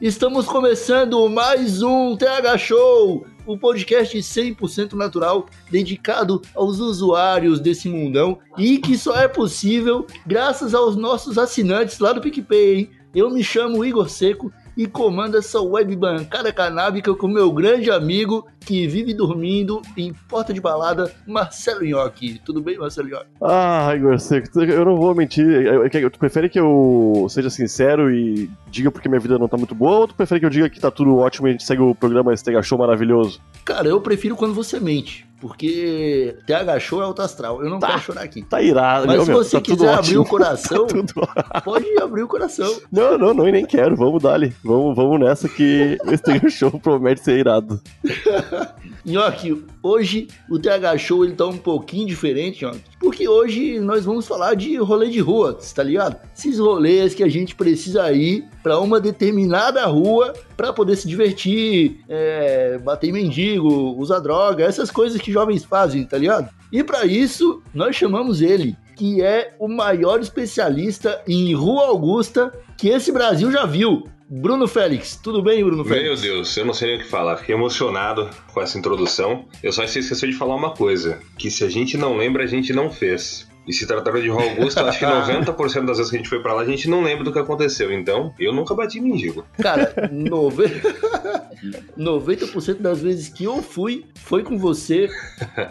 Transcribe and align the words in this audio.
Estamos 0.00 0.44
começando 0.44 1.26
mais 1.26 1.80
um 1.80 2.14
TH 2.14 2.58
Show, 2.58 3.26
o 3.46 3.56
podcast 3.56 4.18
100% 4.18 4.92
natural 4.92 5.46
dedicado 5.70 6.42
aos 6.54 6.80
usuários 6.80 7.60
desse 7.60 7.88
mundão 7.88 8.38
e 8.58 8.76
que 8.76 8.98
só 8.98 9.16
é 9.16 9.26
possível 9.26 10.06
graças 10.26 10.74
aos 10.74 10.96
nossos 10.96 11.38
assinantes 11.38 11.98
lá 11.98 12.12
do 12.12 12.20
PicPay, 12.20 12.74
hein? 12.74 12.90
Eu 13.14 13.30
me 13.30 13.42
chamo 13.42 13.82
Igor 13.82 14.10
Seco 14.10 14.52
e 14.76 14.86
comando 14.86 15.36
essa 15.38 15.60
web 15.60 15.94
bancada 15.96 16.52
canábica 16.52 17.14
com 17.14 17.26
meu 17.28 17.50
grande 17.52 17.90
amigo 17.90 18.46
que 18.60 18.86
vive 18.86 19.14
dormindo 19.14 19.80
em 19.96 20.12
porta 20.28 20.52
de 20.52 20.60
balada, 20.60 21.10
Marcelo 21.26 21.84
Nhoque. 21.84 22.40
Tudo 22.44 22.60
bem, 22.60 22.76
Marcelo 22.78 23.08
Nhoque? 23.08 23.26
Ah, 23.42 23.92
Igor 23.96 24.18
Seco, 24.18 24.60
eu 24.60 24.84
não 24.84 24.96
vou 24.96 25.14
mentir. 25.14 25.44
Eu- 25.46 25.84
eu- 25.86 26.10
Tu 26.10 26.18
prefere 26.18 26.48
que 26.48 26.60
eu 26.60 27.26
seja 27.30 27.48
sincero 27.48 28.10
e 28.12 28.50
diga 28.70 28.90
porque 28.90 29.08
minha 29.08 29.20
vida 29.20 29.38
não 29.38 29.48
tá 29.48 29.56
muito 29.56 29.74
boa, 29.74 30.00
ou 30.00 30.08
tu 30.08 30.14
prefere 30.14 30.40
que 30.40 30.46
eu 30.46 30.50
diga 30.50 30.68
que 30.68 30.78
tá 30.80 30.90
tudo 30.90 31.16
ótimo 31.16 31.46
e 31.46 31.50
a 31.50 31.52
gente 31.52 31.64
segue 31.64 31.80
o 31.82 31.94
programa 31.94 32.36
Stega 32.36 32.62
Show 32.62 32.78
maravilhoso? 32.78 33.40
Cara, 33.64 33.88
eu 33.88 34.00
prefiro 34.00 34.36
quando 34.36 34.52
você 34.54 34.78
mente, 34.78 35.26
porque 35.40 36.36
TH 36.46 36.80
Show 36.80 37.00
é 37.00 37.04
alto 37.04 37.22
astral. 37.22 37.62
Eu 37.62 37.70
não 37.70 37.78
Tá. 37.78 37.88
quero 37.88 38.00
chorar 38.00 38.22
aqui. 38.22 38.42
Tá 38.42 38.62
irado, 38.62 39.06
Mas 39.06 39.16
meu, 39.16 39.24
se 39.26 39.32
você 39.32 39.56
tá 39.56 39.62
quiser 39.62 39.88
abrir 39.88 40.18
ótimo. 40.18 40.22
o 40.22 40.26
coração, 40.26 40.86
Tá 41.52 41.60
pode 41.60 41.86
abrir 42.00 42.22
o 42.22 42.28
coração. 42.28 42.74
Não, 42.90 43.18
não, 43.18 43.34
não, 43.34 43.44
nem 43.44 43.64
quero. 43.66 43.96
Vamos 43.96 44.22
dali. 44.22 44.54
Vamos, 44.64 44.96
vamos 44.96 45.20
nessa 45.20 45.48
que 45.48 45.98
o 46.44 46.48
Show 46.50 46.70
promete 46.80 47.20
ser 47.22 47.38
irado. 47.38 47.80
Nhoque, 49.06 49.64
hoje 49.80 50.26
o 50.50 50.58
TH 50.58 50.98
Show 50.98 51.24
ele 51.24 51.34
tá 51.34 51.46
um 51.46 51.56
pouquinho 51.56 52.08
diferente, 52.08 52.64
Nhoque, 52.64 52.82
porque 52.98 53.28
hoje 53.28 53.78
nós 53.78 54.04
vamos 54.04 54.26
falar 54.26 54.54
de 54.54 54.76
rolê 54.76 55.08
de 55.08 55.20
rua, 55.20 55.56
tá 55.74 55.82
ligado? 55.82 56.16
Esses 56.36 56.58
rolês 56.58 57.14
que 57.14 57.22
a 57.22 57.28
gente 57.28 57.54
precisa 57.54 58.10
ir 58.10 58.44
pra 58.64 58.80
uma 58.80 59.00
determinada 59.00 59.86
rua 59.86 60.34
pra 60.56 60.72
poder 60.72 60.96
se 60.96 61.06
divertir, 61.06 62.00
é, 62.08 62.78
bater 62.78 63.12
mendigo, 63.12 63.94
usar 63.96 64.18
droga, 64.18 64.64
essas 64.64 64.90
coisas 64.90 65.20
que 65.20 65.30
jovens 65.30 65.62
fazem, 65.62 66.04
tá 66.04 66.18
ligado? 66.18 66.50
E 66.72 66.82
pra 66.82 67.06
isso 67.06 67.62
nós 67.72 67.94
chamamos 67.94 68.42
ele, 68.42 68.76
que 68.96 69.22
é 69.22 69.54
o 69.60 69.68
maior 69.68 70.18
especialista 70.18 71.22
em 71.28 71.54
Rua 71.54 71.86
Augusta 71.86 72.52
que 72.76 72.88
esse 72.88 73.12
Brasil 73.12 73.52
já 73.52 73.64
viu. 73.64 74.04
Bruno 74.28 74.66
Félix, 74.66 75.16
tudo 75.22 75.40
bem, 75.42 75.64
Bruno 75.64 75.84
Félix? 75.84 76.04
Meu 76.04 76.16
Deus, 76.34 76.56
eu 76.56 76.64
não 76.64 76.74
sei 76.74 76.88
nem 76.88 76.96
o 76.96 77.00
que 77.02 77.08
falar. 77.08 77.36
Fiquei 77.36 77.54
emocionado 77.54 78.28
com 78.52 78.60
essa 78.60 78.76
introdução. 78.78 79.44
Eu 79.62 79.72
só 79.72 79.84
esqueci 79.84 80.26
de 80.26 80.32
falar 80.32 80.56
uma 80.56 80.70
coisa: 80.74 81.20
que 81.38 81.50
se 81.50 81.62
a 81.64 81.68
gente 81.68 81.96
não 81.96 82.16
lembra, 82.16 82.42
a 82.42 82.46
gente 82.46 82.72
não 82.72 82.90
fez. 82.90 83.46
E 83.68 83.72
se 83.72 83.84
tratando 83.84 84.22
de 84.22 84.28
Rua 84.28 84.44
Augusta, 84.44 84.80
eu 84.80 84.86
acho 84.86 84.98
que 85.00 85.04
90% 85.06 85.84
das 85.86 85.96
vezes 85.98 86.10
que 86.10 86.16
a 86.16 86.18
gente 86.20 86.28
foi 86.28 86.40
pra 86.40 86.54
lá, 86.54 86.62
a 86.62 86.64
gente 86.64 86.88
não 86.88 87.02
lembra 87.02 87.24
do 87.24 87.32
que 87.32 87.38
aconteceu. 87.38 87.92
Então, 87.92 88.32
eu 88.38 88.52
nunca 88.52 88.74
bati 88.74 88.98
em 88.98 89.02
mendigo. 89.02 89.44
Cara, 89.58 89.92
nove- 90.12 90.70
90% 91.98 92.80
das 92.80 93.00
vezes 93.00 93.28
que 93.28 93.42
eu 93.42 93.60
fui, 93.62 94.04
foi 94.20 94.44
com 94.44 94.56
você. 94.56 95.08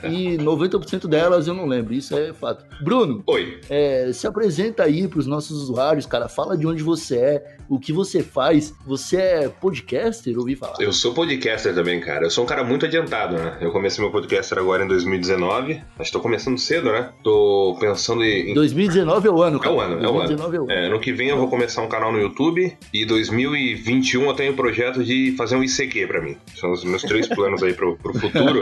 E 0.04 0.38
90% 0.38 1.08
delas 1.08 1.48
eu 1.48 1.54
não 1.54 1.66
lembro. 1.68 1.94
Isso 1.94 2.18
é 2.18 2.34
fato. 2.34 2.66
Bruno, 2.84 3.24
Oi. 3.28 3.62
é, 3.70 4.12
se 4.12 4.28
apresenta 4.28 4.84
aí 4.84 5.08
pros 5.08 5.26
nossos 5.26 5.62
usuários, 5.62 6.06
cara. 6.06 6.28
Fala 6.28 6.58
de 6.58 6.68
onde 6.68 6.84
você 6.84 7.18
é, 7.18 7.55
o 7.70 7.80
que 7.80 7.92
você 7.94 8.22
faz. 8.24 8.74
Você 8.86 9.18
é 9.18 9.50
podcaster? 9.50 10.38
Ouvi 10.38 10.56
falar. 10.56 10.76
Eu 10.80 10.94
sou 10.94 11.14
podcaster 11.14 11.74
também, 11.74 12.00
cara. 12.00 12.26
Eu 12.26 12.30
sou 12.30 12.44
um 12.44 12.48
cara 12.48 12.64
muito 12.64 12.86
adiantado, 12.86 13.36
né? 13.38 13.58
Eu 13.62 13.72
comecei 13.72 14.04
meu 14.04 14.12
podcaster 14.12 14.58
agora 14.58 14.84
em 14.84 14.88
2019. 14.88 15.82
Acho 16.00 16.10
que 16.10 16.12
tô 16.12 16.20
começando 16.20 16.58
cedo, 16.58 16.92
né? 16.92 17.12
Tô 17.24 17.78
pensando 17.80 18.24
em. 18.24 18.54
2019 18.54 19.28
é 19.28 19.32
o 19.32 19.42
ano, 19.42 19.58
É 19.58 19.60
cara. 19.62 19.76
o 19.76 19.80
ano, 19.80 19.94
é 19.94 20.08
o 20.08 20.20
ano. 20.20 20.38
2019 20.38 20.56
é 20.56 20.60
o 20.60 20.64
ano. 20.64 20.72
É, 20.72 20.86
ano 20.88 21.00
que 21.00 21.12
vem 21.14 21.30
eu 21.30 21.38
vou 21.38 21.48
começar 21.50 21.82
um 21.82 21.90
canal 21.90 22.12
no 22.12 22.20
YouTube 22.20 22.78
e 22.94 23.06
2021 23.06 24.26
eu 24.26 24.34
tenho 24.34 24.54
o 24.54 24.56
projeto 24.56 25.04
de 25.04 25.34
fazer 25.38 25.56
um 25.56 25.64
ICQ 25.64 26.08
pra 26.08 26.22
mim. 26.22 26.38
São 26.56 26.72
os 26.72 26.84
meus 26.84 27.02
três 27.04 27.28
planos 27.28 27.62
aí 27.64 27.74
pro, 27.74 27.98
pro 27.98 28.14
futuro. 28.14 28.62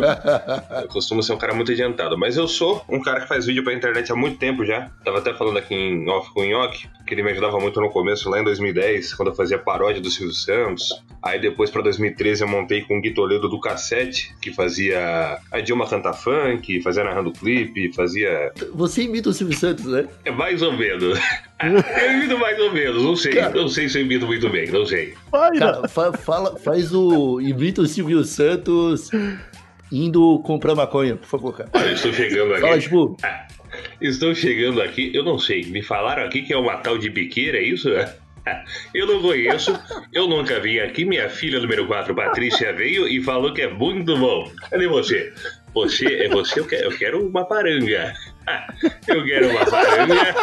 Eu 0.81 0.87
costumo 0.87 1.21
ser 1.23 1.33
um 1.33 1.37
cara 1.37 1.53
muito 1.53 1.71
adiantado, 1.71 2.17
mas 2.17 2.37
eu 2.37 2.47
sou 2.47 2.83
um 2.89 3.01
cara 3.01 3.21
que 3.21 3.27
faz 3.27 3.45
vídeo 3.45 3.63
pra 3.63 3.73
internet 3.73 4.11
há 4.11 4.15
muito 4.15 4.37
tempo 4.37 4.65
já. 4.65 4.89
Tava 5.03 5.19
até 5.19 5.33
falando 5.33 5.57
aqui 5.57 5.73
em 5.73 6.09
off 6.09 6.31
com 6.33 6.41
o 6.41 6.45
Nhoque, 6.45 6.87
que 7.13 7.21
ele 7.21 7.23
me 7.23 7.31
ajudava 7.31 7.59
muito 7.59 7.79
no 7.79 7.89
começo, 7.89 8.29
lá 8.29 8.39
em 8.39 8.43
2010, 8.43 9.13
quando 9.13 9.29
eu 9.29 9.35
fazia 9.35 9.57
paródia 9.57 10.01
do 10.01 10.09
Silvio 10.09 10.33
Santos. 10.33 10.89
Aí 11.21 11.39
depois 11.39 11.69
pra 11.69 11.81
2013 11.81 12.41
eu 12.43 12.47
montei 12.47 12.81
com 12.81 12.97
o 12.97 13.01
Gui 13.01 13.13
Toledo 13.13 13.47
do 13.47 13.59
Cassete, 13.59 14.33
que 14.41 14.51
fazia 14.53 15.39
a 15.51 15.59
Dilma 15.61 15.87
Canta 15.87 16.11
Funk, 16.13 16.81
fazia 16.81 17.03
narrando 17.03 17.31
clipe, 17.31 17.93
fazia 17.93 18.51
Você 18.73 19.03
imita 19.03 19.29
o 19.29 19.33
Silvio 19.33 19.57
Santos, 19.57 19.85
né? 19.85 20.07
é 20.25 20.31
mais 20.31 20.61
ou 20.61 20.73
menos. 20.73 21.19
Eu 21.63 22.13
imito 22.17 22.37
mais 22.37 22.59
ou 22.59 22.73
menos, 22.73 23.01
não 23.03 23.15
sei. 23.15 23.31
Cara. 23.35 23.55
Não 23.55 23.69
sei 23.69 23.87
se 23.87 23.97
eu 23.97 24.01
imito 24.03 24.25
muito 24.27 24.49
bem, 24.49 24.69
não 24.69 24.85
sei. 24.85 25.13
Cara, 25.31 25.87
fa- 25.87 26.11
fala, 26.11 26.57
faz 26.57 26.93
o. 26.93 27.39
Imita 27.39 27.81
o 27.81 27.87
Silvio 27.87 28.21
Santos 28.25 29.09
indo 29.89 30.39
comprar 30.39 30.75
maconha, 30.75 31.15
por 31.15 31.27
favor, 31.27 31.55
cara. 31.55 31.69
Olha, 31.73 31.85
eu 31.87 31.93
estou 31.93 32.11
chegando 32.11 32.59
Fala, 32.59 32.73
aqui. 32.73 32.83
tipo, 32.83 33.15
Estou 34.03 34.35
chegando 34.35 34.81
aqui, 34.81 35.11
eu 35.13 35.23
não 35.23 35.39
sei. 35.39 35.63
Me 35.63 35.81
falaram 35.81 36.25
aqui 36.25 36.41
que 36.41 36.51
é 36.51 36.57
uma 36.57 36.75
tal 36.75 36.97
de 36.97 37.09
biqueira, 37.09 37.57
é 37.57 37.63
isso? 37.63 37.89
Eu 38.93 39.07
não 39.07 39.21
conheço, 39.21 39.73
eu 40.11 40.27
nunca 40.27 40.59
vim 40.59 40.77
aqui. 40.79 41.05
Minha 41.05 41.29
filha 41.29 41.61
número 41.61 41.87
4, 41.87 42.13
Patrícia, 42.13 42.73
veio 42.73 43.07
e 43.07 43.23
falou 43.23 43.53
que 43.53 43.61
é 43.61 43.69
muito 43.69 44.17
bom. 44.17 44.51
Cadê 44.69 44.85
você? 44.85 45.31
Você, 45.73 46.05
é 46.05 46.27
você, 46.27 46.59
eu 46.59 46.67
quero, 46.67 46.83
eu 46.83 46.97
quero 46.97 47.25
uma 47.25 47.45
paranga. 47.45 48.13
Eu 49.07 49.23
quero 49.23 49.49
uma 49.49 49.65
paranga, 49.65 50.35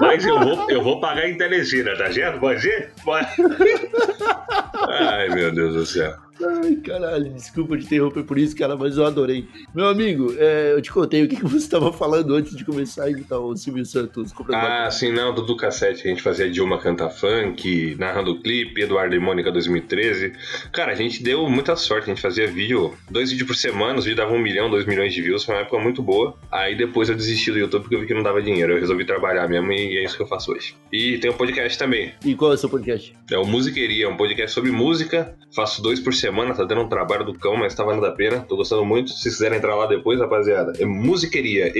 mas 0.00 0.24
eu 0.24 0.38
vou, 0.38 0.70
eu 0.70 0.80
vou 0.80 1.00
pagar 1.00 1.28
em 1.28 1.36
telecena, 1.36 1.96
tá 1.96 2.12
certo? 2.12 2.38
Pode 2.38 2.62
ser? 2.62 2.92
Pode. 3.04 3.26
Ai, 4.88 5.28
meu 5.30 5.50
Deus 5.50 5.74
do 5.74 5.84
céu. 5.84 6.14
Ai, 6.42 6.76
caralho, 6.76 7.30
desculpa 7.34 7.76
te 7.76 7.84
interromper 7.84 8.24
por 8.24 8.38
isso, 8.38 8.56
cara, 8.56 8.76
mas 8.76 8.96
eu 8.96 9.04
adorei. 9.04 9.46
Meu 9.74 9.88
amigo, 9.88 10.34
é, 10.38 10.72
eu 10.72 10.80
te 10.80 10.90
contei 10.90 11.22
o 11.22 11.28
que, 11.28 11.36
que 11.36 11.44
você 11.44 11.58
estava 11.58 11.92
falando 11.92 12.34
antes 12.34 12.56
de 12.56 12.64
começar 12.64 13.04
a 13.04 13.10
imitar 13.10 13.38
o 13.38 13.56
Silvio 13.56 13.84
Santos. 13.84 14.32
Ah, 14.52 14.90
sim, 14.90 15.12
não, 15.12 15.34
do, 15.34 15.56
cassete 15.56 16.02
que 16.02 16.08
a 16.08 16.10
gente 16.10 16.22
fazia 16.22 16.50
Dilma 16.50 16.78
Canta 16.78 17.10
Funk, 17.10 17.96
narrando 17.98 18.32
o 18.32 18.40
clipe, 18.40 18.80
Eduardo 18.80 19.14
e 19.14 19.18
Mônica 19.18 19.52
2013. 19.52 20.32
Cara, 20.72 20.92
a 20.92 20.94
gente 20.94 21.22
deu 21.22 21.48
muita 21.48 21.76
sorte, 21.76 22.04
a 22.10 22.14
gente 22.14 22.22
fazia 22.22 22.46
vídeo, 22.46 22.94
dois 23.10 23.30
vídeos 23.30 23.46
por 23.46 23.56
semana, 23.56 23.98
os 23.98 24.04
vídeos 24.04 24.24
davam 24.24 24.36
um 24.38 24.42
milhão, 24.42 24.70
dois 24.70 24.86
milhões 24.86 25.12
de 25.12 25.20
views, 25.20 25.44
foi 25.44 25.54
uma 25.54 25.60
época 25.62 25.78
muito 25.78 26.02
boa. 26.02 26.36
Aí 26.50 26.74
depois 26.76 27.08
eu 27.08 27.14
desisti 27.16 27.50
do 27.50 27.58
YouTube 27.58 27.82
porque 27.82 27.96
eu 27.96 28.00
vi 28.00 28.06
que 28.06 28.14
não 28.14 28.22
dava 28.22 28.40
dinheiro, 28.40 28.72
eu 28.72 28.80
resolvi 28.80 29.04
trabalhar 29.04 29.48
mesmo 29.48 29.70
e 29.72 29.98
é 29.98 30.04
isso 30.04 30.16
que 30.16 30.22
eu 30.22 30.26
faço 30.26 30.52
hoje. 30.52 30.74
E 30.92 31.18
tem 31.18 31.30
um 31.30 31.34
podcast 31.34 31.78
também, 31.78 32.12
E 32.24 32.34
qual 32.34 32.52
é 32.52 32.54
o 32.54 32.58
seu 32.58 32.68
podcast? 32.68 33.14
é 33.30 33.38
o 33.38 33.44
Musiqueria, 33.44 34.08
um 34.08 34.16
podcast 34.16 34.54
sobre 34.54 34.70
música. 34.70 35.36
Faço 35.54 35.82
dois 35.82 35.98
por 36.00 36.14
semana, 36.14 36.29
tá 36.56 36.64
dando 36.64 36.82
um 36.82 36.88
trabalho 36.88 37.24
do 37.24 37.34
cão, 37.34 37.56
mas 37.56 37.74
tá 37.74 37.82
valendo 37.84 38.06
a 38.06 38.12
pena. 38.12 38.40
Tô 38.48 38.56
gostando 38.56 38.84
muito. 38.84 39.10
Se 39.10 39.28
quiserem 39.28 39.58
entrar 39.58 39.74
lá 39.74 39.86
depois, 39.86 40.18
rapaziada, 40.20 40.72
é 40.78 40.84
Musiqueria, 40.84 41.72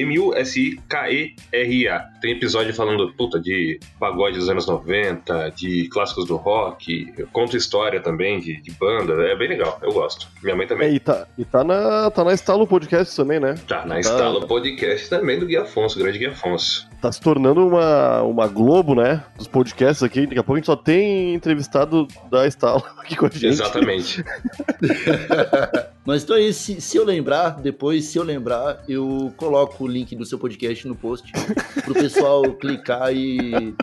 M-U-S-I-K-E-R-A. 0.91 2.01
Tem 2.21 2.33
episódio 2.33 2.75
falando, 2.75 3.13
puta, 3.15 3.39
de 3.41 3.79
pagode 3.99 4.37
dos 4.39 4.49
anos 4.49 4.67
90, 4.67 5.51
de 5.57 5.89
clássicos 5.89 6.27
do 6.27 6.37
rock. 6.37 7.13
Eu 7.17 7.27
conto 7.33 7.57
história 7.57 8.01
também 8.01 8.41
de, 8.41 8.61
de 8.61 8.71
banda. 8.73 9.15
É 9.25 9.37
bem 9.37 9.49
legal, 9.49 9.79
eu 9.83 9.93
gosto. 9.93 10.27
Minha 10.43 10.57
mãe 10.57 10.65
É, 10.65 10.69
também. 10.69 10.95
e 10.95 11.01
tá, 11.01 11.27
e 11.39 11.45
tá 11.45 11.63
na, 11.65 12.11
tá 12.11 12.25
na 12.25 12.33
Estalo 12.33 12.67
Podcast 12.67 13.15
também, 13.17 13.39
né? 13.41 13.55
Tá, 13.67 13.85
na 13.87 14.01
Estalo 14.01 14.47
Podcast 14.47 15.09
também 15.09 15.39
do 15.39 15.47
Gui 15.47 15.57
Afonso, 15.57 15.99
grande 15.99 16.19
Gui 16.19 16.27
Afonso. 16.27 16.89
Tá 17.01 17.11
se 17.11 17.21
tornando 17.21 17.67
uma, 17.67 18.23
uma 18.23 18.47
Globo, 18.47 18.95
né? 18.95 19.25
Dos 19.39 19.49
podcasts 19.49 20.03
aqui. 20.03 20.27
Daqui 20.27 20.39
a 20.39 20.43
pouco 20.43 20.53
a 20.53 20.57
gente 20.57 20.67
só 20.67 20.77
tem 20.77 21.35
entrevistado 21.35 22.07
da 22.31 22.47
Estalo 22.47 22.85
aqui 22.99 23.17
com 23.17 23.25
a 23.25 23.31
gente. 23.31 23.47
Exatamente. 23.47 24.23
Mas 26.05 26.23
então 26.23 26.37
aí, 26.37 26.53
se, 26.53 26.79
se 26.81 26.97
eu 26.99 27.05
lembrar, 27.05 27.61
depois, 27.61 28.05
se 28.05 28.19
eu 28.19 28.23
lembrar, 28.23 28.83
eu 28.87 29.33
coloco 29.37 29.85
o 29.85 29.89
link 29.89 30.15
do 30.15 30.27
seu 30.27 30.39
podcast 30.39 30.87
no 30.87 30.95
post 30.95 31.31
pro 31.85 31.95
pessoal 31.95 32.43
clicar 32.61 33.15
e, 33.15 33.75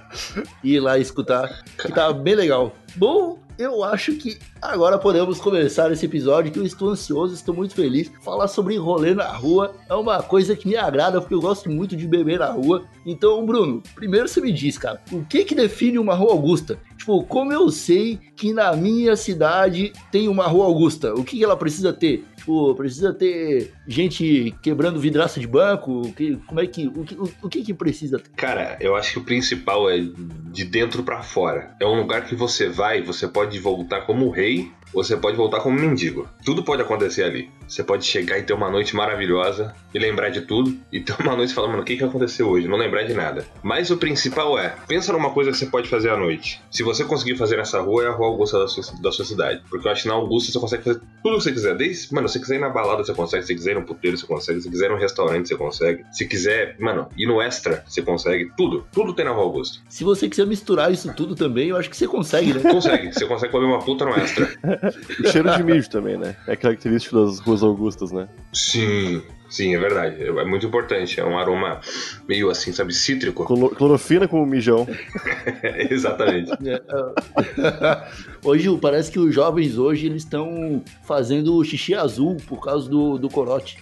e 0.64 0.76
ir 0.76 0.80
lá 0.80 1.00
escutar, 1.00 1.64
que 1.78 1.92
tá 1.92 2.14
bem 2.14 2.36
legal. 2.36 2.76
Bom, 2.96 3.40
eu 3.58 3.84
acho 3.84 4.14
que 4.16 4.38
Agora 4.62 4.98
podemos 4.98 5.40
começar 5.40 5.92
esse 5.92 6.06
episódio 6.06 6.52
que 6.52 6.58
eu 6.58 6.66
estou 6.66 6.90
ansioso, 6.90 7.34
estou 7.34 7.54
muito 7.54 7.76
feliz. 7.76 8.12
Falar 8.22 8.48
sobre 8.48 8.76
rolê 8.76 9.14
na 9.14 9.28
rua 9.28 9.76
é 9.88 9.94
uma 9.94 10.22
coisa 10.24 10.56
que 10.56 10.68
me 10.68 10.76
agrada 10.76 11.22
porque 11.22 11.34
eu 11.34 11.42
gosto 11.42 11.70
muito 11.70 11.96
de 11.96 12.08
beber 12.08 12.40
na 12.40 12.50
rua. 12.50 12.86
Então, 13.06 13.46
Bruno, 13.46 13.84
primeiro 13.94 14.28
você 14.28 14.42
me 14.42 14.52
diz, 14.52 14.78
cara, 14.78 15.02
o 15.12 15.24
que 15.24 15.46
que 15.46 15.54
define 15.54 16.00
uma 16.00 16.16
rua 16.16 16.32
Augusta? 16.32 16.80
Tipo, 16.98 17.24
como 17.24 17.54
eu 17.54 17.70
sei 17.70 18.20
que 18.36 18.52
na 18.52 18.76
minha 18.76 19.16
cidade 19.16 19.94
tem 20.12 20.28
uma 20.28 20.48
rua 20.48 20.66
Augusta? 20.66 21.14
O 21.14 21.24
que 21.24 21.38
que 21.38 21.44
ela 21.44 21.56
precisa 21.56 21.94
ter? 21.94 22.26
Tipo, 22.48 22.74
precisa 22.76 23.14
ter 23.14 23.74
gente 23.86 24.56
quebrando 24.62 25.02
vidraça 25.02 25.38
de 25.38 25.46
banco? 25.46 26.14
Que, 26.14 26.38
como 26.48 26.62
é 26.62 26.66
que, 26.66 26.88
o 26.88 27.04
que, 27.04 27.14
o, 27.16 27.30
o 27.44 27.50
que 27.50 27.62
que 27.62 27.74
precisa 27.74 28.18
ter? 28.20 28.30
Cara, 28.38 28.78
eu 28.80 28.96
acho 28.96 29.12
que 29.12 29.20
o 29.20 29.24
principal 29.24 29.90
é 29.90 29.98
de 30.00 30.64
dentro 30.64 31.04
pra 31.04 31.22
fora. 31.22 31.76
É 31.78 31.86
um 31.86 32.00
lugar 32.00 32.26
que 32.26 32.36
você 32.36 32.70
vai, 32.70 33.02
você 33.02 33.28
pode 33.28 33.60
voltar 33.60 34.06
como 34.06 34.30
rei, 34.30 34.72
você 34.94 35.16
pode 35.18 35.38
voltar 35.38 35.60
como 35.60 35.80
mendigo. 35.80 36.28
Tudo 36.44 36.64
pode 36.64 36.82
acontecer 36.82 37.24
ali. 37.24 37.50
Você 37.68 37.84
pode 37.84 38.06
chegar 38.06 38.38
e 38.38 38.44
ter 38.44 38.54
uma 38.54 38.70
noite 38.70 38.96
maravilhosa 38.96 39.76
e 39.94 40.00
lembrar 40.00 40.30
de 40.30 40.42
tudo, 40.42 40.78
e 40.92 41.00
ter 41.02 41.16
uma 41.20 41.36
noite 41.36 41.54
falando, 41.54 41.72
mano, 41.72 41.84
o 41.84 41.86
que, 41.86 41.98
que 41.98 42.04
aconteceu 42.04 42.48
hoje? 42.48 42.68
Não 42.68 42.78
lembrar 42.78 43.04
de 43.04 43.14
nada. 43.14 43.46
Mas 43.62 43.92
o 43.92 43.98
principal 43.98 44.58
é, 44.58 44.76
pensa 44.88 45.12
numa 45.12 45.32
coisa 45.32 45.52
que 45.52 45.58
você 45.58 45.66
pode 45.66 45.90
fazer 45.90 46.10
à 46.10 46.18
noite. 46.18 46.62
Se 46.72 46.84
você 46.84 47.04
conseguir 47.04 47.38
fazer 47.38 47.58
nessa 47.58 47.82
rua, 47.82 48.06
é 48.06 48.08
a 48.08 48.12
rua 48.12 48.28
Augusta 48.28 48.60
da 48.60 48.68
sua, 48.68 48.84
da 49.02 49.12
sua 49.12 49.26
cidade. 49.26 49.62
Porque 49.70 49.88
eu 49.88 49.92
acho 49.92 50.04
que 50.04 50.08
na 50.08 50.16
Augusta 50.16 50.52
você 50.52 50.60
consegue 50.60 50.84
fazer 50.84 51.02
tudo 51.24 51.36
o 51.36 51.38
que 51.38 51.44
você 51.44 51.52
quiser. 51.52 51.76
Desde, 51.76 52.14
mano, 52.14 52.28
se 52.28 52.34
você 52.34 52.40
quiser 52.40 52.56
ir 52.56 52.60
na 52.60 52.70
balada, 52.70 53.04
você 53.04 53.14
consegue. 53.14 53.44
Se 53.44 53.48
você 53.48 53.56
quiser 53.56 53.72
ir 53.72 53.76
no 53.76 53.86
puteiro, 53.86 54.18
você 54.18 54.26
consegue. 54.26 54.62
Se 54.62 54.70
quiser 54.70 54.86
ir 54.86 54.90
no 54.90 54.98
restaurante, 54.98 55.48
você 55.48 55.56
consegue. 55.56 56.06
Se 56.12 56.26
quiser, 56.26 56.76
mano, 56.80 57.10
ir 57.18 57.28
no 57.28 57.42
extra, 57.42 57.84
você 57.88 58.02
consegue. 58.02 58.52
Tudo. 58.56 58.86
Tudo 58.92 59.14
tem 59.14 59.26
na 59.26 59.32
rua 59.32 59.44
Augusta. 59.44 59.80
Se 59.90 60.04
você 60.04 60.30
quiser 60.30 60.48
misturar 60.48 60.92
isso 60.92 61.14
tudo 61.14 61.36
também, 61.36 61.70
eu 61.70 61.78
acho 61.78 61.90
que 61.90 61.98
você 61.98 62.08
consegue, 62.08 62.54
né? 62.54 62.62
Consegue. 62.72 63.14
Você 63.14 63.26
consegue 63.26 63.52
comer 63.52 63.66
uma 63.66 63.80
puta 63.80 64.06
no 64.06 64.12
extra. 64.12 64.48
O 65.24 65.28
cheiro 65.28 65.56
de 65.56 65.64
mijo 65.64 65.90
também, 65.90 66.18
né? 66.18 66.36
É 66.48 66.56
característico 66.56 67.24
das 67.24 67.40
ruas 67.40 67.64
augustas, 67.64 68.12
né? 68.12 68.28
Sim. 68.54 69.22
Sim, 69.50 69.76
é 69.76 69.80
verdade. 69.80 70.24
É 70.24 70.46
muito 70.46 70.66
importante. 70.66 71.20
É 71.20 71.26
um 71.26 71.38
aroma 71.38 71.80
meio 72.28 72.50
assim, 72.50 72.72
sabe, 72.72 72.94
cítrico. 72.94 73.46
Cloro- 73.46 73.76
Clorofina 73.76 74.28
com 74.28 74.46
mijão. 74.46 74.88
Exatamente. 75.90 76.52
É, 76.68 76.82
ah, 77.82 78.08
hoje 78.44 78.70
parece 78.82 79.12
que 79.12 79.20
os 79.20 79.34
jovens 79.34 79.78
hoje 79.78 80.06
eles 80.08 80.24
estão 80.24 80.84
fazendo 81.04 81.64
xixi 81.64 81.94
azul 81.96 82.38
por 82.48 82.64
causa 82.64 82.90
do, 82.90 83.18
do 83.18 83.30
corote. 83.30 83.78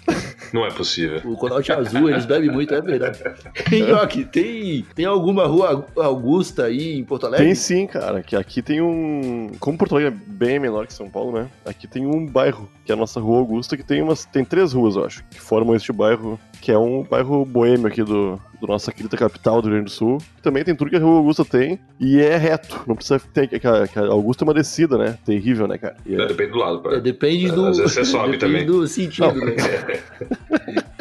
Não 0.54 0.66
é 0.66 0.72
possível. 0.72 1.22
O 1.26 1.36
corote 1.36 1.72
azul, 1.72 2.10
eles 2.10 2.26
bebem 2.26 2.50
muito, 2.52 2.74
é 2.74 2.82
verdade. 2.82 3.20
Nhoque, 3.72 4.26
tem, 4.26 4.86
tem 4.96 5.06
alguma 5.06 5.46
rua 5.46 5.86
Augusta 5.98 6.66
aí 6.66 6.94
em 6.98 7.04
Porto 7.04 7.26
Alegre? 7.26 7.46
Tem 7.46 7.56
sim, 7.56 7.88
cara, 7.88 8.22
que 8.22 8.36
aqui 8.36 8.62
tem 8.62 8.82
um. 8.82 9.52
Como 9.60 9.78
Porto 9.78 9.96
Alegre 9.96 10.14
é 10.14 10.32
bem 10.32 10.60
menor 10.60 10.88
que 10.88 10.94
São 10.94 11.10
Paulo, 11.10 11.32
né? 11.32 11.50
Aqui 11.66 11.88
tem 11.88 12.06
um 12.06 12.26
bairro, 12.26 12.70
que 12.86 12.92
é 12.92 12.96
a 12.96 12.98
nossa 12.98 13.20
Rua 13.20 13.40
Augusta, 13.40 13.76
que 13.76 13.84
tem 13.84 14.02
umas. 14.02 14.26
Tem 14.26 14.46
três 14.46 14.74
ruas, 14.74 14.96
eu 14.96 15.06
acho, 15.06 15.24
que 15.30 15.40
formam 15.56 15.74
este 15.74 15.94
bairro, 15.94 16.38
que 16.62 16.70
é 16.70 16.78
um 16.78 17.04
bairro 17.04 17.46
boêmio 17.46 17.88
aqui 17.88 18.04
do, 18.04 18.38
do 18.60 18.68
nossa 18.68 18.92
querida 18.92 19.16
capital 19.16 19.62
do 19.62 19.68
Rio 19.70 19.76
Grande 19.78 19.86
do 19.86 19.92
Sul. 19.92 20.18
Que 20.36 20.42
também 20.42 20.66
tem 20.66 20.76
tudo 20.76 20.90
que 20.90 20.98
a 20.98 21.00
Rua 21.00 21.18
Augusta 21.20 21.46
tem. 21.46 21.80
E 21.98 22.20
é 22.20 22.36
reto. 22.36 22.82
Não 22.86 22.94
precisa 22.94 23.20
ter. 23.34 23.48
Que 23.48 23.66
a, 23.66 23.88
que 23.88 23.98
a 23.98 24.02
Augusta 24.08 24.44
é 24.44 24.46
uma 24.46 24.54
descida, 24.54 24.98
né? 24.98 25.18
Terrível, 25.26 25.66
né, 25.66 25.78
cara? 25.78 25.96
E 26.06 26.14
é- 26.14 26.26
Depende 26.28 26.52
do 26.52 26.58
lado, 26.58 26.80
É, 26.90 26.96
pá. 26.96 27.00
depende 27.00 27.50
do. 27.52 27.68
Às 27.68 27.78
vezes 27.78 27.94
você 27.94 28.04
sobe 28.06 28.32
depende 28.34 28.40
também. 28.40 28.66
do 28.66 28.86
sentido, 28.86 29.34
né? 29.34 29.56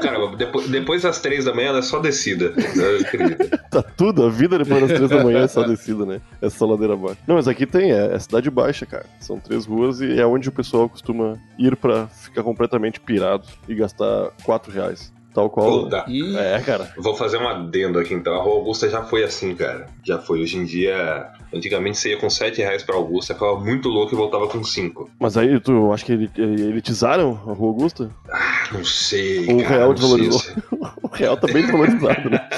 Cara, 0.00 0.36
depois, 0.36 0.68
depois 0.68 1.02
das 1.02 1.20
três 1.20 1.44
da 1.44 1.54
manhã 1.54 1.68
ela 1.70 1.78
é 1.78 1.82
só 1.82 1.98
descida. 1.98 2.52
Tá 3.70 3.82
tudo, 3.82 4.24
a 4.24 4.30
vida 4.30 4.58
depois 4.58 4.80
das 4.80 4.92
três 4.92 5.10
da 5.10 5.22
manhã 5.22 5.44
é 5.44 5.48
só 5.48 5.62
descida, 5.64 6.04
né? 6.06 6.20
É 6.40 6.48
só 6.48 6.66
ladeira 6.66 6.94
abaixo. 6.94 7.18
Não, 7.26 7.34
mas 7.36 7.48
aqui 7.48 7.66
tem, 7.66 7.92
é, 7.92 8.14
é 8.14 8.18
cidade 8.18 8.50
baixa, 8.50 8.86
cara. 8.86 9.06
São 9.20 9.38
três 9.38 9.66
ruas 9.66 10.00
e 10.00 10.18
é 10.18 10.26
onde 10.26 10.48
o 10.48 10.52
pessoal 10.52 10.88
costuma 10.88 11.38
ir 11.58 11.76
pra 11.76 12.06
ficar 12.06 12.42
completamente 12.42 13.00
pirado 13.00 13.46
e 13.68 13.74
gastar 13.74 14.30
quatro 14.44 14.72
reais. 14.72 15.12
Tal 15.34 15.48
qual. 15.48 15.84
Puta. 15.84 16.04
É, 16.38 16.60
cara. 16.60 16.92
Vou 16.98 17.14
fazer 17.14 17.38
um 17.38 17.48
adendo 17.48 17.98
aqui 17.98 18.12
então. 18.12 18.34
A 18.34 18.42
Rua 18.42 18.56
Augusta 18.56 18.88
já 18.88 19.02
foi 19.02 19.24
assim, 19.24 19.54
cara. 19.54 19.86
Já 20.04 20.18
foi. 20.18 20.42
Hoje 20.42 20.58
em 20.58 20.64
dia, 20.64 21.26
antigamente 21.54 21.98
você 21.98 22.10
ia 22.10 22.16
com 22.18 22.28
7 22.30 22.58
reais 22.58 22.82
pra 22.82 22.94
Augusta, 22.96 23.34
ficava 23.34 23.58
muito 23.58 23.88
louco 23.88 24.14
e 24.14 24.16
voltava 24.16 24.46
com 24.48 24.62
5. 24.64 25.10
Mas 25.20 25.36
aí 25.36 25.58
tu 25.60 25.92
acha 25.92 26.04
que 26.04 26.12
ele- 26.12 26.30
elitizaram 26.36 27.32
a 27.46 27.52
Rua 27.52 27.68
Augusta? 27.68 28.10
Não 28.72 28.84
sei. 28.84 29.44
O 29.52 29.58
cara, 29.62 29.68
real 29.76 29.94
desvalorizou. 29.94 30.38
se- 30.40 30.54
O 31.02 31.08
real 31.14 31.36
tá 31.36 31.46
bem 31.46 31.62
desvalorizado, 31.62 32.30
né? 32.30 32.48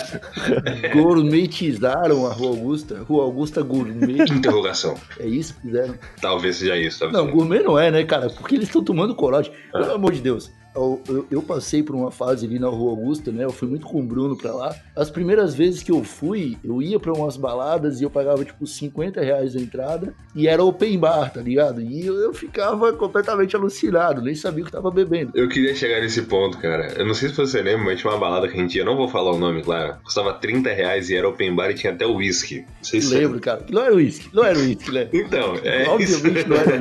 gourmetizaram 0.94 2.26
a 2.26 2.32
Rua 2.32 2.50
Augusta. 2.50 3.02
Rua 3.08 3.25
Augusta 3.25 3.62
Gourmet. 3.62 4.23
Interrogação. 4.31 4.94
É 5.19 5.26
isso 5.26 5.55
que 5.55 5.62
fizeram. 5.62 5.94
Talvez 6.20 6.56
seja 6.56 6.76
isso. 6.76 7.00
Talvez 7.00 7.19
Não, 7.19 7.25
seja. 7.26 7.37
gourmet 7.37 7.62
não 7.62 7.79
é, 7.79 7.90
né, 7.90 8.05
cara? 8.05 8.31
Porque 8.31 8.55
eles 8.55 8.69
estão 8.69 8.82
tomando 8.85 9.14
corote. 9.14 9.50
Pelo 9.73 9.93
amor 9.93 10.12
de 10.12 10.20
Deus. 10.20 10.52
Eu, 10.75 11.00
eu- 11.09 11.26
eu 11.31 11.43
passei 11.43 11.82
por 11.82 11.94
uma 11.94 12.11
fase 12.11 12.47
ali 12.47 12.59
na 12.59 12.69
Rua 12.69 12.91
Augusta, 12.91 13.31
né? 13.31 13.44
Eu 13.44 13.50
fui 13.53 13.69
muito 13.69 13.87
com 13.87 14.00
o 14.00 14.03
Bruno 14.03 14.37
pra 14.37 14.53
lá. 14.53 14.75
As 14.97 15.11
primeiras 15.11 15.55
vezes 15.55 15.82
que 15.82 15.91
eu 15.93 16.03
fui, 16.03 16.56
eu 16.65 16.82
ia 16.82 16.99
pra 16.99 17.12
umas 17.12 17.37
baladas 17.37 18.00
e 18.00 18.05
eu 18.05 18.11
pagava, 18.11 18.44
tipo, 18.44 18.67
50 18.67 19.21
reais 19.21 19.55
a 19.55 19.61
entrada. 19.61 20.15
E 20.35 20.49
era 20.49 20.65
open 20.65 20.99
bar, 20.99 21.32
tá 21.32 21.41
ligado? 21.41 21.81
E 21.81 22.05
eu, 22.06 22.15
eu 22.17 22.35
ficava 22.35 22.93
completamente 22.93 23.55
alucinado, 23.55 24.21
nem 24.21 24.35
sabia 24.35 24.62
o 24.62 24.67
que 24.67 24.73
tava 24.73 24.91
bebendo. 24.91 25.31
Eu 25.35 25.49
queria 25.49 25.75
chegar 25.75 26.00
nesse 26.00 26.23
ponto, 26.23 26.59
cara. 26.59 26.93
Eu 26.97 27.06
não 27.06 27.15
sei 27.15 27.29
se 27.29 27.37
você 27.37 27.62
lembra, 27.62 27.85
mas 27.87 28.00
tinha 28.00 28.12
uma 28.12 28.19
balada 28.19 28.49
que 28.49 28.55
a 28.59 28.61
gente 28.61 28.76
ia, 28.76 28.85
não 28.85 28.97
vou 28.97 29.09
falar 29.09 29.31
o 29.32 29.38
nome, 29.38 29.62
claro. 29.62 29.97
Custava 30.03 30.32
30 30.35 30.71
reais 30.73 31.09
e 31.09 31.15
era 31.15 31.29
open 31.29 31.55
bar 31.55 31.71
e 31.71 31.75
tinha 31.75 31.93
até 31.93 32.05
uísque. 32.06 32.61
Não 32.62 32.67
sei 32.85 33.00
se 33.00 33.15
Lembro, 33.15 33.38
cara. 33.41 33.62
Que 33.62 33.73
não 33.73 33.82
era 33.82 33.94
uísque. 33.94 34.29
Não 34.32 34.44
era 34.44 34.59
uísque, 34.59 34.91
né? 34.91 35.09
Então, 35.15 35.55
é 35.62 35.82
isso. 35.82 36.17
Obviamente 36.17 36.49
não 36.49 36.56
era. 36.56 36.75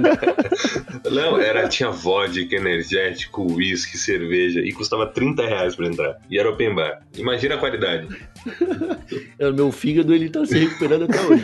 Não, 1.11 1.37
era, 1.39 1.67
tinha 1.67 1.91
vodka, 1.91 2.55
energético, 2.55 3.43
uísque, 3.53 3.82
cerveja 3.97 4.59
e 4.61 4.71
custava 4.71 5.05
30 5.07 5.45
reais 5.45 5.75
pra 5.75 5.87
entrar. 5.87 6.19
E 6.29 6.39
era 6.39 6.49
open 6.49 6.73
bar. 6.75 7.01
Imagina 7.17 7.55
a 7.55 7.57
qualidade. 7.57 8.07
É, 9.39 9.47
O 9.47 9.53
meu 9.53 9.71
fígado 9.71 10.13
ele 10.13 10.29
tá 10.29 10.45
se 10.45 10.57
recuperando 10.57 11.03
até 11.03 11.21
hoje. 11.21 11.43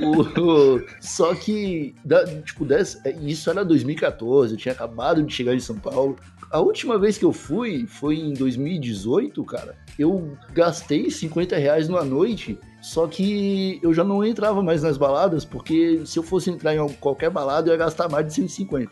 O- 0.00 0.80
só 1.00 1.34
que, 1.34 1.94
da- 2.04 2.24
tipo, 2.42 2.64
dessa, 2.64 3.00
é, 3.06 3.14
isso 3.22 3.48
era 3.50 3.64
2014, 3.64 4.54
eu 4.54 4.58
tinha 4.58 4.72
acabado 4.72 5.22
de 5.22 5.32
chegar 5.32 5.54
em 5.54 5.60
São 5.60 5.76
Paulo. 5.78 6.16
A 6.50 6.60
última 6.60 6.98
vez 6.98 7.18
que 7.18 7.24
eu 7.24 7.32
fui 7.32 7.86
foi 7.86 8.16
em 8.16 8.32
2018, 8.32 9.42
cara. 9.44 9.76
Eu 9.98 10.36
gastei 10.52 11.10
50 11.10 11.56
reais 11.56 11.88
numa 11.88 12.04
noite, 12.04 12.58
só 12.82 13.06
que 13.06 13.78
eu 13.82 13.92
já 13.94 14.04
não 14.04 14.24
entrava 14.24 14.62
mais 14.62 14.82
nas 14.82 14.96
baladas, 14.96 15.44
porque 15.44 16.00
se 16.04 16.18
eu 16.18 16.22
fosse 16.22 16.50
entrar 16.50 16.74
em 16.74 16.88
qualquer 16.94 17.30
balada, 17.30 17.68
eu 17.68 17.72
ia 17.72 17.78
gastar 17.78 18.08
mais 18.08 18.26
de 18.26 18.34
150. 18.34 18.90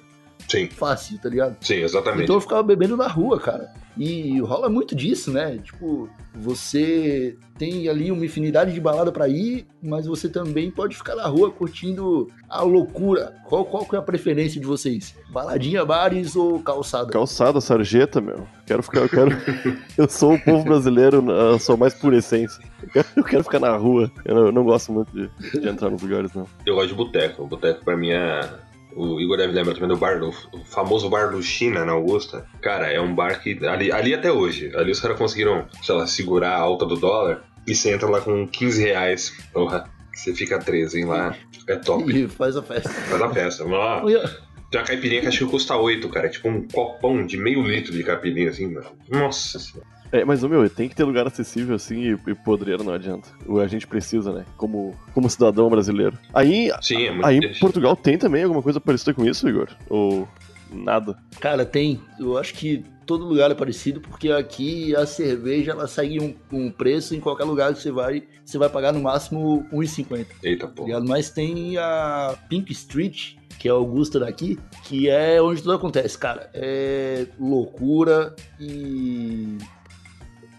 Sim, 0.53 0.69
Fácil, 0.69 1.19
tá 1.19 1.31
ligado? 1.31 1.57
sim, 1.61 1.77
exatamente. 1.77 2.25
Então 2.25 2.37
eu 2.37 2.41
ficava 2.41 2.63
bebendo 2.63 2.97
na 2.97 3.07
rua, 3.07 3.41
cara. 3.41 3.73
E 3.97 4.39
rola 4.41 4.69
muito 4.69 4.95
disso, 4.95 5.31
né? 5.31 5.59
Tipo, 5.63 6.09
você 6.35 7.37
tem 7.59 7.89
ali 7.89 8.11
uma 8.11 8.25
infinidade 8.25 8.73
de 8.73 8.81
balada 8.81 9.13
pra 9.13 9.29
ir, 9.29 9.67
mas 9.83 10.07
você 10.07 10.29
também 10.29 10.71
pode 10.71 10.97
ficar 10.97 11.15
na 11.15 11.27
rua 11.27 11.51
curtindo 11.51 12.29
a 12.49 12.63
loucura. 12.63 13.35
Qual, 13.45 13.65
qual 13.65 13.85
que 13.87 13.95
é 13.95 13.99
a 13.99 14.03
preferência 14.03 14.61
de 14.61 14.67
vocês? 14.67 15.15
Baladinha, 15.31 15.85
bares 15.85 16.37
ou 16.37 16.61
calçada? 16.61 17.11
Calçada, 17.11 17.61
sarjeta, 17.61 18.21
meu. 18.21 18.47
Quero 18.67 18.83
ficar, 18.83 19.01
eu 19.01 19.09
quero. 19.09 19.31
eu 19.97 20.09
sou 20.09 20.35
o 20.35 20.41
povo 20.43 20.65
brasileiro, 20.65 21.25
eu 21.31 21.59
sou 21.59 21.77
mais 21.77 21.95
por 21.95 22.13
essência. 22.13 22.63
Eu 22.83 22.89
quero, 22.89 23.09
eu 23.17 23.25
quero 23.25 23.45
ficar 23.45 23.61
na 23.61 23.77
rua. 23.77 24.11
Eu 24.25 24.35
não, 24.35 24.47
eu 24.47 24.53
não 24.53 24.65
gosto 24.65 24.93
muito 24.93 25.13
de, 25.13 25.61
de 25.61 25.69
entrar 25.69 25.91
nos 25.91 26.03
lugares, 26.03 26.33
não. 26.35 26.47
Eu 26.67 26.75
gosto 26.75 26.89
de 26.89 26.95
boteco. 26.95 27.47
Boteco 27.47 27.85
pra 27.85 27.97
mim 27.97 28.11
é. 28.11 28.49
O 28.97 29.21
Igor 29.21 29.37
deve 29.37 29.53
lembrar 29.53 29.75
também 29.75 29.89
do 29.89 29.97
bar, 29.97 30.19
do 30.19 30.29
o 30.29 30.65
famoso 30.65 31.09
bar 31.09 31.31
do 31.31 31.43
China 31.43 31.85
na 31.85 31.93
Augusta. 31.93 32.47
Cara, 32.61 32.93
é 32.93 33.01
um 33.01 33.15
bar 33.15 33.41
que. 33.43 33.65
Ali, 33.67 33.91
ali 33.91 34.15
até 34.15 34.31
hoje. 34.31 34.71
Ali 34.77 34.91
os 34.91 35.01
caras 35.01 35.19
conseguiram, 35.19 35.67
sei 35.83 35.95
lá, 35.95 36.07
segurar 36.07 36.57
a 36.57 36.61
alta 36.61 36.85
do 36.85 36.97
dólar. 36.97 37.45
E 37.67 37.75
você 37.75 37.93
entra 37.93 38.09
lá 38.09 38.21
com 38.21 38.47
15 38.47 38.83
reais. 38.83 39.33
Porra, 39.53 39.89
você 40.13 40.35
fica 40.35 40.59
13, 40.59 41.01
hein, 41.01 41.05
lá. 41.07 41.37
É 41.69 41.77
top. 41.77 42.13
E 42.13 42.29
faz 42.29 42.57
a 42.57 42.63
festa. 42.63 42.89
Faz 42.89 43.23
a 43.23 43.31
festa. 43.31 43.65
Ó, 43.65 44.05
Olha, 44.05 44.23
Tem 44.73 44.81
uma 44.81 44.87
caipirinha 44.87 45.21
que 45.21 45.29
acho 45.29 45.45
que 45.45 45.51
custa 45.51 45.77
8, 45.77 46.09
cara. 46.09 46.27
É 46.27 46.31
tipo 46.31 46.49
um 46.49 46.67
copão 46.67 47.27
de 47.27 47.37
meio 47.37 47.63
litro 47.63 47.93
de 47.93 48.03
caipirinha, 48.03 48.49
assim, 48.49 48.73
mano. 48.73 48.87
Nossa 49.11 49.59
senhora. 49.59 49.87
É, 50.13 50.25
mas, 50.27 50.43
meu, 50.45 50.69
tem 50.69 50.89
que 50.89 50.95
ter 50.95 51.05
lugar 51.05 51.27
acessível 51.27 51.75
assim 51.75 51.99
e, 52.01 52.31
e 52.31 52.35
podreiro 52.35 52.85
não 52.85 52.93
adianta. 52.93 53.29
O- 53.47 53.59
A 53.59 53.67
gente 53.67 53.87
precisa, 53.87 54.31
né? 54.33 54.45
Como, 54.59 54.95
como 55.15 55.29
cidadão 55.31 55.71
brasileiro. 55.71 56.19
Aí, 56.35 56.71
Sim, 56.83 57.07
é 57.07 57.11
muito 57.13 57.27
aí 57.27 57.41
triste. 57.41 57.61
Portugal 57.61 57.97
tem 57.97 58.19
também 58.19 58.43
alguma 58.45 58.63
coisa 58.63 58.79
parecida 58.81 59.15
com 59.15 59.25
isso, 59.25 59.49
Igor? 59.49 59.69
Ou 59.89 60.29
nada? 60.71 61.17
Cara, 61.41 61.65
tem. 61.65 62.01
Eu 62.21 62.37
acho 62.37 62.53
que 62.55 62.85
todo 63.07 63.25
lugar 63.25 63.51
é 63.51 63.55
parecido, 63.55 64.01
porque 64.03 64.31
aqui 64.31 64.95
a 64.95 65.07
cerveja 65.07 65.73
ela 65.73 65.89
segue 65.89 66.21
um, 66.21 66.35
um 66.53 66.71
preço 66.71 67.15
em 67.15 67.21
qualquer 67.21 67.45
lugar 67.45 67.73
que 67.73 67.81
você 67.81 67.91
vai, 67.91 68.23
você 68.45 68.59
vai 68.59 68.69
pagar 68.69 68.93
no 68.93 69.01
máximo 69.01 69.67
1,50. 69.73 70.27
Eita, 70.43 70.67
tá 70.67 70.73
pô. 70.75 70.85
ligado? 70.85 71.07
Mas 71.09 71.31
tem 71.31 71.77
a 71.79 72.37
Pink 72.51 72.71
Street, 72.73 73.35
que 73.59 73.67
é 73.67 73.71
a 73.71 73.75
Augusta 73.75 74.21
daqui, 74.21 74.59
que 74.85 75.09
é 75.09 75.41
onde 75.41 75.63
tudo 75.63 75.73
acontece, 75.75 76.19
cara. 76.19 76.51
É 76.53 77.27
loucura 77.41 78.35
e. 78.61 79.57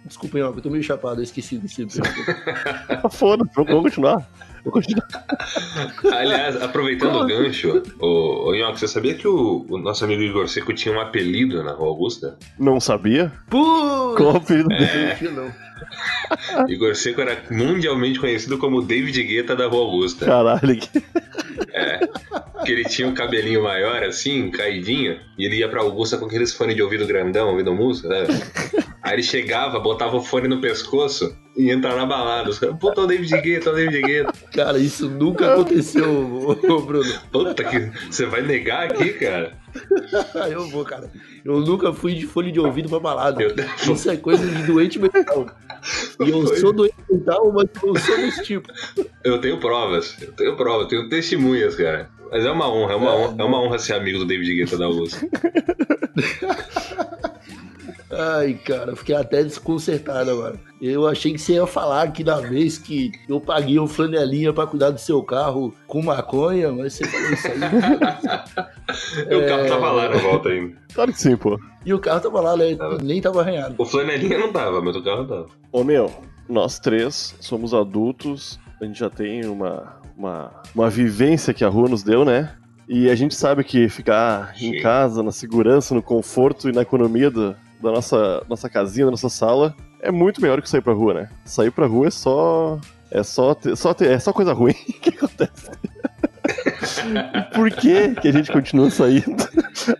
Desculpa, 0.05 0.37
eu 0.37 0.53
tô 0.61 0.69
meio 0.69 0.83
chapado, 0.83 1.19
eu 1.19 1.23
esqueci 1.23 1.57
desse. 1.57 1.85
Foda-se, 3.11 3.51
vamos 3.55 3.83
continuar. 3.83 4.27
Vou 4.63 4.71
continuar. 4.71 5.07
Aliás, 6.11 6.61
aproveitando 6.61 7.15
o 7.17 7.27
gancho, 7.27 7.83
ô, 7.99 8.49
ô 8.49 8.55
Nhoque, 8.55 8.79
você 8.79 8.87
sabia 8.87 9.13
que 9.15 9.27
o, 9.27 9.65
o 9.69 9.77
nosso 9.77 10.03
amigo 10.05 10.21
Igor 10.21 10.47
Seco 10.47 10.73
tinha 10.73 10.95
um 10.95 10.99
apelido 11.01 11.61
na 11.63 11.71
Rua 11.73 11.89
Augusta? 11.89 12.37
Não 12.59 12.79
sabia? 12.79 13.31
Pô! 13.49 14.13
Qual 14.15 14.33
o 14.33 14.37
apelido 14.37 14.71
É. 14.71 14.77
dele? 14.77 15.07
Não 15.09 15.15
tinha, 15.15 15.31
não. 15.31 15.51
Igor 16.67 16.95
Seco 16.95 17.21
era 17.21 17.41
mundialmente 17.51 18.19
conhecido 18.19 18.57
como 18.57 18.81
David 18.81 19.21
Guetta 19.23 19.55
da 19.55 19.67
Rua 19.67 19.81
Augusta. 19.81 20.25
Caralho. 20.25 20.77
que- 20.77 21.03
Que 22.65 22.71
ele 22.71 22.85
tinha 22.85 23.07
um 23.07 23.13
cabelinho 23.13 23.61
maior, 23.63 24.03
assim, 24.03 24.49
caidinho, 24.49 25.19
e 25.37 25.45
ele 25.45 25.57
ia 25.57 25.67
pra 25.67 25.81
Augusta 25.81 26.17
com 26.17 26.25
aqueles 26.25 26.53
fones 26.53 26.75
de 26.75 26.81
ouvido 26.81 27.05
grandão, 27.05 27.49
ouvindo 27.49 27.73
música, 27.73 28.07
sabe? 28.07 28.41
Aí 29.01 29.13
ele 29.15 29.23
chegava, 29.23 29.79
botava 29.79 30.15
o 30.15 30.23
fone 30.23 30.47
no 30.47 30.61
pescoço 30.61 31.35
e 31.57 31.63
ia 31.65 31.73
entrar 31.73 31.93
na 31.97 32.05
balada. 32.05 32.49
Os 32.49 32.57
caras, 32.57 32.77
puta, 32.79 33.01
o 33.01 33.07
David 33.07 33.41
Guetta, 33.41 33.71
o 33.71 33.75
David 33.75 34.01
Guetta. 34.01 34.33
Cara, 34.53 34.77
isso 34.79 35.09
nunca 35.09 35.51
aconteceu, 35.53 36.57
Bruno. 36.85 37.13
Puta 37.31 37.63
que. 37.65 37.91
Você 38.09 38.25
vai 38.25 38.41
negar 38.41 38.85
aqui, 38.85 39.09
cara? 39.13 39.57
Eu 40.51 40.69
vou, 40.69 40.83
cara. 40.83 41.11
Eu 41.43 41.59
nunca 41.61 41.93
fui 41.93 42.13
de 42.13 42.25
fone 42.25 42.51
de 42.51 42.59
ouvido 42.59 42.89
pra 42.89 42.99
balada. 42.99 43.39
Isso 43.91 44.09
é 44.09 44.17
coisa 44.17 44.45
de 44.45 44.63
doente 44.63 44.99
mental. 44.99 45.47
E 46.25 46.29
eu 46.29 46.47
sou 46.57 46.71
doente 46.71 46.95
mental, 47.09 47.51
mas 47.51 47.67
eu 47.83 47.97
sou 47.99 48.17
desse 48.17 48.43
tipo. 48.43 48.71
Eu 49.23 49.41
tenho 49.41 49.59
provas, 49.59 50.15
eu 50.21 50.31
tenho 50.33 50.55
provas, 50.55 50.83
eu 50.83 50.87
tenho 50.87 51.09
testemunhas, 51.09 51.75
cara. 51.75 52.09
Mas 52.31 52.45
é 52.45 52.51
uma 52.51 52.69
honra, 52.69 52.93
é 52.93 52.95
uma, 52.95 53.15
honra, 53.15 53.35
é 53.37 53.43
uma 53.43 53.61
honra 53.61 53.79
ser 53.79 53.93
amigo 53.93 54.19
do 54.19 54.25
David 54.25 54.55
Guetta 54.55 54.77
da 54.77 54.85
Augusta. 54.85 55.27
Ai, 58.15 58.53
cara, 58.53 58.91
eu 58.91 58.95
fiquei 58.95 59.15
até 59.15 59.43
desconcertado 59.43 60.29
agora. 60.29 60.59
Eu 60.81 61.07
achei 61.07 61.33
que 61.33 61.39
você 61.39 61.53
ia 61.53 61.65
falar 61.65 62.11
que 62.11 62.23
da 62.23 62.39
vez 62.39 62.77
que 62.77 63.11
eu 63.27 63.41
paguei 63.41 63.79
um 63.79 63.87
flanelinha 63.87 64.53
pra 64.53 64.67
cuidar 64.67 64.91
do 64.91 64.99
seu 64.99 65.23
carro 65.23 65.73
com 65.87 66.01
maconha, 66.01 66.71
mas 66.71 66.93
você 66.93 67.05
falou 67.05 67.31
isso 67.31 67.47
aí. 67.47 68.65
E 69.29 69.35
o 69.35 69.47
carro 69.47 69.67
tava 69.67 69.91
lá 69.91 70.09
na 70.09 70.17
volta 70.17 70.49
ainda. 70.49 70.75
Claro 70.93 71.11
que 71.13 71.19
sim, 71.21 71.35
pô. 71.35 71.59
E 71.85 71.93
o 71.93 71.99
carro 71.99 72.21
tava 72.21 72.39
lá, 72.41 72.55
né? 72.57 72.75
Tava. 72.75 72.97
Nem 72.99 73.21
tava 73.21 73.41
arranhado. 73.41 73.75
O 73.77 73.85
flanelinha 73.85 74.37
não 74.37 74.51
tava, 74.51 74.81
mas 74.81 74.95
o 74.95 75.03
carro 75.03 75.25
tava. 75.25 75.47
Ô 75.71 75.83
meu, 75.83 76.11
nós 76.47 76.79
três 76.79 77.35
somos 77.39 77.73
adultos, 77.73 78.59
a 78.81 78.85
gente 78.85 78.99
já 78.99 79.09
tem 79.09 79.45
uma, 79.45 79.97
uma, 80.17 80.51
uma 80.73 80.89
vivência 80.89 81.53
que 81.53 81.63
a 81.65 81.69
rua 81.69 81.89
nos 81.89 82.03
deu, 82.03 82.23
né? 82.25 82.53
E 82.87 83.09
a 83.09 83.15
gente 83.15 83.33
sabe 83.35 83.63
que 83.63 83.87
ficar 83.89 84.53
Sim. 84.57 84.75
em 84.77 84.81
casa, 84.81 85.23
na 85.23 85.31
segurança, 85.31 85.95
no 85.95 86.01
conforto 86.01 86.69
e 86.69 86.73
na 86.73 86.81
economia 86.81 87.31
do- 87.31 87.55
da 87.81 87.91
nossa, 87.91 88.43
nossa 88.49 88.69
casinha, 88.69 89.05
da 89.05 89.11
nossa 89.11 89.29
sala, 89.29 89.73
é 90.01 90.11
muito 90.11 90.41
melhor 90.41 90.61
que 90.61 90.69
sair 90.69 90.81
pra 90.81 90.93
rua, 90.93 91.13
né? 91.13 91.29
Sair 91.45 91.71
pra 91.71 91.85
rua 91.87 92.07
é 92.07 92.11
só. 92.11 92.79
É 93.11 93.21
só, 93.23 93.53
ter- 93.53 93.75
só 93.75 93.93
ter- 93.93 94.09
é 94.11 94.19
só 94.19 94.33
coisa 94.33 94.53
ruim 94.53 94.73
que 95.01 95.09
acontece. 95.09 95.69
E 96.45 97.41
por 97.55 97.69
que, 97.71 98.15
que 98.15 98.27
a 98.27 98.31
gente 98.31 98.51
continua 98.51 98.89
saindo? 98.89 99.47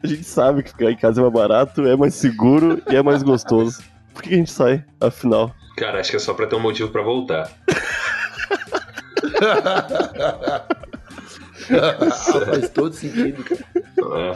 A 0.04 0.08
gente 0.08 0.24
sabe 0.24 0.64
que 0.64 0.70
ficar 0.72 0.92
em 0.92 0.98
casa 0.98 1.22
é 1.22 1.24
mais 1.24 1.34
barato, 1.34 1.86
é 1.88 1.96
mais 1.96 2.16
seguro 2.16 2.82
e 2.90 2.96
é 2.96 3.02
mais 3.02 3.24
gostoso. 3.24 3.82
Por 4.14 4.22
que 4.24 4.30
que 4.30 4.36
a 4.36 4.38
gente 4.38 4.52
sai, 4.52 4.84
afinal? 5.00 5.54
Cara, 5.78 6.00
acho 6.00 6.12
que 6.12 6.18
é 6.18 6.20
só 6.20 6.34
pra 6.34 6.46
ter 6.46 6.56
um 6.56 6.60
motivo 6.60 6.90
pra 6.92 7.02
voltar. 7.02 7.50
Faz 12.46 12.70
todo 12.70 12.94
sentido, 12.94 13.44
cara. 13.44 13.64
É. 14.20 14.36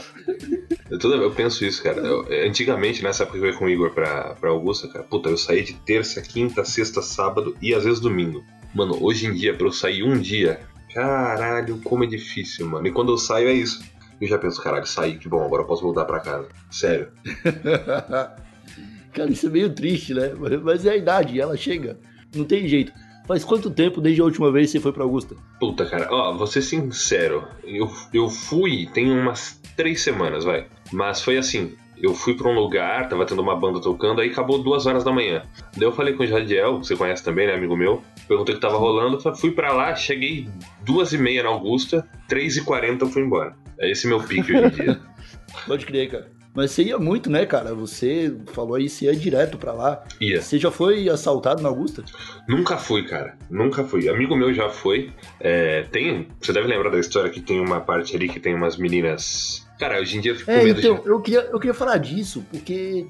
Eu, 0.90 1.00
toda, 1.00 1.16
eu 1.18 1.32
penso 1.32 1.66
isso, 1.66 1.84
cara. 1.84 1.98
Eu- 2.00 2.26
antigamente, 2.48 3.04
nessa 3.04 3.24
época 3.24 3.40
que 3.40 3.46
eu 3.46 3.50
ia 3.52 3.58
com 3.58 3.66
o 3.66 3.70
Igor 3.70 3.92
pra, 3.92 4.36
pra 4.40 4.50
Augusta, 4.50 4.88
cara, 4.88 5.04
puta, 5.04 5.30
eu 5.30 5.38
saía 5.38 5.64
de 5.64 5.74
terça, 5.74 6.22
quinta, 6.22 6.64
sexta, 6.64 7.02
sábado 7.02 7.56
e 7.62 7.74
às 7.74 7.84
vezes 7.84 8.00
domingo. 8.00 8.44
Mano, 8.74 8.98
hoje 9.02 9.28
em 9.28 9.34
dia, 9.34 9.54
pra 9.54 9.68
eu 9.68 9.72
sair 9.72 10.04
um 10.04 10.18
dia, 10.18 10.60
caralho, 11.02 11.80
como 11.84 12.04
é 12.04 12.08
difícil, 12.08 12.68
mano. 12.68 12.88
E 12.88 12.92
quando 12.92 13.12
eu 13.12 13.18
saio 13.18 13.48
é 13.50 13.54
isso. 13.54 13.84
Eu 14.20 14.28
já 14.28 14.38
penso, 14.40 14.62
caralho, 14.64 14.86
saí, 14.88 15.18
que 15.20 15.30
bom, 15.30 15.46
agora 15.46 15.62
eu 15.62 15.68
posso 15.68 15.84
voltar 15.84 16.06
pra 16.06 16.20
casa. 16.20 16.48
Sério. 16.72 17.10
Cara, 19.14 19.32
isso 19.32 19.48
é 19.48 19.50
meio 19.50 19.70
triste, 19.74 20.14
né? 20.14 20.32
Mas- 20.64 20.86
é 20.86 20.92
a 20.92 20.98
idade, 20.98 21.40
ela 21.40 21.56
chega. 21.56 22.00
Não 22.36 22.44
tem 22.44 22.68
jeito. 22.68 22.92
Faz 23.28 23.44
quanto 23.44 23.70
tempo 23.70 24.00
desde 24.02 24.22
a 24.22 24.24
última 24.26 24.52
vez 24.52 24.68
que 24.68 24.78
você 24.78 24.80
foi 24.82 24.94
pra 24.94 25.04
Augusta? 25.04 25.36
Puta, 25.60 25.86
cara, 25.86 26.08
ó, 26.12 26.34
vou 26.36 26.48
ser 26.48 26.62
sincero. 26.62 27.48
Eu, 27.64 27.92
eu 28.14 28.30
fui 28.30 28.88
tem 28.94 29.12
umas 29.12 29.60
três 29.76 30.02
semanas, 30.02 30.46
vai. 30.46 30.66
Mas 30.92 31.22
foi 31.22 31.38
assim. 31.38 31.76
Eu 32.02 32.14
fui 32.14 32.36
pra 32.36 32.50
um 32.50 32.54
lugar, 32.54 33.10
tava 33.10 33.26
tendo 33.26 33.42
uma 33.42 33.56
banda 33.56 33.82
tocando, 33.82 34.22
aí 34.22 34.30
acabou 34.30 34.62
duas 34.62 34.86
horas 34.86 35.04
da 35.04 35.12
manhã. 35.12 35.44
Daí 35.76 35.88
eu 35.88 35.92
falei 35.92 36.14
com 36.14 36.24
o 36.24 36.28
Jadiel, 36.28 36.80
que 36.80 36.88
você 36.88 36.96
conhece 36.96 37.24
também, 37.24 37.48
né, 37.48 37.54
amigo 37.54 37.76
meu. 37.76 38.04
Perguntei 38.28 38.54
o 38.54 38.58
que 38.58 38.62
tava 38.62 38.78
rolando, 38.78 39.20
fui 39.36 39.52
pra 39.52 39.74
lá, 39.74 39.96
cheguei 39.96 40.48
duas 40.82 41.14
e 41.14 41.18
meia 41.18 41.44
na 41.44 41.50
Augusta, 41.50 42.08
três 42.28 42.56
e 42.58 42.64
quarenta 42.64 43.06
eu 43.06 43.10
fui 43.10 43.24
embora. 43.24 43.56
É 43.80 43.90
esse 43.90 44.08
meu 44.08 44.22
pique 44.22 44.54
hoje 44.54 44.66
em 44.66 44.70
dia. 44.70 45.00
Pode 45.66 45.86
crer, 45.86 46.10
cara. 46.10 46.38
Mas 46.58 46.72
você 46.72 46.86
ia 46.86 46.98
muito, 46.98 47.30
né, 47.30 47.46
cara? 47.46 47.76
Você 47.76 48.36
falou 48.48 48.74
aí, 48.74 48.90
você 48.90 49.06
ia 49.06 49.16
direto 49.16 49.60
pra 49.60 49.74
lá. 49.74 50.04
Ia. 50.20 50.42
Você 50.42 50.58
já 50.58 50.72
foi 50.72 51.08
assaltado 51.08 51.62
na 51.62 51.70
Augusta? 51.70 52.04
Nunca 52.50 52.78
fui, 52.78 53.04
cara. 53.04 53.38
Nunca 53.48 53.84
fui. 53.84 54.10
Amigo 54.10 54.36
meu 54.36 54.52
já 54.52 54.68
foi. 54.68 55.12
É, 55.40 55.84
tem. 55.84 56.28
Você 56.42 56.52
deve 56.52 56.68
lembrar 56.68 56.90
da 56.90 56.98
história 57.00 57.30
que 57.30 57.42
tem 57.42 57.60
uma 57.60 57.80
parte 57.80 58.16
ali 58.16 58.28
que 58.28 58.40
tem 58.40 58.56
umas 58.56 58.76
meninas. 58.76 59.67
Cara, 59.80 60.00
hoje 60.00 60.18
em 60.18 60.22
dia 60.22 60.32
eu 60.32 60.36
fico 60.36 60.52
com 60.52 60.58
É, 60.58 60.64
medo 60.64 60.80
então, 60.80 60.96
de. 61.02 61.08
eu 61.08 61.22
queria, 61.22 61.42
eu 61.52 61.60
queria 61.60 61.74
falar 61.74 61.98
disso, 61.98 62.44
porque 62.52 63.06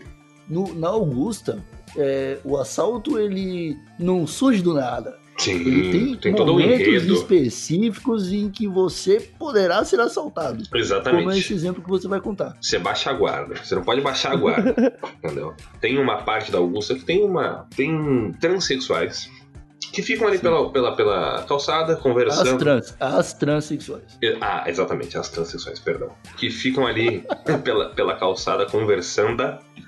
no- 0.50 0.74
na 0.74 0.88
Augusta, 0.90 1.64
é, 1.98 2.38
o 2.44 2.58
assalto, 2.58 3.18
ele 3.18 3.78
não 4.00 4.28
surge 4.28 4.62
do 4.62 4.74
nada. 4.74 5.18
Ele 5.46 5.84
Sim, 5.84 5.92
tem, 5.92 6.16
tem 6.16 6.36
todo 6.36 6.52
um 6.52 6.60
momentos 6.60 6.88
enredo. 6.88 7.14
específicos 7.14 8.34
em 8.34 8.50
que 8.50 8.68
você 8.68 9.20
poderá 9.20 9.86
ser 9.86 10.00
assaltado. 10.00 10.64
Como 10.64 10.76
é 10.78 10.80
esse 10.80 10.94
Exatamente. 10.94 11.54
exemplo 11.54 11.84
que 11.84 11.90
você 11.90 12.08
vai 12.08 12.20
contar. 12.20 12.58
Você 12.60 12.80
baixa 12.80 13.12
a 13.12 13.14
guarda. 13.14 13.54
Você 13.64 13.76
não 13.76 13.84
pode 13.84 14.02
baixar 14.02 14.32
a 14.32 14.36
guarda. 14.36 14.74
entendeu? 15.24 15.54
Tem 15.80 15.96
uma 16.00 16.24
parte 16.24 16.52
da 16.52 16.58
Augusta 16.58 16.96
que 16.96 17.06
tem 17.06 17.24
uma. 17.24 17.68
Tem 17.76 18.32
transexuais 18.42 19.30
que 19.92 20.02
ficam 20.02 20.28
ali 20.28 20.40
pela, 20.40 20.72
pela, 20.72 20.96
pela 20.96 21.44
calçada 21.44 21.94
As 21.94 22.00
conversando. 22.00 22.58
trans, 22.58 22.96
as 23.00 23.34
transexuais. 23.34 24.18
Ah, 24.42 24.64
exatamente, 24.68 25.18
as 25.18 25.30
transexuais, 25.30 25.80
perdão. 25.80 26.10
Que 26.38 26.50
ficam 26.50 26.86
ali 26.86 27.26
pela, 27.64 27.90
pela 27.90 28.16
calçada 28.16 28.66
conversando, 28.66 29.44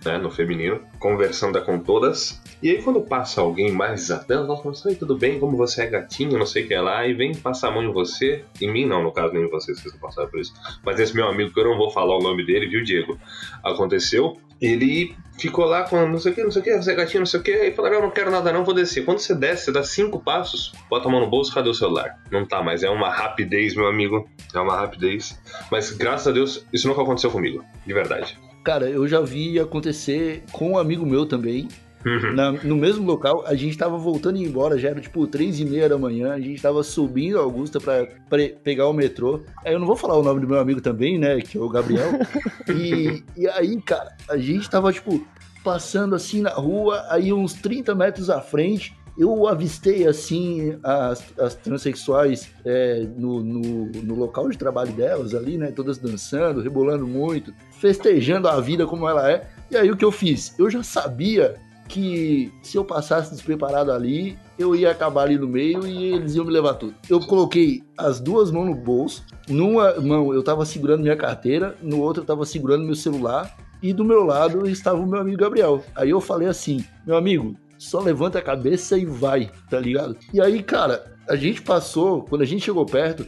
né, 0.05 0.17
no 0.17 0.31
feminino, 0.31 0.81
conversando 0.99 1.61
com 1.61 1.79
todas. 1.79 2.41
E 2.61 2.69
aí 2.71 2.81
quando 2.81 3.01
passa 3.01 3.41
alguém 3.41 3.71
mais 3.71 4.09
atrás, 4.11 4.45
nós 4.47 4.59
falamos, 4.59 4.85
oi, 4.85 4.95
tudo 4.95 5.17
bem, 5.17 5.39
como 5.39 5.55
você 5.55 5.83
é 5.83 5.87
gatinho, 5.87 6.37
não 6.37 6.45
sei 6.45 6.63
o 6.63 6.67
que 6.67 6.73
é 6.73 6.81
lá, 6.81 7.05
e 7.05 7.13
vem 7.13 7.33
passar 7.35 7.69
a 7.69 7.71
mão 7.71 7.83
em 7.83 7.91
você, 7.91 8.43
em 8.61 8.71
mim 8.71 8.85
não, 8.85 9.03
no 9.03 9.11
caso, 9.11 9.33
nem 9.33 9.43
em 9.43 9.49
você, 9.49 9.73
vocês 9.73 9.93
não 9.93 9.99
passaram 9.99 10.29
por 10.29 10.39
isso. 10.39 10.53
Mas 10.83 10.99
esse 10.99 11.15
meu 11.15 11.27
amigo, 11.27 11.53
que 11.53 11.59
eu 11.59 11.65
não 11.65 11.77
vou 11.77 11.89
falar 11.91 12.17
o 12.17 12.21
nome 12.21 12.45
dele, 12.45 12.67
viu, 12.67 12.83
Diego? 12.83 13.17
Aconteceu, 13.63 14.37
ele 14.61 15.15
ficou 15.39 15.65
lá 15.65 15.83
com 15.83 16.07
não 16.07 16.19
sei 16.19 16.31
o 16.31 16.35
que, 16.35 16.43
não 16.43 16.51
sei 16.51 16.61
o 16.61 16.65
que, 16.65 16.75
você 16.75 16.91
é 16.91 16.95
gatinho, 16.95 17.21
não 17.21 17.25
sei 17.25 17.39
o 17.39 17.43
que, 17.43 17.51
aí 17.51 17.71
falaram, 17.73 17.95
eu 17.95 18.01
não 18.01 18.11
quero 18.11 18.29
nada 18.29 18.51
não, 18.51 18.65
vou 18.65 18.73
descer. 18.73 19.05
Quando 19.05 19.19
você 19.19 19.33
desce, 19.33 19.65
você 19.65 19.71
dá 19.71 19.83
cinco 19.83 20.19
passos, 20.19 20.73
bota 20.89 21.07
a 21.07 21.11
mão 21.11 21.21
no 21.21 21.29
bolso, 21.29 21.53
cadê 21.53 21.69
o 21.69 21.73
celular? 21.73 22.19
Não 22.31 22.45
tá, 22.45 22.61
mas 22.61 22.83
é 22.83 22.89
uma 22.89 23.09
rapidez, 23.09 23.75
meu 23.75 23.87
amigo, 23.87 24.27
é 24.53 24.59
uma 24.59 24.75
rapidez. 24.75 25.39
Mas 25.71 25.91
graças 25.91 26.27
a 26.27 26.31
Deus, 26.31 26.65
isso 26.73 26.87
nunca 26.87 27.01
aconteceu 27.01 27.31
comigo, 27.31 27.63
de 27.85 27.93
verdade. 27.93 28.37
Cara, 28.63 28.89
eu 28.89 29.07
já 29.07 29.21
vi 29.21 29.59
acontecer 29.59 30.43
com 30.51 30.71
um 30.71 30.77
amigo 30.77 31.05
meu 31.05 31.25
também. 31.25 31.67
Uhum. 32.05 32.33
Na- 32.33 32.51
no 32.51 32.75
mesmo 32.75 33.05
local, 33.05 33.43
a 33.45 33.55
gente 33.55 33.77
tava 33.77 33.97
voltando 33.97 34.37
embora, 34.37 34.77
já 34.77 34.89
era 34.89 35.01
tipo 35.01 35.27
três 35.27 35.59
e 35.59 35.65
meia 35.65 35.89
da 35.89 35.97
manhã, 35.97 36.33
a 36.33 36.39
gente 36.39 36.61
tava 36.61 36.81
subindo 36.83 37.37
a 37.37 37.41
Augusta 37.41 37.79
pra, 37.79 38.07
pra 38.29 38.39
pegar 38.63 38.87
o 38.87 38.93
metrô. 38.93 39.41
Aí 39.65 39.73
eu 39.73 39.79
não 39.79 39.87
vou 39.87 39.95
falar 39.95 40.17
o 40.17 40.23
nome 40.23 40.39
do 40.39 40.47
meu 40.47 40.59
amigo 40.59 40.81
também, 40.81 41.17
né, 41.17 41.39
que 41.41 41.57
é 41.57 41.61
o 41.61 41.69
Gabriel. 41.69 42.11
e, 42.69 43.23
e 43.35 43.47
aí, 43.49 43.81
cara, 43.81 44.15
a 44.29 44.37
gente 44.37 44.69
tava 44.69 44.91
tipo 44.93 45.25
passando 45.63 46.15
assim 46.15 46.41
na 46.41 46.51
rua, 46.51 47.05
aí 47.09 47.33
uns 47.33 47.53
30 47.53 47.93
metros 47.93 48.29
à 48.29 48.39
frente, 48.39 48.97
eu 49.17 49.45
avistei 49.45 50.07
assim 50.07 50.79
as, 50.81 51.37
as 51.37 51.53
transexuais 51.53 52.49
é, 52.63 53.05
no, 53.17 53.43
no, 53.43 53.85
no 53.91 54.15
local 54.15 54.49
de 54.49 54.57
trabalho 54.57 54.93
delas 54.93 55.35
ali, 55.35 55.57
né, 55.57 55.71
todas 55.71 55.97
dançando, 55.97 56.61
rebolando 56.61 57.05
muito, 57.05 57.53
festejando 57.71 58.47
a 58.47 58.61
vida 58.61 58.87
como 58.87 59.07
ela 59.09 59.29
é. 59.29 59.49
E 59.69 59.75
aí 59.75 59.91
o 59.91 59.97
que 59.97 60.05
eu 60.05 60.11
fiz? 60.11 60.57
Eu 60.57 60.69
já 60.69 60.81
sabia 60.81 61.55
que 61.89 62.53
se 62.61 62.77
eu 62.77 62.85
passasse 62.85 63.31
despreparado 63.31 63.91
ali, 63.91 64.37
eu 64.57 64.75
ia 64.75 64.91
acabar 64.91 65.23
ali 65.23 65.37
no 65.37 65.47
meio 65.47 65.85
e 65.85 66.13
eles 66.13 66.35
iam 66.35 66.45
me 66.45 66.51
levar 66.51 66.75
tudo. 66.75 66.93
Eu 67.09 67.19
coloquei 67.19 67.83
as 67.97 68.19
duas 68.19 68.51
mãos 68.51 68.67
no 68.67 68.75
bolso. 68.75 69.25
Numa 69.49 69.99
mão 69.99 70.33
eu 70.33 70.43
tava 70.43 70.65
segurando 70.65 71.01
minha 71.01 71.17
carteira, 71.17 71.75
no 71.81 71.99
outro 71.99 72.21
eu 72.21 72.27
tava 72.27 72.45
segurando 72.45 72.85
meu 72.85 72.95
celular 72.95 73.57
e 73.81 73.91
do 73.91 74.05
meu 74.05 74.23
lado 74.23 74.69
estava 74.69 74.99
o 74.99 75.07
meu 75.07 75.19
amigo 75.19 75.37
Gabriel. 75.37 75.83
Aí 75.95 76.11
eu 76.11 76.21
falei 76.21 76.47
assim: 76.47 76.85
"Meu 77.05 77.17
amigo, 77.17 77.55
só 77.77 77.99
levanta 77.99 78.37
a 78.37 78.43
cabeça 78.43 78.97
e 78.97 79.05
vai", 79.05 79.51
tá 79.69 79.79
ligado? 79.79 80.15
E 80.31 80.39
aí, 80.39 80.61
cara, 80.61 81.17
a 81.29 81.35
gente 81.35 81.61
passou, 81.61 82.23
quando 82.23 82.41
a 82.41 82.45
gente 82.45 82.65
chegou 82.65 82.83
perto, 82.85 83.25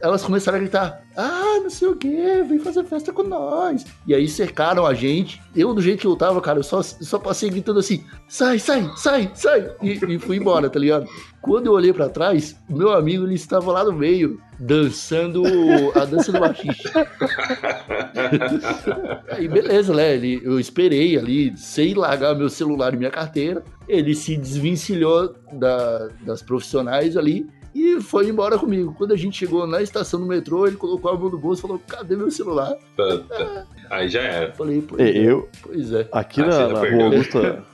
elas 0.00 0.22
começaram 0.22 0.58
a 0.58 0.60
gritar: 0.60 1.02
Ah, 1.16 1.58
não 1.62 1.70
sei 1.70 1.88
o 1.88 1.96
que, 1.96 2.42
vem 2.42 2.58
fazer 2.58 2.84
festa 2.84 3.12
com 3.12 3.22
nós. 3.22 3.86
E 4.06 4.14
aí 4.14 4.28
cercaram 4.28 4.84
a 4.84 4.92
gente. 4.92 5.40
Eu, 5.56 5.72
do 5.72 5.80
jeito 5.80 6.00
que 6.00 6.06
eu 6.06 6.16
tava, 6.16 6.40
cara, 6.42 6.58
eu 6.58 6.62
só, 6.62 6.82
só 6.82 7.18
passei 7.18 7.48
gritando 7.48 7.80
assim: 7.80 8.04
sai, 8.28 8.58
sai, 8.58 8.90
sai, 8.94 9.30
sai. 9.34 9.74
E, 9.82 9.92
e 9.92 10.18
fui 10.18 10.36
embora, 10.36 10.68
tá 10.68 10.78
ligado? 10.78 11.08
Quando 11.40 11.66
eu 11.66 11.72
olhei 11.72 11.92
pra 11.92 12.10
trás, 12.10 12.54
meu 12.68 12.92
amigo 12.92 13.24
ele 13.24 13.34
estava 13.34 13.72
lá 13.72 13.84
no 13.84 13.92
meio, 13.92 14.38
dançando 14.60 15.42
a 15.94 16.04
dança 16.04 16.30
do 16.30 16.38
machista. 16.38 17.06
Aí 19.30 19.48
beleza, 19.48 19.94
né? 19.94 20.14
Ele, 20.14 20.40
eu 20.44 20.60
esperei 20.60 21.16
ali, 21.18 21.56
sem 21.56 21.94
largar 21.94 22.34
meu 22.34 22.48
celular 22.48 22.92
e 22.94 22.96
minha 22.96 23.10
carteira. 23.10 23.62
Ele 23.88 24.14
se 24.14 24.36
desvencilhou 24.36 25.34
da- 25.52 26.08
das 26.26 26.42
profissionais 26.42 27.16
ali 27.16 27.48
e 27.74 28.00
foi 28.00 28.28
embora 28.28 28.58
comigo. 28.58 28.94
Quando 28.98 29.12
a 29.12 29.16
gente 29.16 29.38
chegou 29.38 29.66
na 29.66 29.80
estação 29.82 30.20
do 30.20 30.26
metrô, 30.26 30.66
ele 30.66 30.76
colocou 30.76 31.10
a 31.10 31.18
mão 31.18 31.30
no 31.30 31.38
bolso 31.38 31.60
e 31.60 31.62
falou: 31.62 31.80
Cadê 31.88 32.14
meu 32.16 32.30
celular? 32.30 32.74
Puta. 32.96 33.66
Aí 33.88 34.08
já 34.08 34.20
era. 34.20 34.46
Eu 34.48 34.52
falei: 34.54 34.84
Pois 34.86 35.00
É, 35.00 35.10
é. 35.10 35.16
eu, 35.18 35.48
Pois 35.62 35.92
é. 35.92 36.06
aqui 36.12 36.40
Ah, 36.42 36.46
na, 36.46 36.68
na. 36.68 36.80
Rua 36.80 37.04
Augusta 37.04 37.64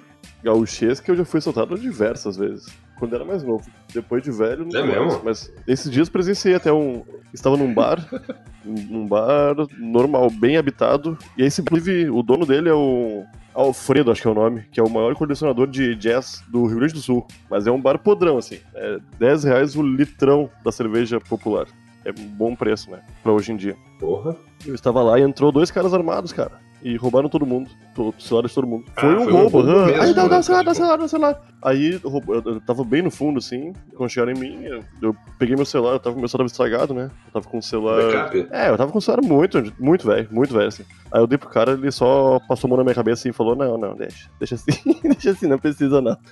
Gauchesca, 0.42 1.10
eu 1.10 1.16
já 1.16 1.24
fui 1.24 1.38
assaltado 1.38 1.76
diversas 1.78 2.36
vezes. 2.36 2.66
Quando 2.98 3.14
era 3.14 3.24
mais 3.24 3.42
novo. 3.42 3.68
Depois 3.92 4.22
de 4.22 4.30
velho, 4.30 4.64
nunca 4.64 4.78
É 4.78 4.82
mais. 4.82 5.00
mesmo? 5.00 5.20
Mas 5.24 5.52
esses 5.66 5.90
dias 5.90 6.08
presenciei 6.08 6.54
até 6.54 6.72
um. 6.72 7.02
Estava 7.32 7.56
num 7.56 7.72
bar, 7.74 7.98
num 8.64 9.06
bar 9.06 9.54
normal, 9.78 10.30
bem 10.30 10.56
habitado. 10.56 11.16
E 11.36 11.42
aí, 11.42 11.48
inclusive, 11.58 12.08
o 12.10 12.22
dono 12.22 12.46
dele 12.46 12.68
é 12.68 12.74
o 12.74 13.24
Alfredo, 13.54 14.10
acho 14.10 14.22
que 14.22 14.28
é 14.28 14.30
o 14.30 14.34
nome, 14.34 14.64
que 14.70 14.80
é 14.80 14.82
o 14.82 14.88
maior 14.90 15.14
colecionador 15.14 15.66
de 15.66 15.94
jazz 15.96 16.42
do 16.48 16.64
Rio 16.66 16.76
Grande 16.78 16.94
do 16.94 17.00
Sul. 17.00 17.26
Mas 17.50 17.66
é 17.66 17.70
um 17.70 17.80
bar 17.80 17.98
podrão, 17.98 18.38
assim. 18.38 18.58
É 18.74 18.98
10 19.18 19.44
reais 19.44 19.76
o 19.76 19.82
litrão 19.82 20.48
da 20.64 20.72
cerveja 20.72 21.20
popular. 21.20 21.66
É 22.04 22.10
um 22.10 22.26
bom 22.28 22.54
preço, 22.54 22.90
né? 22.90 23.00
Pra 23.22 23.32
hoje 23.32 23.52
em 23.52 23.56
dia. 23.56 23.76
Porra. 23.98 24.36
Eu 24.64 24.74
estava 24.74 25.02
lá 25.02 25.18
e 25.18 25.22
entrou 25.22 25.50
dois 25.50 25.70
caras 25.70 25.92
armados, 25.92 26.32
cara. 26.32 26.60
E 26.88 26.94
roubaram 26.96 27.28
todo 27.28 27.44
mundo. 27.44 27.68
O 27.98 28.14
celular 28.16 28.46
de 28.46 28.54
todo 28.54 28.64
mundo. 28.64 28.84
Ah, 28.94 29.00
Foi 29.00 29.14
um 29.16 29.24
foi 29.24 29.32
um 29.32 29.36
roubo, 29.36 29.58
roubo 29.58 29.70
aham. 29.72 29.86
mesmo, 29.86 30.02
Aí 30.02 30.14
dá, 30.14 30.22
né, 30.22 30.28
dá 30.28 30.38
o 30.38 30.42
celular, 30.44 30.62
dá 30.64 30.70
o 30.70 30.74
celular, 30.76 30.96
dá 30.98 31.04
o 31.04 31.08
celular. 31.08 31.42
Aí 31.62 31.96
roubou- 31.96 32.34
eu, 32.36 32.42
eu 32.44 32.60
tava 32.60 32.84
bem 32.84 33.02
no 33.02 33.10
fundo, 33.10 33.38
assim. 33.38 33.72
Quando 33.96 34.08
chegaram 34.08 34.30
em 34.32 34.38
mim, 34.38 34.62
eu, 34.62 34.84
eu 35.02 35.16
peguei 35.36 35.56
meu 35.56 35.64
celular, 35.64 35.94
eu 35.94 35.98
tava, 35.98 36.14
meu 36.16 36.28
celular 36.28 36.48
tava 36.48 36.52
estragado, 36.52 36.94
né? 36.94 37.10
Eu 37.26 37.32
tava 37.32 37.48
com 37.48 37.58
o 37.58 37.62
celular. 37.62 37.96
Backup? 38.30 38.48
É, 38.52 38.68
eu 38.70 38.76
tava 38.76 38.92
com 38.92 38.98
o 38.98 39.02
celular 39.02 39.26
muito, 39.26 39.72
muito 39.80 40.06
velho, 40.06 40.28
muito 40.30 40.54
velho, 40.54 40.68
assim. 40.68 40.84
Aí 41.10 41.20
eu 41.20 41.26
dei 41.26 41.36
pro 41.38 41.48
cara, 41.48 41.72
ele 41.72 41.90
só 41.90 42.38
passou 42.46 42.68
a 42.68 42.70
mão 42.70 42.76
na 42.78 42.84
minha 42.84 42.94
cabeça 42.94 43.28
e 43.28 43.32
falou: 43.32 43.56
Não, 43.56 43.76
não, 43.76 43.96
deixa. 43.96 44.30
Deixa 44.38 44.54
assim, 44.54 44.70
deixa 45.02 45.30
assim, 45.32 45.48
não 45.48 45.58
precisa 45.58 46.00
não. 46.00 46.16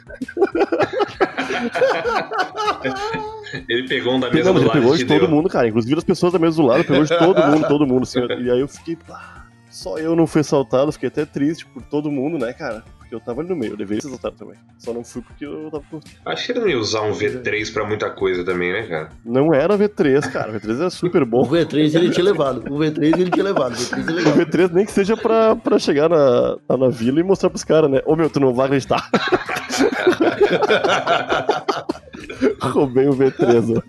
Ele 3.68 3.86
pegou 3.88 4.14
um 4.14 4.20
da 4.20 4.30
mesa 4.30 4.44
Não, 4.46 4.54
do 4.54 4.60
ele 4.60 4.66
lado 4.68 4.78
pegou 4.80 4.94
e 4.94 4.98
de 4.98 5.04
todo 5.04 5.20
deu. 5.20 5.28
mundo, 5.28 5.48
cara. 5.48 5.68
Inclusive 5.68 5.96
as 5.98 6.04
pessoas 6.04 6.32
da 6.32 6.38
mesa 6.38 6.56
do 6.60 6.66
lado, 6.66 6.84
pegou 6.84 7.04
de 7.04 7.16
todo 7.16 7.42
mundo, 7.46 7.68
todo 7.68 7.86
mundo, 7.86 8.02
assim. 8.02 8.20
E 8.20 8.50
aí 8.50 8.60
eu 8.60 8.66
fiquei, 8.68 8.96
pá, 8.96 9.43
só 9.74 9.98
eu 9.98 10.14
não 10.14 10.24
fui 10.24 10.40
assaltado, 10.40 10.92
fiquei 10.92 11.08
até 11.08 11.26
triste 11.26 11.66
por 11.66 11.82
todo 11.82 12.08
mundo, 12.08 12.38
né, 12.38 12.52
cara? 12.52 12.84
Porque 12.96 13.12
eu 13.12 13.18
tava 13.20 13.40
ali 13.40 13.50
no 13.50 13.56
meio, 13.56 13.72
eu 13.72 13.76
deveria 13.76 14.00
ser 14.00 14.06
assaltado 14.06 14.36
também. 14.36 14.54
Só 14.78 14.92
não 14.92 15.04
fui 15.04 15.20
porque 15.20 15.44
eu 15.44 15.68
tava 15.68 15.82
com. 15.90 15.98
Acho 16.24 16.46
que 16.46 16.52
ele 16.52 16.60
não 16.60 16.68
ia 16.68 16.78
usar 16.78 17.02
um 17.02 17.10
V3 17.10 17.72
pra 17.72 17.84
muita 17.84 18.08
coisa 18.08 18.44
também, 18.44 18.72
né, 18.72 18.84
cara? 18.84 19.08
Não 19.24 19.52
era 19.52 19.76
V3, 19.76 20.30
cara. 20.30 20.52
O 20.52 20.54
V3 20.54 20.78
era 20.78 20.90
super 20.90 21.22
O 21.22 21.26
bom. 21.26 21.42
V3 21.42 21.92
ele 21.96 22.10
tinha 22.10 22.24
levado. 22.24 22.72
O 22.72 22.78
V3 22.78 23.18
ele 23.18 23.30
tinha 23.32 23.44
levado. 23.44 23.72
O 23.72 23.76
V3 23.76 23.82
ele 23.82 24.00
O 24.00 24.14
levado. 24.14 24.46
V3 24.46 24.70
nem 24.72 24.86
que 24.86 24.92
seja 24.92 25.16
pra, 25.16 25.56
pra 25.56 25.76
chegar 25.76 26.08
na, 26.08 26.56
lá 26.68 26.76
na 26.78 26.88
vila 26.88 27.18
e 27.18 27.24
mostrar 27.24 27.50
pros 27.50 27.64
caras, 27.64 27.90
né? 27.90 28.00
Ô 28.06 28.14
meu, 28.14 28.30
tu 28.30 28.38
não 28.38 28.54
vai 28.54 28.66
acreditar. 28.66 29.10
Roubei 32.62 33.08
o 33.08 33.12
V3 33.12 33.70
hoje. 33.70 33.82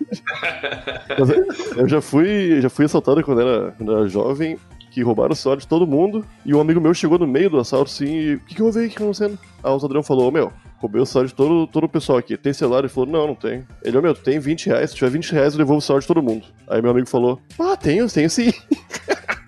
Mas 1.20 1.30
eu 1.78 1.88
já 1.88 2.02
fui, 2.02 2.60
já 2.60 2.70
fui 2.70 2.86
assaltado 2.86 3.24
quando 3.24 3.42
era, 3.42 3.72
quando 3.78 3.96
era 3.96 4.08
jovem, 4.08 4.58
que 4.96 5.04
roubaram 5.04 5.34
o 5.34 5.36
celular 5.36 5.60
de 5.60 5.68
todo 5.68 5.86
mundo, 5.86 6.24
e 6.46 6.56
um 6.56 6.62
amigo 6.62 6.80
meu 6.80 6.94
chegou 6.94 7.20
no 7.20 7.28
meio 7.28 7.50
do 7.50 7.60
assalto 7.60 7.92
assim, 7.92 8.06
e 8.06 8.36
o 8.36 8.40
que, 8.40 8.56
que 8.56 8.62
eu 8.62 8.72
vi? 8.72 8.86
O 8.86 8.90
que 8.90 8.96
tá 8.96 9.04
acontecendo? 9.04 9.38
Aí 9.62 9.70
o 9.70 9.78
ladrão 9.78 10.02
falou, 10.02 10.30
ô 10.30 10.32
meu, 10.32 10.54
roubei 10.78 11.02
o 11.02 11.06
celular 11.06 11.28
de 11.28 11.36
todo, 11.36 11.68
todo 11.68 11.84
o 11.84 11.90
pessoal 11.90 12.18
aqui. 12.18 12.38
Tem 12.38 12.54
celular? 12.54 12.80
Ele 12.80 12.88
falou, 12.88 13.10
não, 13.10 13.28
não 13.28 13.36
tem. 13.36 13.66
Ele, 13.84 13.98
ô 13.98 14.02
meu, 14.02 14.14
tu 14.14 14.22
tem 14.22 14.40
20 14.40 14.68
reais, 14.68 14.92
se 14.92 14.96
tiver 14.96 15.12
20 15.12 15.34
reais 15.34 15.52
eu 15.54 15.58
devolvo 15.58 15.80
o 15.80 15.82
celular 15.82 16.00
de 16.00 16.08
todo 16.08 16.24
mundo. 16.24 16.46
Aí 16.70 16.82
meu 16.82 16.92
amigo 16.92 17.10
falou, 17.10 17.42
ah, 17.60 17.76
tenho, 17.76 18.10
tenho 18.10 18.30
sim. 18.30 18.54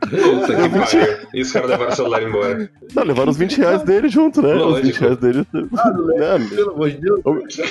Puta 0.02 0.48
que 0.56 0.70
pariu. 0.70 1.28
E 1.34 1.42
os 1.42 1.52
caras 1.54 1.70
levaram 1.70 1.92
o 1.92 1.96
celular 1.96 2.24
embora. 2.24 2.70
Não, 2.94 3.04
levaram 3.04 3.32
os 3.32 3.38
20 3.38 3.58
reais 3.58 3.84
dele 3.84 4.10
junto, 4.10 4.42
né? 4.42 4.54
Os 4.54 4.82
20 4.82 4.84
Lógico. 4.84 5.00
reais 5.06 5.18
dele. 5.18 5.48
Não, 5.54 6.48
Pelo 6.50 6.72
amor 6.74 6.90
de 6.92 6.98
Deus. 6.98 7.22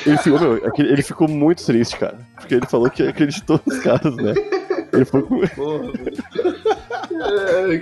Ele 0.07 0.17
ficou, 0.19 0.41
meu, 0.41 0.53
aquele- 0.67 0.93
ele 0.93 1.03
ficou 1.03 1.29
muito 1.29 1.63
triste, 1.65 1.97
cara. 1.99 2.17
Porque 2.37 2.55
ele 2.55 2.67
falou 2.67 2.89
que 2.91 3.03
acreditou 3.03 3.61
nos 3.67 3.79
caras, 3.81 4.17
né? 4.17 4.33
Ele 4.93 5.05
foi 5.05 5.23
com. 5.23 5.41
Ai, 7.23 7.81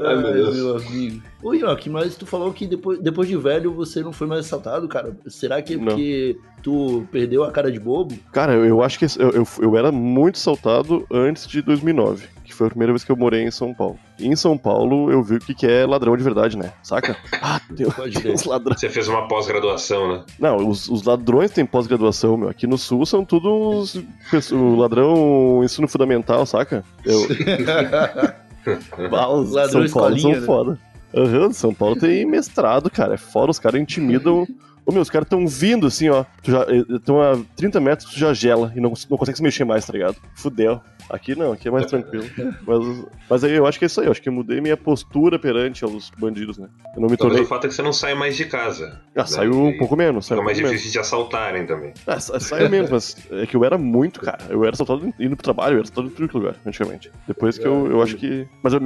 Ai, 0.00 0.16
meu 0.16 0.32
Deus. 0.32 0.56
meu 0.56 0.76
amigo. 0.76 1.22
Ô, 1.42 1.52
Yoki, 1.54 1.88
mas 1.88 2.16
tu 2.16 2.26
falou 2.26 2.52
que 2.52 2.66
depois, 2.66 2.98
depois 2.98 3.28
de 3.28 3.36
velho 3.36 3.72
você 3.72 4.02
não 4.02 4.12
foi 4.12 4.26
mais 4.26 4.40
assaltado, 4.46 4.88
cara. 4.88 5.16
Será 5.28 5.62
que 5.62 5.74
é 5.74 5.76
Não. 5.76 5.84
porque 5.84 6.36
tu 6.62 7.06
perdeu 7.12 7.44
a 7.44 7.52
cara 7.52 7.70
de 7.70 7.78
bobo? 7.78 8.16
Cara, 8.32 8.54
eu, 8.54 8.64
eu 8.64 8.82
acho 8.82 8.98
que 8.98 9.04
eu, 9.04 9.30
eu, 9.30 9.46
eu 9.60 9.76
era 9.76 9.92
muito 9.92 10.38
saltado 10.38 11.06
antes 11.12 11.46
de 11.46 11.62
2009, 11.62 12.26
que 12.54 12.58
foi 12.58 12.68
a 12.68 12.70
primeira 12.70 12.92
vez 12.92 13.04
que 13.04 13.10
eu 13.10 13.16
morei 13.16 13.42
em 13.42 13.50
São 13.50 13.74
Paulo. 13.74 13.98
E 14.18 14.26
em 14.28 14.36
São 14.36 14.56
Paulo 14.56 15.10
eu 15.10 15.22
vi 15.22 15.36
o 15.36 15.40
que, 15.40 15.54
que 15.54 15.66
é 15.66 15.84
ladrão 15.84 16.16
de 16.16 16.22
verdade, 16.22 16.56
né? 16.56 16.72
Saca? 16.82 17.16
Ah, 17.46 17.60
tem, 17.76 17.86
tem 18.22 18.32
uns 18.32 18.44
ladrões. 18.44 18.80
Você 18.80 18.88
fez 18.88 19.06
uma 19.06 19.28
pós-graduação, 19.28 20.08
né? 20.08 20.24
Não, 20.38 20.56
os, 20.68 20.88
os 20.88 21.02
ladrões 21.02 21.50
têm 21.50 21.66
pós-graduação, 21.66 22.38
meu. 22.38 22.48
Aqui 22.48 22.66
no 22.66 22.78
sul 22.78 23.04
são 23.04 23.22
todos 23.22 23.96
o 24.50 24.76
ladrão 24.76 25.60
ensino 25.62 25.86
fundamental, 25.86 26.46
saca? 26.46 26.82
Eu, 27.04 27.20
Ah, 29.12 29.28
os 29.28 29.52
Ladrão 29.52 29.86
São 29.86 30.00
Paulo 30.00 30.18
são 30.18 30.30
né? 30.32 30.40
foda. 30.40 30.78
Aham, 31.14 31.52
São 31.52 31.74
Paulo 31.74 31.96
tem 31.96 32.24
mestrado, 32.24 32.90
cara. 32.90 33.14
É 33.14 33.18
fora, 33.18 33.50
os 33.50 33.58
caras 33.58 33.80
intimidam. 33.80 34.46
Ô 34.86 34.92
meu, 34.92 35.00
os 35.00 35.10
caras 35.10 35.28
tão 35.28 35.46
vindo 35.46 35.86
assim, 35.86 36.08
ó. 36.08 36.24
Tu 36.42 36.50
já 36.50 36.66
estão 36.96 37.20
a 37.20 37.38
30 37.56 37.80
metros, 37.80 38.10
tu 38.10 38.18
já 38.18 38.34
gela 38.34 38.72
e 38.74 38.80
não, 38.80 38.92
não 39.10 39.18
consegue 39.18 39.36
se 39.36 39.42
mexer 39.42 39.64
mais, 39.64 39.86
tá 39.86 39.92
ligado? 39.92 40.16
Fudeu. 40.34 40.80
Aqui 41.10 41.34
não, 41.34 41.52
aqui 41.52 41.68
é 41.68 41.70
mais 41.70 41.86
tranquilo. 41.86 42.24
Mas, 42.66 43.04
mas 43.28 43.44
aí 43.44 43.52
eu 43.52 43.66
acho 43.66 43.78
que 43.78 43.84
é 43.84 43.86
isso 43.86 44.00
aí, 44.00 44.06
eu 44.06 44.12
acho 44.12 44.22
que 44.22 44.28
eu 44.28 44.32
mudei 44.32 44.60
minha 44.60 44.76
postura 44.76 45.38
perante 45.38 45.84
aos 45.84 46.10
bandidos, 46.18 46.56
né? 46.58 46.68
Eu 46.94 47.02
não 47.02 47.08
me 47.08 47.16
Talvez 47.16 47.18
tornei. 47.18 47.42
o 47.42 47.46
fato 47.46 47.66
é 47.66 47.68
que 47.68 47.74
você 47.74 47.82
não 47.82 47.92
sai 47.92 48.14
mais 48.14 48.36
de 48.36 48.44
casa. 48.46 49.00
Ah, 49.14 49.26
saiu 49.26 49.52
um 49.62 49.76
pouco 49.76 49.96
menos, 49.96 50.26
saiu 50.26 50.36
Fica 50.38 50.42
um 50.42 50.44
mais 50.44 50.56
pouco 50.58 50.68
menos. 50.68 50.80
difícil 50.80 50.92
de 50.92 50.98
assaltarem 51.06 51.66
também. 51.66 51.92
Ah, 52.06 52.18
sa- 52.18 52.40
saiu 52.40 52.70
menos, 52.70 52.90
mas 52.90 53.16
é 53.30 53.46
que 53.46 53.54
eu 53.56 53.64
era 53.64 53.76
muito, 53.76 54.20
cara. 54.20 54.38
Eu 54.48 54.62
era 54.64 54.72
assaltado 54.72 55.12
indo 55.20 55.36
pro 55.36 55.44
trabalho, 55.44 55.74
eu 55.74 55.78
era 55.78 55.82
assaltado 55.82 56.08
em 56.08 56.26
todo 56.26 56.38
lugar, 56.38 56.56
antigamente. 56.64 57.10
Depois 57.28 57.58
que 57.58 57.66
eu, 57.66 57.86
eu 57.90 58.02
acho 58.02 58.16
que. 58.16 58.46
Mas 58.62 58.72
eu, 58.72 58.80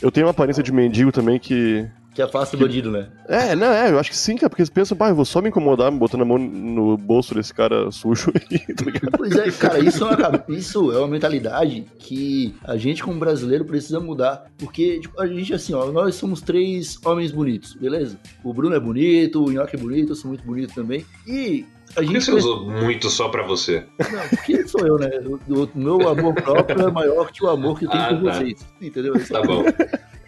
eu 0.00 0.10
tenho 0.12 0.26
uma 0.26 0.30
aparência 0.30 0.62
de 0.62 0.72
mendigo 0.72 1.10
também 1.10 1.38
que. 1.38 1.86
Que 2.14 2.22
afasta 2.22 2.56
o 2.56 2.60
bandido, 2.60 2.92
né? 2.92 3.08
É, 3.28 3.56
não, 3.56 3.66
é, 3.72 3.90
eu 3.90 3.98
acho 3.98 4.10
que 4.10 4.16
sim, 4.16 4.36
cara, 4.36 4.48
porque 4.48 4.62
eles 4.62 4.70
pensam, 4.70 4.96
pá, 4.96 5.08
eu 5.08 5.16
vou 5.16 5.24
só 5.24 5.42
me 5.42 5.48
incomodar, 5.48 5.90
me 5.90 5.98
botando 5.98 6.22
a 6.22 6.24
mão 6.24 6.38
no 6.38 6.96
bolso 6.96 7.34
desse 7.34 7.52
cara 7.52 7.90
sujo 7.90 8.32
aí, 8.34 8.58
tá 8.74 8.84
ligado? 8.84 9.10
Pois 9.16 9.32
é, 9.34 9.50
cara, 9.50 9.80
isso 9.80 10.04
é, 10.04 10.14
uma, 10.16 10.44
isso 10.48 10.92
é 10.92 10.98
uma 10.98 11.08
mentalidade 11.08 11.84
que 11.98 12.54
a 12.62 12.76
gente, 12.76 13.02
como 13.02 13.18
brasileiro, 13.18 13.64
precisa 13.64 13.98
mudar. 13.98 14.44
Porque, 14.58 15.00
tipo, 15.00 15.20
a 15.20 15.26
gente, 15.26 15.52
assim, 15.52 15.74
ó, 15.74 15.86
nós 15.90 16.14
somos 16.14 16.40
três 16.40 16.98
homens 17.04 17.32
bonitos, 17.32 17.74
beleza? 17.74 18.16
O 18.44 18.54
Bruno 18.54 18.76
é 18.76 18.80
bonito, 18.80 19.44
o 19.44 19.50
Nhoque 19.50 19.74
é 19.74 19.78
bonito, 19.78 20.12
eu 20.12 20.16
sou 20.16 20.28
muito 20.28 20.44
bonito 20.44 20.72
também. 20.72 21.04
E 21.26 21.64
a 21.90 21.94
Por 21.94 22.04
que 22.04 22.12
gente. 22.12 22.24
você 22.26 22.32
usou 22.32 22.70
muito 22.70 23.10
só 23.10 23.28
pra 23.28 23.42
você? 23.42 23.84
Não, 23.98 24.28
porque 24.30 24.68
sou 24.68 24.86
eu, 24.86 24.98
né? 24.98 25.10
O, 25.48 25.64
o 25.64 25.70
meu 25.74 26.08
amor 26.08 26.34
próprio 26.34 26.80
é 26.88 26.90
maior 26.92 27.32
que 27.32 27.44
o 27.44 27.48
amor 27.48 27.76
que 27.78 27.86
eu 27.86 27.90
tenho 27.90 28.02
Ah, 28.04 28.08
por 28.14 28.22
tá. 28.24 28.32
vocês. 28.38 28.64
Entendeu? 28.80 29.14
Tá 29.28 29.42
bom. 29.42 29.64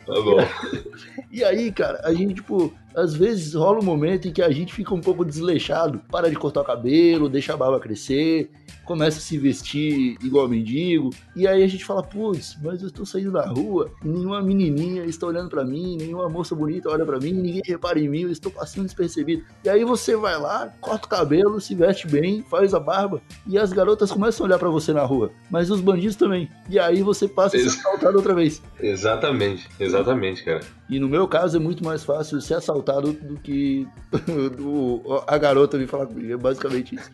Tá 0.07 0.15
bom. 0.15 0.39
E 1.31 1.45
aí, 1.45 1.71
cara, 1.71 2.01
a 2.03 2.15
gente, 2.15 2.37
tipo, 2.37 2.73
às 2.95 3.15
vezes 3.15 3.53
rola 3.53 3.81
um 3.81 3.85
momento 3.85 4.27
em 4.27 4.33
que 4.33 4.41
a 4.41 4.51
gente 4.51 4.73
fica 4.73 4.95
um 4.95 5.01
pouco 5.03 5.23
desleixado, 5.23 6.01
para 6.11 6.31
de 6.31 6.37
cortar 6.37 6.63
o 6.63 6.65
cabelo, 6.65 7.29
deixa 7.29 7.53
a 7.53 7.57
barba 7.59 7.79
crescer, 7.79 8.51
começa 8.85 9.19
a 9.19 9.21
se 9.21 9.37
vestir 9.39 10.17
igual 10.23 10.49
mendigo, 10.49 11.11
e 11.35 11.47
aí 11.47 11.63
a 11.63 11.67
gente 11.67 11.85
fala, 11.85 12.03
putz, 12.03 12.57
mas 12.63 12.81
eu 12.83 12.89
estou 12.89 13.05
saindo 13.07 13.33
na 13.33 13.43
rua, 13.47 13.91
nenhuma 14.05 14.41
menininha 14.43 15.05
está 15.05 15.27
olhando 15.27 15.49
pra 15.51 15.65
mim, 15.65 15.97
nenhuma 15.97 16.29
moça 16.29 16.55
bonita 16.55 16.89
olha 16.89 17.05
pra 17.05 17.19
mim, 17.19 17.33
ninguém 17.33 17.63
repara 17.65 17.99
em 17.99 18.09
mim, 18.09 18.23
eu 18.23 18.31
estou 18.31 18.51
passando 18.53 18.85
despercebido. 18.85 19.45
E 19.65 19.69
aí 19.69 19.85
você 19.85 20.17
vai 20.17 20.39
lá, 20.39 20.73
corta 20.81 21.07
o 21.07 21.11
cabelo, 21.11 21.61
se 21.61 21.75
veste 21.75 22.07
bem, 22.07 22.43
faz 22.49 22.75
a 22.75 22.81
barba, 22.81 23.21
e 23.47 23.59
as 23.59 23.73
garotas 23.73 24.11
começam 24.11 24.45
a 24.45 24.49
olhar 24.49 24.59
pra 24.59 24.69
você 24.71 24.93
na 24.93 25.03
rua, 25.05 25.31
mas 25.51 25.71
os 25.71 25.81
bandidos 25.81 26.17
também. 26.17 26.49
E 26.69 26.79
aí 26.79 27.03
você 27.03 27.27
passa 27.29 27.57
a 27.57 27.61
ser 27.61 27.67
Ex- 27.67 27.79
assaltado 27.79 28.17
outra 28.17 28.35
vez. 28.35 28.63
Exatamente, 28.81 29.69
exatamente, 29.79 30.45
cara. 30.45 30.61
E 30.89 30.99
no 31.01 31.09
meu 31.09 31.27
caso 31.27 31.57
é 31.57 31.61
muito 31.61 31.85
mais 31.85 32.05
fácil 32.05 32.41
ser 32.41 32.55
assaltado 32.55 33.13
do 33.13 33.37
que 33.37 33.87
do- 34.57 35.03
a 35.27 35.37
garota 35.39 35.77
vir 35.79 35.89
falar 35.89 36.07
comigo. 36.07 36.33
É 36.33 36.37
basicamente 36.37 36.95
isso. 36.95 37.11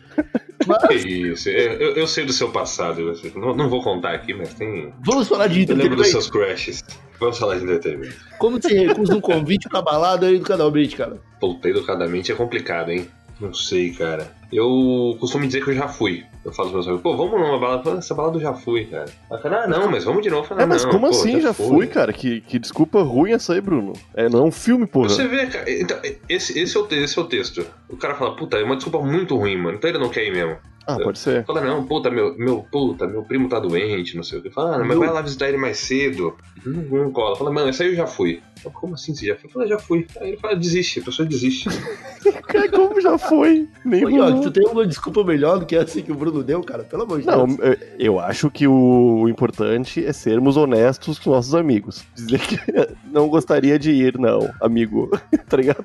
Que 0.63 0.69
Mas 0.87 1.05
isso, 1.05 1.49
eu, 1.49 1.95
eu- 1.95 2.07
sei 2.07 2.25
do 2.25 2.33
seu 2.33 2.49
passado, 2.51 3.13
não, 3.35 3.55
não 3.55 3.69
vou 3.69 3.81
contar 3.83 4.13
aqui, 4.13 4.33
mas 4.33 4.53
tem. 4.53 4.93
vamos 5.05 5.27
falar 5.27 5.47
de 5.47 5.61
Eu 5.63 5.75
lembro 5.75 5.95
dos 5.95 6.07
entretenimento. 6.07 6.11
seus 6.11 6.29
crushes. 6.29 6.83
Vamos 7.19 7.37
falar 7.37 7.55
de 7.57 7.63
entretenimento. 7.63 8.15
Como 8.37 8.61
você 8.61 8.85
recusa 8.85 9.15
um 9.15 9.21
convite 9.21 9.69
pra 9.69 9.81
balada 9.81 10.27
aí 10.27 10.37
do 10.37 10.45
canal 10.45 10.69
Beat, 10.71 10.95
cara? 10.95 11.17
Voltei 11.39 11.71
educadamente 11.71 12.31
é 12.31 12.35
complicado, 12.35 12.91
hein? 12.91 13.07
Não 13.39 13.53
sei, 13.53 13.91
cara. 13.91 14.31
Eu 14.51 15.17
costumo 15.19 15.45
dizer 15.45 15.63
que 15.63 15.69
eu 15.71 15.75
já 15.75 15.87
fui. 15.87 16.23
Eu 16.45 16.51
falo 16.51 16.69
pros 16.69 16.85
meus 16.85 16.87
amigos, 16.87 17.01
pô, 17.03 17.15
vamos 17.15 17.39
numa 17.39 17.59
balada. 17.59 17.83
Falo, 17.83 17.97
essa 17.97 18.13
balada 18.13 18.37
eu 18.37 18.41
já 18.41 18.53
fui, 18.53 18.85
cara. 18.85 19.05
Aí 19.31 19.41
fala, 19.41 19.63
ah, 19.63 19.67
não, 19.67 19.89
mas 19.89 20.03
vamos 20.03 20.21
de 20.21 20.29
novo. 20.29 20.47
Falo, 20.47 20.61
É, 20.61 20.65
mas 20.65 20.83
não, 20.83 20.91
como 20.91 21.07
pô, 21.07 21.11
assim? 21.11 21.39
Já, 21.39 21.53
fui, 21.53 21.87
cara. 21.87 22.11
Que, 22.11 22.41
que 22.41 22.59
desculpa 22.59 23.01
ruim 23.01 23.31
essa 23.31 23.53
aí, 23.53 23.61
Bruno. 23.61 23.93
É, 24.13 24.27
não 24.27 24.39
é 24.39 24.43
um 24.43 24.51
filme, 24.51 24.85
porra. 24.85 25.09
Você 25.09 25.27
vê, 25.27 25.45
cara, 25.47 25.71
então, 25.71 25.97
esse, 26.27 26.59
esse, 26.59 26.75
é 26.75 26.79
o, 26.79 26.87
esse 26.91 27.17
é 27.17 27.21
o 27.21 27.25
texto. 27.25 27.65
O 27.89 27.95
cara 27.97 28.15
fala, 28.15 28.35
puta, 28.35 28.57
é 28.57 28.63
uma 28.63 28.75
desculpa 28.75 28.99
muito 28.99 29.37
ruim, 29.37 29.57
mano. 29.57 29.77
Então 29.77 29.89
ele 29.89 29.99
não 29.99 30.09
quer 30.09 30.25
ir 30.25 30.31
mesmo. 30.31 30.57
Ah, 30.85 30.97
pode 30.99 31.17
ser. 31.19 31.45
Fala, 31.45 31.61
não, 31.61 31.85
puta, 31.85 32.11
meu, 32.11 32.37
meu, 32.37 32.65
puta, 32.69 33.07
meu 33.07 33.23
primo 33.23 33.47
tá 33.47 33.59
doente, 33.59 34.15
não 34.17 34.23
sei 34.23 34.39
o 34.39 34.41
que. 34.41 34.49
Fala, 34.49 34.75
ah, 34.75 34.79
mas 34.79 34.87
Meu- 34.89 34.99
vai 34.99 35.09
lá 35.09 35.21
visitar 35.21 35.47
ele 35.47 35.57
mais 35.57 35.77
cedo. 35.77 36.35
Não, 36.65 36.81
não 37.03 37.11
cola. 37.11 37.35
Fala, 37.35 37.51
mano, 37.51 37.69
essa 37.69 37.83
aí 37.83 37.89
eu 37.89 37.95
já 37.95 38.05
fui. 38.07 38.41
Fala, 38.61 38.75
Como 38.75 38.93
assim 38.93 39.13
você 39.15 39.27
já 39.27 39.35
foi? 39.35 39.49
Fala, 39.49 39.67
já 39.67 39.79
fui. 39.79 40.05
Aí 40.19 40.29
ele 40.29 40.37
fala, 40.37 40.55
desiste, 40.55 40.99
a 40.99 41.03
pessoa 41.03 41.25
desiste. 41.27 41.69
Cara, 42.47 42.69
como 42.69 42.99
já 43.01 43.17
foi? 43.17 43.67
Nem 43.85 44.01
Nhoque, 44.01 44.17
rolou. 44.19 44.41
tu 44.41 44.51
tem 44.51 44.67
uma 44.67 44.85
desculpa 44.85 45.23
melhor 45.23 45.59
do 45.59 45.65
que 45.65 45.75
essa 45.75 46.01
que 46.01 46.11
o 46.11 46.15
Bruno 46.15 46.43
deu, 46.43 46.61
cara? 46.61 46.83
Pelo 46.83 47.03
amor 47.03 47.19
de 47.21 47.27
Não, 47.27 47.45
Deus. 47.47 47.59
eu- 47.59 47.77
eu 47.99 48.19
acho 48.19 48.49
que 48.51 48.67
o, 48.67 49.27
importante 49.29 50.05
é 50.05 50.11
sermos 50.13 50.57
honestos 50.57 51.17
com 51.19 51.31
nossos 51.31 51.55
amigos. 51.55 52.03
Dizer 52.15 52.39
que 52.39 52.57
não 53.11 53.27
gostaria 53.29 53.79
de 53.79 53.91
ir, 53.91 54.17
não, 54.17 54.49
amigo. 54.61 55.09
tá 55.47 55.57
ligado? 55.57 55.83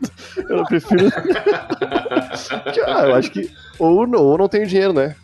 Eu 0.48 0.64
prefiro. 0.64 1.06
Ah, 2.86 3.06
eu 3.08 3.14
acho 3.14 3.30
que. 3.30 3.50
Ou 3.78 4.06
não, 4.06 4.20
ou 4.24 4.38
não 4.38 4.48
tenho 4.48 4.66
dinheiro, 4.66 4.92
né? 4.92 5.14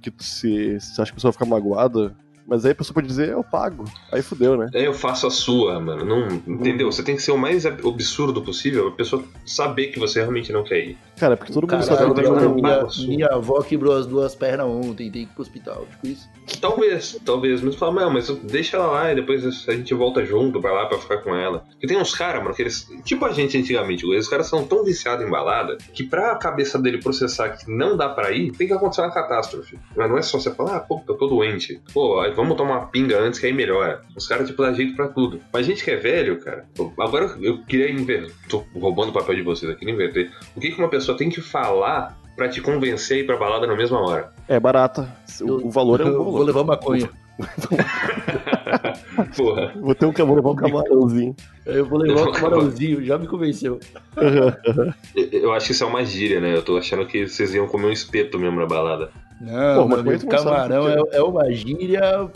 Que 0.00 0.12
se, 0.18 0.78
se 0.80 1.00
acha 1.00 1.10
que 1.10 1.12
a 1.12 1.14
pessoa 1.14 1.30
vai 1.30 1.32
ficar 1.32 1.46
magoada. 1.46 2.14
Mas 2.46 2.64
aí 2.64 2.72
a 2.72 2.74
pessoa 2.74 2.94
pode 2.94 3.06
dizer, 3.06 3.28
eu 3.30 3.42
pago. 3.44 3.84
Aí 4.10 4.20
fudeu, 4.22 4.56
né? 4.56 4.68
Aí 4.74 4.84
eu 4.84 4.92
faço 4.94 5.26
a 5.26 5.30
sua, 5.30 5.78
mano. 5.80 6.04
Não, 6.04 6.28
entendeu? 6.46 6.90
Você 6.90 7.02
tem 7.02 7.16
que 7.16 7.22
ser 7.22 7.32
o 7.32 7.38
mais 7.38 7.64
absurdo 7.64 8.42
possível, 8.42 8.88
a 8.88 8.92
pessoa 8.92 9.22
saber 9.46 9.88
que 9.88 9.98
você 9.98 10.20
realmente 10.20 10.52
não 10.52 10.64
quer 10.64 10.78
ir. 10.80 10.98
Cara, 11.18 11.36
porque 11.36 11.52
todo 11.52 11.62
mundo 11.62 11.70
Caralho, 11.70 11.86
sabe 11.86 12.14
que 12.22 12.28
um- 12.28 12.54
minha, 12.54 12.76
pago 12.78 12.90
sua. 12.90 13.06
minha 13.06 13.26
avó 13.28 13.62
quebrou 13.62 13.96
as 13.96 14.06
duas 14.06 14.34
pernas 14.34 14.66
ontem, 14.66 15.10
tem 15.10 15.24
que 15.24 15.30
ir 15.30 15.34
pro 15.34 15.42
hospital. 15.42 15.86
Tipo 15.90 16.06
isso. 16.08 16.28
Talvez, 16.60 17.18
talvez. 17.24 17.62
Mas 17.62 17.76
fala, 17.76 18.02
não, 18.02 18.10
mas 18.10 18.28
deixa 18.42 18.76
ela 18.76 18.86
lá 18.88 19.12
e 19.12 19.14
depois 19.14 19.44
a 19.68 19.72
gente 19.72 19.94
volta 19.94 20.24
junto, 20.24 20.60
vai 20.60 20.72
lá 20.72 20.86
pra 20.86 20.98
ficar 20.98 21.18
com 21.18 21.34
ela. 21.34 21.60
Porque 21.70 21.86
tem 21.86 21.96
uns 21.96 22.14
caras, 22.14 22.42
mano, 22.42 22.54
que 22.54 22.62
eles. 22.62 22.88
Tipo 23.04 23.24
a 23.24 23.32
gente 23.32 23.56
antigamente, 23.56 24.04
os 24.04 24.28
caras 24.28 24.46
são 24.48 24.64
tão 24.66 24.84
viciados 24.84 25.24
em 25.24 25.30
balada 25.30 25.78
que 25.94 26.02
pra 26.02 26.34
cabeça 26.36 26.78
dele 26.78 26.98
processar 26.98 27.50
que 27.50 27.70
não 27.70 27.96
dá 27.96 28.08
pra 28.08 28.32
ir, 28.32 28.50
tem 28.52 28.66
que 28.66 28.72
acontecer 28.72 29.02
uma 29.02 29.12
catástrofe. 29.12 29.78
Mas 29.96 30.10
não 30.10 30.18
é 30.18 30.22
só 30.22 30.38
você 30.40 30.50
falar, 30.52 30.76
ah, 30.76 30.80
pô, 30.80 31.00
eu 31.08 31.14
tô 31.14 31.26
doente. 31.28 31.80
Pô, 31.94 32.20
aí 32.20 32.31
vamos 32.34 32.56
tomar 32.56 32.78
uma 32.78 32.86
pinga 32.86 33.18
antes 33.20 33.38
que 33.38 33.46
aí 33.46 33.52
melhora. 33.52 34.02
Os 34.16 34.26
caras, 34.26 34.48
tipo, 34.48 34.62
dá 34.62 34.72
jeito 34.72 34.94
pra 34.96 35.08
tudo. 35.08 35.40
Mas 35.52 35.66
a 35.66 35.68
gente 35.70 35.84
que 35.84 35.90
é 35.90 35.96
velho, 35.96 36.40
cara. 36.40 36.64
agora 36.98 37.34
eu 37.40 37.62
queria 37.64 37.90
inverter. 37.90 38.30
Tô 38.48 38.64
roubando 38.74 39.10
o 39.10 39.12
papel 39.12 39.34
de 39.36 39.42
vocês 39.42 39.70
aqui, 39.70 39.84
não 39.84 39.92
inverter. 39.92 40.30
O 40.56 40.60
que, 40.60 40.70
que 40.70 40.78
uma 40.78 40.88
pessoa 40.88 41.16
tem 41.16 41.28
que 41.30 41.40
falar 41.40 42.18
pra 42.36 42.48
te 42.48 42.60
convencer 42.60 43.18
a 43.18 43.20
ir 43.20 43.26
pra 43.26 43.36
balada 43.36 43.66
na 43.66 43.76
mesma 43.76 44.00
hora? 44.00 44.32
É 44.48 44.58
barata. 44.58 45.08
O, 45.40 45.68
o 45.68 45.70
valor 45.70 46.00
é 46.00 46.04
um 46.04 46.08
Eu 46.08 46.18
bom 46.18 46.24
vou 46.24 46.32
valor. 46.32 46.46
levar 46.46 46.64
maconha. 46.64 47.10
Porra. 49.36 49.72
Vou 49.76 49.94
ter 49.94 50.06
um 50.06 50.12
camarão, 50.12 50.36
levar 50.36 50.50
um 50.50 50.54
camarãozinho. 50.56 51.36
Eu 51.66 51.86
vou 51.86 51.98
levar 51.98 52.28
um 52.28 52.32
camarãozinho, 52.32 53.04
já 53.04 53.18
me 53.18 53.26
convenceu. 53.26 53.78
Eu- 54.16 55.28
Eu 55.32 55.52
acho 55.52 55.66
que 55.66 55.72
isso 55.72 55.84
é 55.84 55.86
uma 55.86 56.04
gíria, 56.04 56.40
né? 56.40 56.54
Eu 56.54 56.62
tô 56.62 56.76
achando 56.76 57.06
que 57.06 57.26
vocês 57.26 57.54
iam 57.54 57.66
comer 57.66 57.86
um 57.86 57.92
espeto 57.92 58.38
mesmo 58.38 58.58
na 58.60 58.66
balada. 58.66 59.10
Não, 59.42 59.82
Pô, 59.82 59.88
meu 59.88 59.98
amigo, 59.98 60.20
sabe 60.20 60.30
camarão 60.30 60.88
é, 60.88 61.16
é 61.16 61.22
uma 61.22 61.50
gíria 61.52 62.30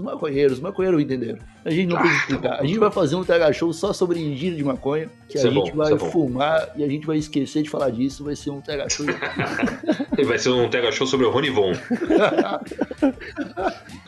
maconheiros. 0.00 0.54
Os 0.54 0.60
maconheiros 0.60 1.00
entenderam. 1.00 1.38
A 1.64 1.70
gente 1.70 1.86
não 1.88 1.96
precisa 1.98 2.20
explicar. 2.20 2.60
A 2.60 2.66
gente 2.66 2.78
vai 2.78 2.90
fazer 2.90 3.16
um 3.16 3.24
TH 3.24 3.52
Show 3.54 3.72
só 3.72 3.92
sobre 3.92 4.18
gíria 4.36 4.56
de 4.56 4.62
maconha, 4.64 5.08
que 5.28 5.38
Isso 5.38 5.46
a 5.46 5.50
é 5.50 5.52
gente 5.54 5.70
bom, 5.70 5.76
vai 5.78 5.92
é 5.94 5.98
fumar 5.98 6.68
e 6.76 6.84
a 6.84 6.88
gente 6.88 7.06
vai 7.06 7.16
esquecer 7.16 7.62
de 7.62 7.70
falar 7.70 7.88
disso. 7.90 8.22
Vai 8.22 8.36
ser 8.36 8.50
um 8.50 8.60
TH 8.60 8.88
Show. 8.90 9.06
Vai 10.26 10.38
ser 10.38 10.50
um 10.50 10.70
Tega 10.70 10.92
Show 10.92 11.06
sobre 11.08 11.26
o 11.26 11.30
Rony 11.30 11.50
Von. 11.50 11.72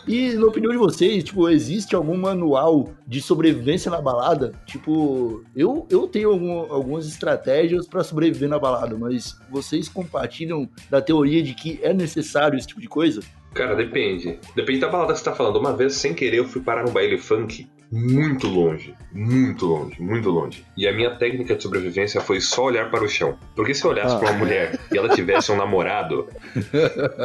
E 0.07 0.35
na 0.35 0.47
opinião 0.47 0.71
de 0.71 0.79
vocês, 0.79 1.25
tipo, 1.25 1.49
existe 1.49 1.97
algum 1.97 2.17
manual 2.17 2.91
de 3.07 3.21
sobrevivência 3.21 3.91
na 3.91 4.01
balada? 4.01 4.53
Tipo, 4.65 5.43
eu, 5.55 5.85
eu 5.91 6.07
tenho 6.07 6.31
algum- 6.31 6.73
algumas 6.73 7.09
estratégias 7.09 7.89
pra 7.89 8.05
sobreviver 8.05 8.49
na 8.49 8.57
balada, 8.59 8.97
mas 8.97 9.37
vocês 9.51 9.89
compartilham 9.89 10.69
da 10.89 11.03
teoria 11.03 11.43
de 11.43 11.55
que 11.55 11.81
é 11.83 11.93
necessário 11.93 12.57
esse 12.57 12.69
tipo 12.69 12.81
de 12.81 12.87
coisa? 12.89 13.21
Cara, 13.57 13.75
depende. 13.75 14.39
Depende 14.55 14.81
da 14.81 14.89
balada 14.89 15.13
que 15.13 15.19
você 15.19 15.25
tá 15.25 15.33
falando. 15.35 15.57
Uma 15.59 15.75
vez, 15.77 15.95
sem 15.95 16.13
querer, 16.15 16.39
eu 16.39 16.45
fui 16.49 16.61
parar 16.63 16.85
num 16.85 16.93
baile 16.93 17.19
funk 17.19 17.67
muito 17.91 18.49
longe. 18.49 18.95
Muito 19.13 19.65
longe, 19.65 20.03
muito 20.03 20.29
longe. 20.29 20.65
E 20.77 20.89
a 20.89 20.93
minha 20.93 21.15
técnica 21.15 21.55
de 21.55 21.63
sobrevivência 21.63 22.21
foi 22.21 22.41
só 22.41 22.65
olhar 22.65 22.91
para 22.91 23.05
o 23.05 23.09
chão. 23.09 23.39
Porque 23.55 23.73
se 23.75 23.85
eu 23.85 23.93
olhasse 23.93 24.17
Ah. 24.17 24.19
pra 24.19 24.31
uma 24.31 24.39
mulher 24.39 24.79
e 24.93 24.99
ela 24.99 25.09
tivesse 25.09 25.53
um 25.53 25.57
namorado, 25.57 26.27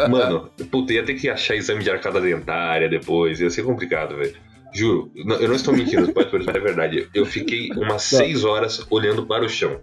mano, 0.09 0.49
puta, 0.69 0.93
ia 0.93 1.03
ter 1.03 1.15
que 1.15 1.29
achar 1.29 1.55
exame 1.55 1.83
de 1.83 1.89
arcada 1.89 2.21
dentária 2.21 2.87
depois. 2.87 3.39
Ia 3.39 3.49
ser 3.49 3.63
complicado, 3.63 4.15
velho. 4.17 4.35
Juro, 4.73 5.11
não- 5.25 5.35
eu 5.37 5.49
não 5.49 5.55
estou 5.55 5.73
mentindo, 5.75 6.13
pode 6.13 6.29
parecer, 6.29 6.47
mas 6.53 6.55
é 6.55 6.59
verdade. 6.65 7.09
Eu 7.13 7.25
fiquei 7.25 7.69
umas 7.75 8.03
seis 8.03 8.43
horas 8.45 8.85
olhando 8.89 9.25
para 9.25 9.43
o 9.43 9.49
chão. 9.49 9.81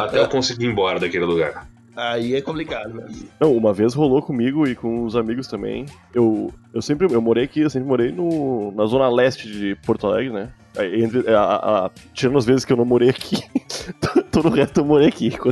Até 0.00 0.20
eu 0.20 0.28
conseguir 0.28 0.64
ir 0.64 0.68
embora 0.70 0.98
daquele 0.98 1.24
lugar. 1.26 1.68
Aí 1.96 2.34
é 2.34 2.42
complicado, 2.42 2.92
velho. 2.92 3.08
Não, 3.40 3.56
uma 3.56 3.72
vez 3.72 3.94
rolou 3.94 4.20
comigo 4.20 4.68
e 4.68 4.74
com 4.74 5.04
os 5.04 5.16
amigos 5.16 5.46
também. 5.46 5.86
Eu, 6.14 6.52
eu 6.74 6.82
sempre 6.82 7.10
eu 7.10 7.22
morei 7.22 7.44
aqui, 7.44 7.60
eu 7.60 7.70
sempre 7.70 7.88
morei 7.88 8.12
no, 8.12 8.70
na 8.72 8.84
zona 8.84 9.08
leste 9.08 9.50
de 9.50 9.74
Porto 9.76 10.06
Alegre, 10.06 10.30
né? 10.30 10.50
Aí, 10.76 11.02
entre- 11.02 11.28
a- 11.32 11.40
a- 11.40 11.86
a- 11.86 11.90
tirando 12.12 12.38
as 12.38 12.44
vezes 12.44 12.64
que 12.64 12.72
eu 12.72 12.76
não 12.76 12.84
morei 12.84 13.08
aqui, 13.10 13.36
todo 14.30 14.48
o 14.48 14.50
resto 14.52 14.80
eu 14.80 14.84
morei 14.84 15.08
aqui. 15.08 15.32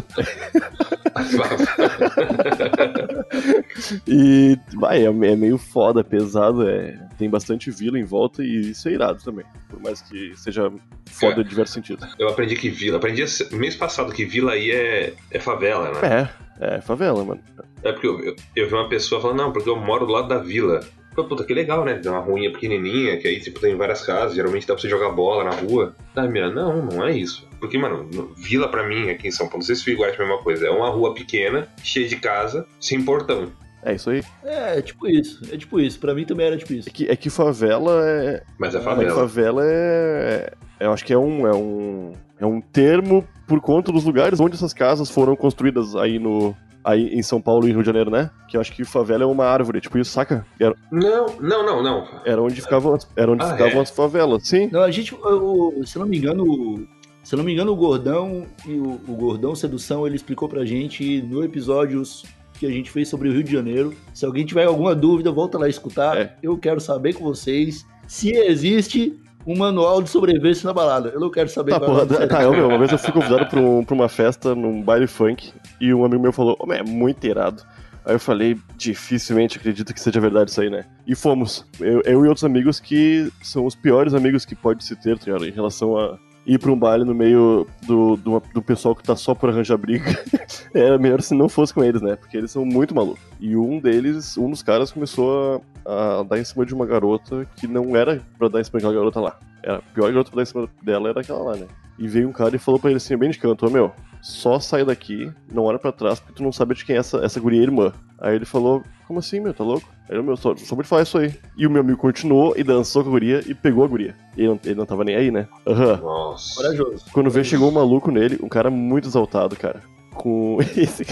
E 4.07 4.59
vai, 4.77 5.03
é, 5.05 5.07
é 5.07 5.11
meio 5.37 5.59
foda, 5.59 6.03
pesado, 6.05 6.69
é, 6.69 6.99
tem 7.19 7.29
bastante 7.29 7.71
vila 7.71 7.99
em 7.99 8.05
volta 8.05 8.43
e 8.43 8.71
isso 8.71 8.89
é 8.89 8.93
irado 8.93 9.23
também. 9.23 9.45
Por 9.69 9.81
mais 9.81 10.01
que 10.03 10.33
seja 10.37 10.71
foda 11.07 11.41
É. 11.41 11.45
em 11.45 11.47
diversos 11.49 11.75
sentidos. 11.75 12.07
Eu 12.19 12.29
aprendi 12.29 12.57
que 12.57 12.69
vila. 12.69 12.97
Aprendi 12.99 13.25
mês 13.53 13.77
passado 13.77 14.13
que 14.13 14.25
vila 14.25 14.53
aí 14.53 14.71
é, 14.71 15.15
é 15.31 15.39
favela, 15.41 15.93
né? 15.93 16.29
É, 16.61 16.77
é 16.77 16.81
favela, 16.81 17.25
mano. 17.25 17.41
É 17.83 17.93
porque 17.93 18.07
eu, 18.07 18.21
eu, 18.25 18.37
eu 18.57 18.69
vi 18.69 18.75
uma 18.75 18.89
pessoa 18.89 19.21
falando, 19.21 19.39
não, 19.39 19.53
porque 19.53 19.69
eu 19.69 19.77
moro 19.77 20.07
do 20.07 20.13
lado 20.13 20.29
da 20.29 20.39
vila. 20.39 20.81
Pô, 21.15 21.25
puta, 21.25 21.45
que 21.45 21.55
legal, 21.55 21.85
né? 21.85 21.95
Tem 21.95 22.11
uma 22.11 22.21
ruinha 22.21 22.51
pequenininha, 22.53 23.17
que 23.19 23.29
aí 23.29 23.41
tipo, 23.41 23.61
tem 23.61 23.77
várias 23.77 24.03
casas, 24.05 24.35
geralmente 24.35 24.67
dá 24.67 24.75
pra 24.75 24.81
você 24.83 24.89
jogar 24.89 25.11
bola 25.11 25.45
na 25.45 25.51
rua. 25.53 25.95
Ah, 26.17 26.27
minha, 26.27 26.51
não, 26.51 26.85
não 26.87 27.07
é 27.07 27.13
isso. 27.17 27.47
Porque, 27.61 27.79
mano, 27.79 28.09
no- 28.13 28.35
vila 28.35 28.69
pra 28.69 28.87
mim 28.87 29.11
aqui 29.11 29.29
em 29.29 29.31
São 29.31 29.47
Paulo, 29.47 29.59
não 29.61 29.67
sei 29.67 29.77
se 29.77 29.91
igual 29.91 30.11
a 30.11 30.19
mesma 30.19 30.39
coisa. 30.39 30.67
É 30.67 30.71
uma 30.71 30.91
rua 30.91 31.15
pequena, 31.15 31.69
cheia 31.83 32.09
de 32.09 32.17
casa, 32.17 32.67
sem 32.81 33.03
portão. 33.03 33.53
É 33.83 33.95
isso 33.95 34.11
aí. 34.11 34.23
É, 34.43 34.79
é 34.79 34.83
tipo 34.83 35.07
isso. 35.07 35.41
É 35.53 35.57
tipo 35.57 35.79
isso. 35.79 36.01
Pra 36.01 36.15
mim 36.15 36.25
também 36.25 36.47
era 36.47 36.57
tipo 36.57 36.73
isso. 36.73 36.89
É 36.89 36.93
que, 36.93 37.09
é 37.11 37.15
que 37.17 37.29
favela 37.31 38.03
é, 38.09 38.43
Mas 38.59 38.75
é 38.75 38.79
Mas 38.79 38.85
favela. 38.85 39.15
favela 39.15 39.63
é. 39.65 40.53
Eu 40.81 40.93
acho 40.93 41.05
que 41.05 41.13
é 41.13 41.19
um, 41.19 41.47
é 41.47 41.55
um. 41.55 42.13
É 42.41 42.47
um 42.47 42.61
termo 42.61 43.27
por 43.47 43.61
conta 43.61 43.93
dos 43.93 44.05
lugares 44.05 44.41
onde 44.41 44.55
essas 44.57 44.73
casas 44.73 45.11
foram 45.11 45.37
construídas 45.37 45.95
aí 45.97 46.19
no. 46.19 46.57
Aí 46.85 47.09
em 47.15 47.23
São 47.23 47.41
Paulo 47.41 47.67
e 47.67 47.71
Rio 47.73 47.81
de 47.81 47.87
Janeiro, 47.87 48.11
né? 48.11 48.31
Que 48.49 48.57
eu 48.57 48.61
acho 48.61 48.73
que 48.73 48.85
favela 48.85 49.23
é 49.25 49.27
uma 49.27 49.47
árvore, 49.47 49.81
tipo 49.81 49.97
isso, 49.99 50.11
saca? 50.13 50.47
Era, 50.61 50.75
Não, 50.93 51.27
não, 51.41 51.65
não, 51.65 51.83
não. 51.83 52.07
era 52.25 52.43
onde 52.43 52.61
ficavam, 52.61 52.95
as- 52.95 53.09
era 53.17 53.33
onde 53.33 53.43
Ah, 53.43 53.53
ficavam 53.53 53.79
é? 53.79 53.83
as 53.83 53.91
favelas. 53.91 54.47
Sim. 54.47 54.69
Não, 54.71 54.83
a 54.83 54.91
gente, 54.91 55.13
eu- 55.13 55.81
se 55.87 55.97
eu 55.97 56.01
não 56.01 56.09
me 56.09 56.19
engano, 56.19 56.45
o- 56.45 56.87
se 57.23 57.35
eu 57.35 57.39
não 57.39 57.45
me 57.45 57.53
engano, 57.55 57.73
o 57.73 57.77
Gordão 57.77 58.45
e 58.67 58.73
o, 58.73 59.01
o 59.09 59.15
Gordão 59.15 59.55
Sedução, 59.55 60.07
ele 60.07 60.17
explicou 60.17 60.47
pra 60.49 60.65
gente 60.67 61.23
no 61.23 61.43
episódios 61.43 62.25
que 62.59 62.67
a 62.67 62.71
gente 62.71 62.91
fez 62.91 63.09
sobre 63.09 63.29
o 63.29 63.33
Rio 63.33 63.43
de 63.43 63.51
Janeiro. 63.53 63.95
Se 64.13 64.25
alguém 64.27 64.45
tiver 64.45 64.65
alguma 64.67 64.95
dúvida, 64.95 65.33
volta 65.33 65.59
lá 65.59 65.69
escutar. 65.69 66.17
É. 66.19 66.37
Eu 66.43 66.57
quero 66.59 66.81
saber 66.81 67.15
com 67.15 67.25
vocês 67.25 67.85
se 68.07 68.31
existe 68.31 69.19
um 69.47 69.57
manual 69.57 70.03
de 70.03 70.09
sobrevivência 70.11 70.67
na 70.67 70.73
balada. 70.73 71.11
Eu 71.11 71.21
não 71.21 71.31
quero 71.31 71.49
saber 71.49 71.73
Tá, 71.73 71.79
qual 71.81 71.91
é 71.91 72.07
porra, 72.07 72.19
nome 72.19 72.27
tá, 72.29 72.43
eu, 72.43 72.53
meu, 72.53 72.69
uma 72.69 72.79
vez 72.79 72.91
eu 72.93 72.99
fui 72.99 73.13
convidado 73.13 73.47
pra, 73.47 73.61
um- 73.61 73.85
pra 73.85 73.95
uma 73.95 74.09
festa 74.09 74.55
num 74.55 74.81
baile 74.83 75.07
funk 75.07 75.53
e 75.81 75.93
um 75.93 76.05
amigo 76.05 76.23
meu 76.23 76.33
falou, 76.33 76.57
meu, 76.67 76.77
é 76.77 76.83
muito 76.83 77.25
irado. 77.27 77.63
Aí 78.07 78.15
eu 78.15 78.21
falei, 78.21 78.59
dificilmente 78.77 79.57
acredito 79.57 79.93
que 79.95 80.01
seja 80.01 80.21
verdade 80.21 80.51
isso 80.51 80.61
aí, 80.61 80.69
né? 80.69 80.85
E 81.07 81.15
fomos. 81.15 81.65
Eu, 81.81 82.03
eu 82.05 82.25
e 82.25 82.29
outros 82.29 82.45
amigos 82.45 82.79
que 82.79 83.31
são 83.43 83.65
os 83.65 83.75
piores 83.75 84.13
amigos 84.15 84.45
que 84.45 84.55
pode 84.55 84.85
se 84.85 84.95
ter, 84.95 85.19
tá? 85.19 85.31
Em 85.47 85.51
relação 85.51 85.97
a 85.99 86.19
ir 86.47 86.59
pra 86.59 86.71
um 86.71 86.79
baile 86.79 87.05
no 87.05 87.15
meio 87.15 87.67
do, 87.87 88.17
do, 88.17 88.43
do 88.53 88.63
pessoal 88.63 88.95
que 88.95 89.03
tá 89.03 89.17
só 89.17 89.35
por 89.35 89.49
arranjar 89.51 89.77
briga. 89.77 90.05
Era 90.75 90.99
melhor 90.99 91.23
se 91.23 91.35
não 91.35 91.49
fosse 91.49 91.73
com 91.73 91.83
eles, 91.83 92.03
né? 92.03 92.17
Porque 92.17 92.37
eles 92.37 92.51
são 92.51 92.65
muito 92.65 92.95
malucos. 92.95 93.23
E 93.41 93.57
um 93.57 93.79
deles, 93.79 94.37
um 94.37 94.51
dos 94.51 94.63
caras 94.63 94.93
começou 94.93 95.63
a, 95.85 96.21
a 96.21 96.23
dar 96.23 96.39
em 96.39 96.45
cima 96.45 96.67
de 96.67 96.75
uma 96.75 96.87
garota 96.87 97.47
que 97.57 97.67
não 97.67 97.97
era 97.97 98.21
pra 98.39 98.49
dar 98.49 98.61
em 98.61 98.65
cima 98.65 98.79
daquela 98.79 98.95
garota 98.95 99.21
lá. 99.21 99.39
Era 99.63 99.77
a 99.79 99.83
pior 99.83 100.11
garota 100.11 100.31
pra 100.31 100.37
dar 100.37 100.43
em 100.43 100.47
cima 100.47 100.69
dela 100.83 101.09
era 101.09 101.21
aquela 101.21 101.43
lá, 101.43 101.57
né? 101.57 101.67
E 101.99 102.09
veio 102.09 102.29
um 102.29 102.33
cara 102.33 102.55
e 102.57 102.59
falou 102.59 102.81
pra 102.81 102.91
ele 102.91 102.97
assim, 102.97 103.17
bem 103.17 103.31
de 103.31 103.39
canto, 103.39 103.67
ô 103.67 103.71
meu, 103.71 103.93
só 104.21 104.59
sai 104.59 104.85
daqui, 104.85 105.33
não 105.53 105.65
olha 105.65 105.79
pra 105.79 105.93
trás, 105.93 106.19
porque 106.19 106.35
tu 106.35 106.43
não 106.43 106.51
sabe 106.51 106.75
de 106.75 106.85
quem 106.85 106.97
é 106.97 106.99
essa, 106.99 107.19
essa 107.19 107.39
guria 107.39 107.63
irmã. 107.63 107.93
Aí 108.21 108.35
ele 108.35 108.45
falou, 108.45 108.83
como 109.07 109.19
assim, 109.19 109.41
meu, 109.41 109.53
tá 109.55 109.63
louco? 109.65 109.89
Aí 110.09 110.17
eu, 110.17 110.23
meu, 110.23 110.37
só, 110.37 110.55
só 110.57 110.75
pode 110.77 110.89
falar 110.89 111.03
isso 111.03 111.19
aí. 111.19 111.35
E 111.57 111.67
o 111.67 111.71
meu 111.71 111.81
amigo 111.83 111.99
continuou 111.99 112.55
e 112.57 112.63
dançou 112.65 113.03
com 113.03 113.09
a 113.11 113.13
guria 113.13 113.43
e 113.47 113.55
pegou 113.55 113.85
a 113.85 113.89
guria. 113.89 114.15
E 114.37 114.41
ele 114.41 114.49
não, 114.49 114.61
ele 114.65 114.75
não 114.75 114.87
tava 114.87 115.05
nem 115.05 115.17
aí, 115.17 115.31
né? 115.31 115.47
Aham. 115.67 115.97
Nossa. 116.03 116.55
Corajoso. 116.57 117.05
Quando 117.13 117.31
veio, 117.31 117.45
chegou 117.45 117.69
um 117.69 117.73
maluco 117.73 118.11
nele, 118.11 118.39
um 118.43 118.49
cara 118.49 118.71
muito 118.71 119.09
exaltado, 119.09 119.57
cara. 119.57 119.81
com. 120.15 120.59
Esse, 120.77 121.05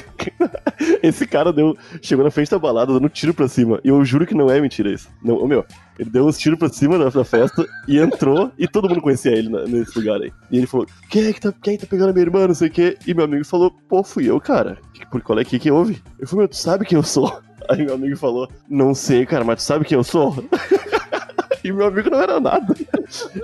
esse 1.02 1.26
cara 1.26 1.52
deu. 1.52 1.76
Chegou 2.00 2.24
na 2.24 2.30
frente 2.30 2.50
da 2.50 2.58
balada 2.58 2.92
dando 2.92 3.08
tiro 3.08 3.32
pra 3.34 3.48
cima. 3.48 3.80
E 3.84 3.88
eu 3.88 4.04
juro 4.04 4.26
que 4.26 4.34
não 4.34 4.50
é 4.50 4.60
mentira 4.60 4.90
isso. 4.92 5.08
Não, 5.22 5.46
meu, 5.46 5.64
ele 5.98 6.10
deu 6.10 6.26
uns 6.26 6.38
tiros 6.38 6.58
pra 6.58 6.68
cima 6.68 6.98
da, 6.98 7.08
da 7.10 7.24
festa 7.24 7.64
e 7.88 7.98
entrou 7.98 8.50
e 8.58 8.66
todo 8.68 8.88
mundo 8.88 9.00
conhecia 9.00 9.32
ele 9.32 9.48
na- 9.48 9.64
nesse 9.64 9.98
lugar 9.98 10.20
aí. 10.20 10.32
E 10.50 10.58
ele 10.58 10.66
falou: 10.66 10.86
Quem 11.10 11.26
é 11.26 11.32
que 11.32 11.40
tá, 11.40 11.52
quem 11.62 11.76
tá 11.78 11.86
pegando 11.86 12.10
a 12.10 12.12
minha 12.12 12.24
irmã? 12.24 12.46
Não 12.46 12.54
sei 12.54 12.68
o 12.68 12.70
quê. 12.70 12.96
E 13.06 13.14
meu 13.14 13.24
amigo 13.24 13.44
falou: 13.44 13.70
Pô, 13.88 14.02
fui 14.02 14.28
eu, 14.28 14.40
cara. 14.40 14.78
Que- 14.94 15.06
Por 15.06 15.20
qual 15.22 15.38
é 15.38 15.44
que, 15.44 15.58
que 15.58 15.70
houve? 15.70 16.02
Eu 16.18 16.26
falei: 16.26 16.42
Meu, 16.42 16.48
tu 16.48 16.56
sabe 16.56 16.84
quem 16.84 16.96
eu 16.96 17.02
sou? 17.02 17.40
Aí 17.68 17.84
meu 17.84 17.94
amigo 17.94 18.16
falou: 18.16 18.48
Não 18.68 18.94
sei, 18.94 19.26
cara, 19.26 19.44
mas 19.44 19.62
tu 19.62 19.66
sabe 19.66 19.84
quem 19.84 19.96
eu 19.96 20.04
sou? 20.04 20.34
E 21.64 21.70
meu 21.70 21.86
amigo 21.86 22.10
não 22.10 22.20
era 22.20 22.40
nada. 22.40 22.74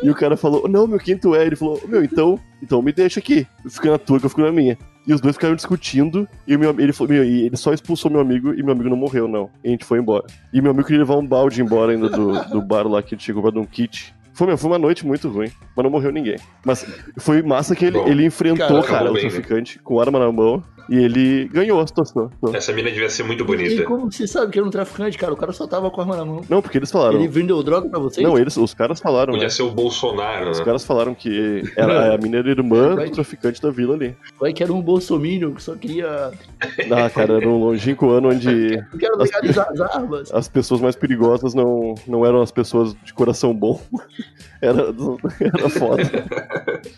E 0.03 0.11
o 0.11 0.15
cara 0.15 0.37
falou, 0.37 0.69
não, 0.69 0.87
meu, 0.87 0.99
quem 0.99 1.17
tu 1.17 1.35
é? 1.35 1.47
Ele 1.47 1.55
falou, 1.55 1.81
meu, 1.87 2.03
então, 2.03 2.39
então 2.63 2.83
me 2.83 2.93
deixa 2.93 3.21
aqui. 3.21 3.47
Fica 3.69 3.93
na 3.93 3.99
tua 3.99 4.19
que 4.19 4.27
eu 4.27 4.31
fico 4.31 4.43
na 4.43 4.51
minha. 4.51 4.77
E 5.07 5.15
os 5.15 5.21
dois 5.21 5.37
ficaram 5.37 5.55
discutindo, 5.55 6.29
e 6.47 6.57
meu, 6.57 6.75
ele, 6.79 6.93
falou, 6.93 7.13
meu, 7.13 7.25
ele 7.25 7.57
só 7.57 7.73
expulsou 7.73 8.11
meu 8.11 8.21
amigo, 8.21 8.53
e 8.53 8.63
meu 8.63 8.73
amigo 8.73 8.91
não 8.91 8.97
morreu, 8.97 9.27
não. 9.29 9.49
E 9.65 9.69
a 9.69 9.71
gente 9.71 9.85
foi 9.85 10.01
embora. 10.01 10.27
E 10.53 10.61
meu 10.61 10.73
amigo 10.73 10.87
queria 10.87 11.01
levar 11.01 11.17
um 11.17 11.27
balde 11.27 11.63
embora 11.63 11.93
ainda 11.93 12.11
do, 12.11 12.45
do 12.51 12.61
bar 12.61 12.87
lá 12.87 13.03
que 13.03 13.15
ele 13.15 13.23
chegou 13.23 13.41
pra 13.41 13.53
dar 13.53 13.61
um 13.61 13.65
kit. 13.65 14.15
Foi, 14.35 14.47
meu, 14.47 14.59
foi 14.59 14.71
uma 14.71 14.79
noite 14.79 15.07
muito 15.07 15.29
ruim, 15.29 15.51
mas 15.75 15.85
não 15.85 15.91
morreu 15.91 16.13
ninguém. 16.13 16.37
Mas 16.65 16.85
foi 17.19 17.43
massa 17.43 17.75
que 17.75 17.87
ele, 17.87 17.99
Bom, 17.99 18.07
ele 18.07 18.25
enfrentou, 18.25 18.83
cara, 18.83 18.99
cara, 18.99 19.11
o 19.11 19.15
né? 19.15 19.21
traficante 19.21 19.79
com 19.79 19.99
arma 19.99 20.19
na 20.19 20.31
mão, 20.31 20.63
e 20.89 20.97
ele 20.97 21.49
ganhou 21.49 21.81
a 21.81 21.87
situação. 21.87 22.31
Essa 22.53 22.73
mina 22.73 22.91
devia 22.91 23.09
ser 23.11 23.23
muito 23.25 23.43
E 23.43 23.47
bonita. 23.47 23.83
como 23.85 24.11
você 24.11 24.27
sabe 24.27 24.53
que 24.53 24.59
era 24.59 24.67
um 24.67 24.71
traficante, 24.71 25.19
cara? 25.19 25.33
O 25.33 25.37
cara 25.37 25.53
só 25.53 25.67
tava 25.67 25.91
com 25.91 26.01
a 26.01 26.05
arma 26.05 26.17
na 26.17 26.25
mão. 26.25 26.41
Não, 26.49 26.63
porque 26.63 26.79
eles 26.79 26.91
falaram. 26.91 27.19
Ele 27.19 27.29
vendeu 27.29 27.63
droga 27.63 27.89
pra 27.89 27.99
vocês? 27.99 28.27
Não, 28.27 28.39
eles, 28.39 28.57
os 28.57 28.73
caras 28.75 29.01
falaram, 29.01 29.33
Podia 29.33 29.47
né? 29.47 29.51
ser 29.51 29.63
o 29.63 29.71
Bolsonaro, 29.71 30.51
Os 30.51 30.59
né? 30.59 30.65
caras 30.65 30.85
falaram 30.85 31.15
que 31.15 31.63
era, 31.77 32.15
a 32.15 32.19
mina 32.19 32.39
era 32.39 32.51
irmã 32.51 32.95
do 32.95 33.11
traficante 33.11 33.61
da 33.61 33.71
vila 33.71 33.95
ali. 33.95 34.17
Vai 34.41 34.53
que 34.53 34.63
era 34.63 34.73
um 34.73 34.81
bolsominion 34.81 35.53
que 35.53 35.63
só 35.63 35.75
queria... 35.75 36.31
Ah, 36.91 37.09
cara, 37.11 37.35
era 37.35 37.49
um 37.49 37.59
longínquo 37.59 38.09
ano 38.11 38.31
onde 38.31 38.49
Eu 38.93 38.99
quero 38.99 39.17
legalizar 39.19 39.69
as 39.71 39.81
armas. 39.81 40.33
as 40.35 40.49
pessoas 40.49 40.81
mais 40.81 40.97
perigosas 40.97 41.55
não, 41.55 41.95
não 42.07 42.25
eram 42.25 42.41
as 42.41 42.51
pessoas 42.51 42.97
de 43.05 43.13
coração 43.13 43.55
bom. 43.55 43.81
Era, 44.61 44.93
era 45.41 45.69
foda. 45.69 46.03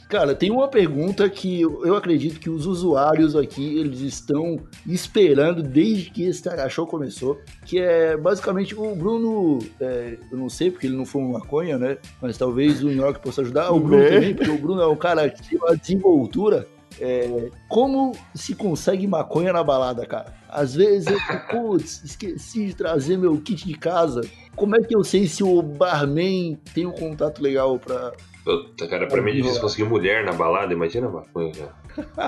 Cara, 0.08 0.34
tem 0.34 0.50
uma 0.50 0.68
pergunta 0.68 1.28
que 1.28 1.60
eu 1.60 1.94
acredito 1.96 2.40
que 2.40 2.48
os 2.48 2.66
usuários 2.66 3.36
aqui, 3.36 3.79
eles 3.80 4.00
estão 4.00 4.60
esperando 4.86 5.62
desde 5.62 6.10
que 6.10 6.24
esse 6.24 6.42
Show 6.68 6.86
começou, 6.86 7.40
que 7.64 7.78
é 7.78 8.16
basicamente 8.16 8.74
o 8.74 8.94
Bruno, 8.94 9.58
é, 9.80 10.16
eu 10.30 10.38
não 10.38 10.48
sei 10.48 10.70
porque 10.70 10.86
ele 10.86 10.96
não 10.96 11.04
foi 11.04 11.22
um 11.22 11.32
maconha, 11.32 11.78
né, 11.78 11.98
mas 12.20 12.36
talvez 12.36 12.82
o 12.82 12.88
Nhoque 12.90 13.20
possa 13.20 13.42
ajudar, 13.42 13.70
o 13.72 13.80
Bruno 13.80 14.02
Né? 14.02 14.10
também, 14.10 14.34
porque 14.34 14.50
o 14.50 14.58
Bruno 14.58 14.80
é 14.80 14.86
um 14.86 14.96
cara 14.96 15.28
que 15.28 15.48
tem 15.48 15.58
uma 15.58 15.76
desenvoltura, 15.76 16.66
é, 17.00 17.48
como 17.68 18.12
se 18.34 18.54
consegue 18.54 19.06
maconha 19.06 19.52
na 19.52 19.62
balada, 19.62 20.04
cara? 20.04 20.34
Às 20.48 20.74
vezes 20.74 21.06
eu 21.06 21.18
putz, 21.50 22.02
esqueci 22.04 22.66
de 22.66 22.74
trazer 22.74 23.16
meu 23.16 23.40
kit 23.40 23.66
de 23.66 23.74
casa, 23.74 24.20
como 24.56 24.76
é 24.76 24.80
que 24.82 24.94
eu 24.94 25.02
sei 25.04 25.26
se 25.26 25.42
o 25.42 25.62
barman 25.62 26.58
tem 26.74 26.86
um 26.86 26.92
contato 26.92 27.40
legal 27.40 27.78
pra... 27.78 28.12
Puta, 28.44 28.88
cara, 28.88 29.06
pra 29.06 29.22
mim 29.22 29.30
é 29.30 29.34
difícil 29.34 29.60
conseguir 29.60 29.84
mulher 29.84 30.24
na 30.24 30.32
balada, 30.32 30.72
imagina 30.72 31.06
a 31.06 31.10
maconha, 31.10 31.52
cara. 31.52 31.79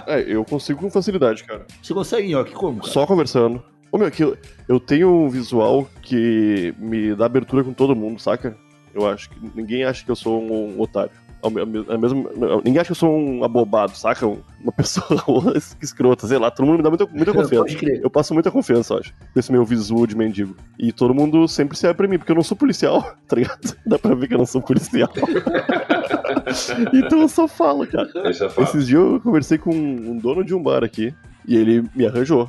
É, 0.07 0.20
eu 0.27 0.44
consigo 0.44 0.81
com 0.81 0.90
facilidade, 0.90 1.44
cara. 1.44 1.66
Você 1.83 1.94
consegue, 1.94 2.29
Nhoque? 2.29 2.53
Como, 2.53 2.81
cara? 2.81 2.92
Só 2.92 3.07
conversando. 3.07 3.62
Ô 3.90 3.98
meu, 3.98 4.11
que 4.11 4.25
eu, 4.25 4.37
eu 4.68 4.81
tenho 4.81 5.09
um 5.09 5.29
visual 5.29 5.87
que 6.03 6.75
me 6.79 7.14
dá 7.14 7.27
abertura 7.27 7.62
com 7.62 7.72
todo 7.72 7.94
mundo, 7.94 8.20
saca? 8.20 8.57
Eu 8.94 9.07
acho 9.07 9.31
que 9.31 9.37
ninguém 9.55 9.85
acha 9.85 10.05
que 10.05 10.11
eu 10.11 10.16
sou 10.16 10.42
um, 10.42 10.81
otário. 10.81 11.12
Ao 11.42 11.50
mesmo, 11.50 12.28
ninguém 12.64 12.78
acha 12.81 12.87
que 12.87 12.92
eu 12.92 12.96
sou 12.96 13.12
um 13.14 13.42
abobado, 13.42 13.96
saca? 13.96 14.26
Um- 14.26 14.38
Uma 14.62 14.70
pessoa 14.72 15.55
escrota, 15.83 16.26
sei 16.28 16.38
lá. 16.38 16.50
Todo 16.52 16.64
mundo 16.66 16.76
me 16.78 16.83
dá 16.85 16.88
muita, 16.88 17.05
muita 17.07 17.33
confiança. 17.35 17.76
Eu 18.00 18.09
passo 18.09 18.33
muita 18.33 18.50
confiança, 18.50 18.94
acho, 18.96 19.12
com 19.35 19.40
esse 19.40 19.50
meu 19.50 19.64
visual 19.64 20.07
de 20.07 20.16
mendigo. 20.16 20.55
E 20.78 20.92
todo 20.92 21.12
mundo 21.12 21.48
sempre 21.48 21.76
se 21.76 21.85
abre 21.87 21.96
pra 21.96 22.07
mim, 22.09 22.16
porque 22.18 22.31
eu 22.31 22.37
não 22.37 22.44
sou 22.44 22.57
policial, 22.57 23.14
tá 23.26 23.35
ligado? 23.37 23.76
Dá 23.85 23.98
pra 23.98 24.14
ver 24.14 24.28
que 24.28 24.35
eu 24.35 24.38
não 24.38 24.46
sou 24.46 24.62
policial. 24.62 25.11
então 26.92 27.20
eu 27.20 27.28
só 27.28 27.48
falo, 27.48 27.87
cara. 27.87 28.09
Esses 28.59 28.87
dias 28.87 29.00
eu 29.02 29.20
conversei 29.20 29.59
com 29.59 29.70
um 29.74 30.16
dono 30.18 30.44
de 30.44 30.55
um 30.55 30.62
bar 30.62 30.85
aqui. 30.85 31.12
E 31.44 31.57
ele 31.57 31.85
me 31.92 32.07
arranjou. 32.07 32.48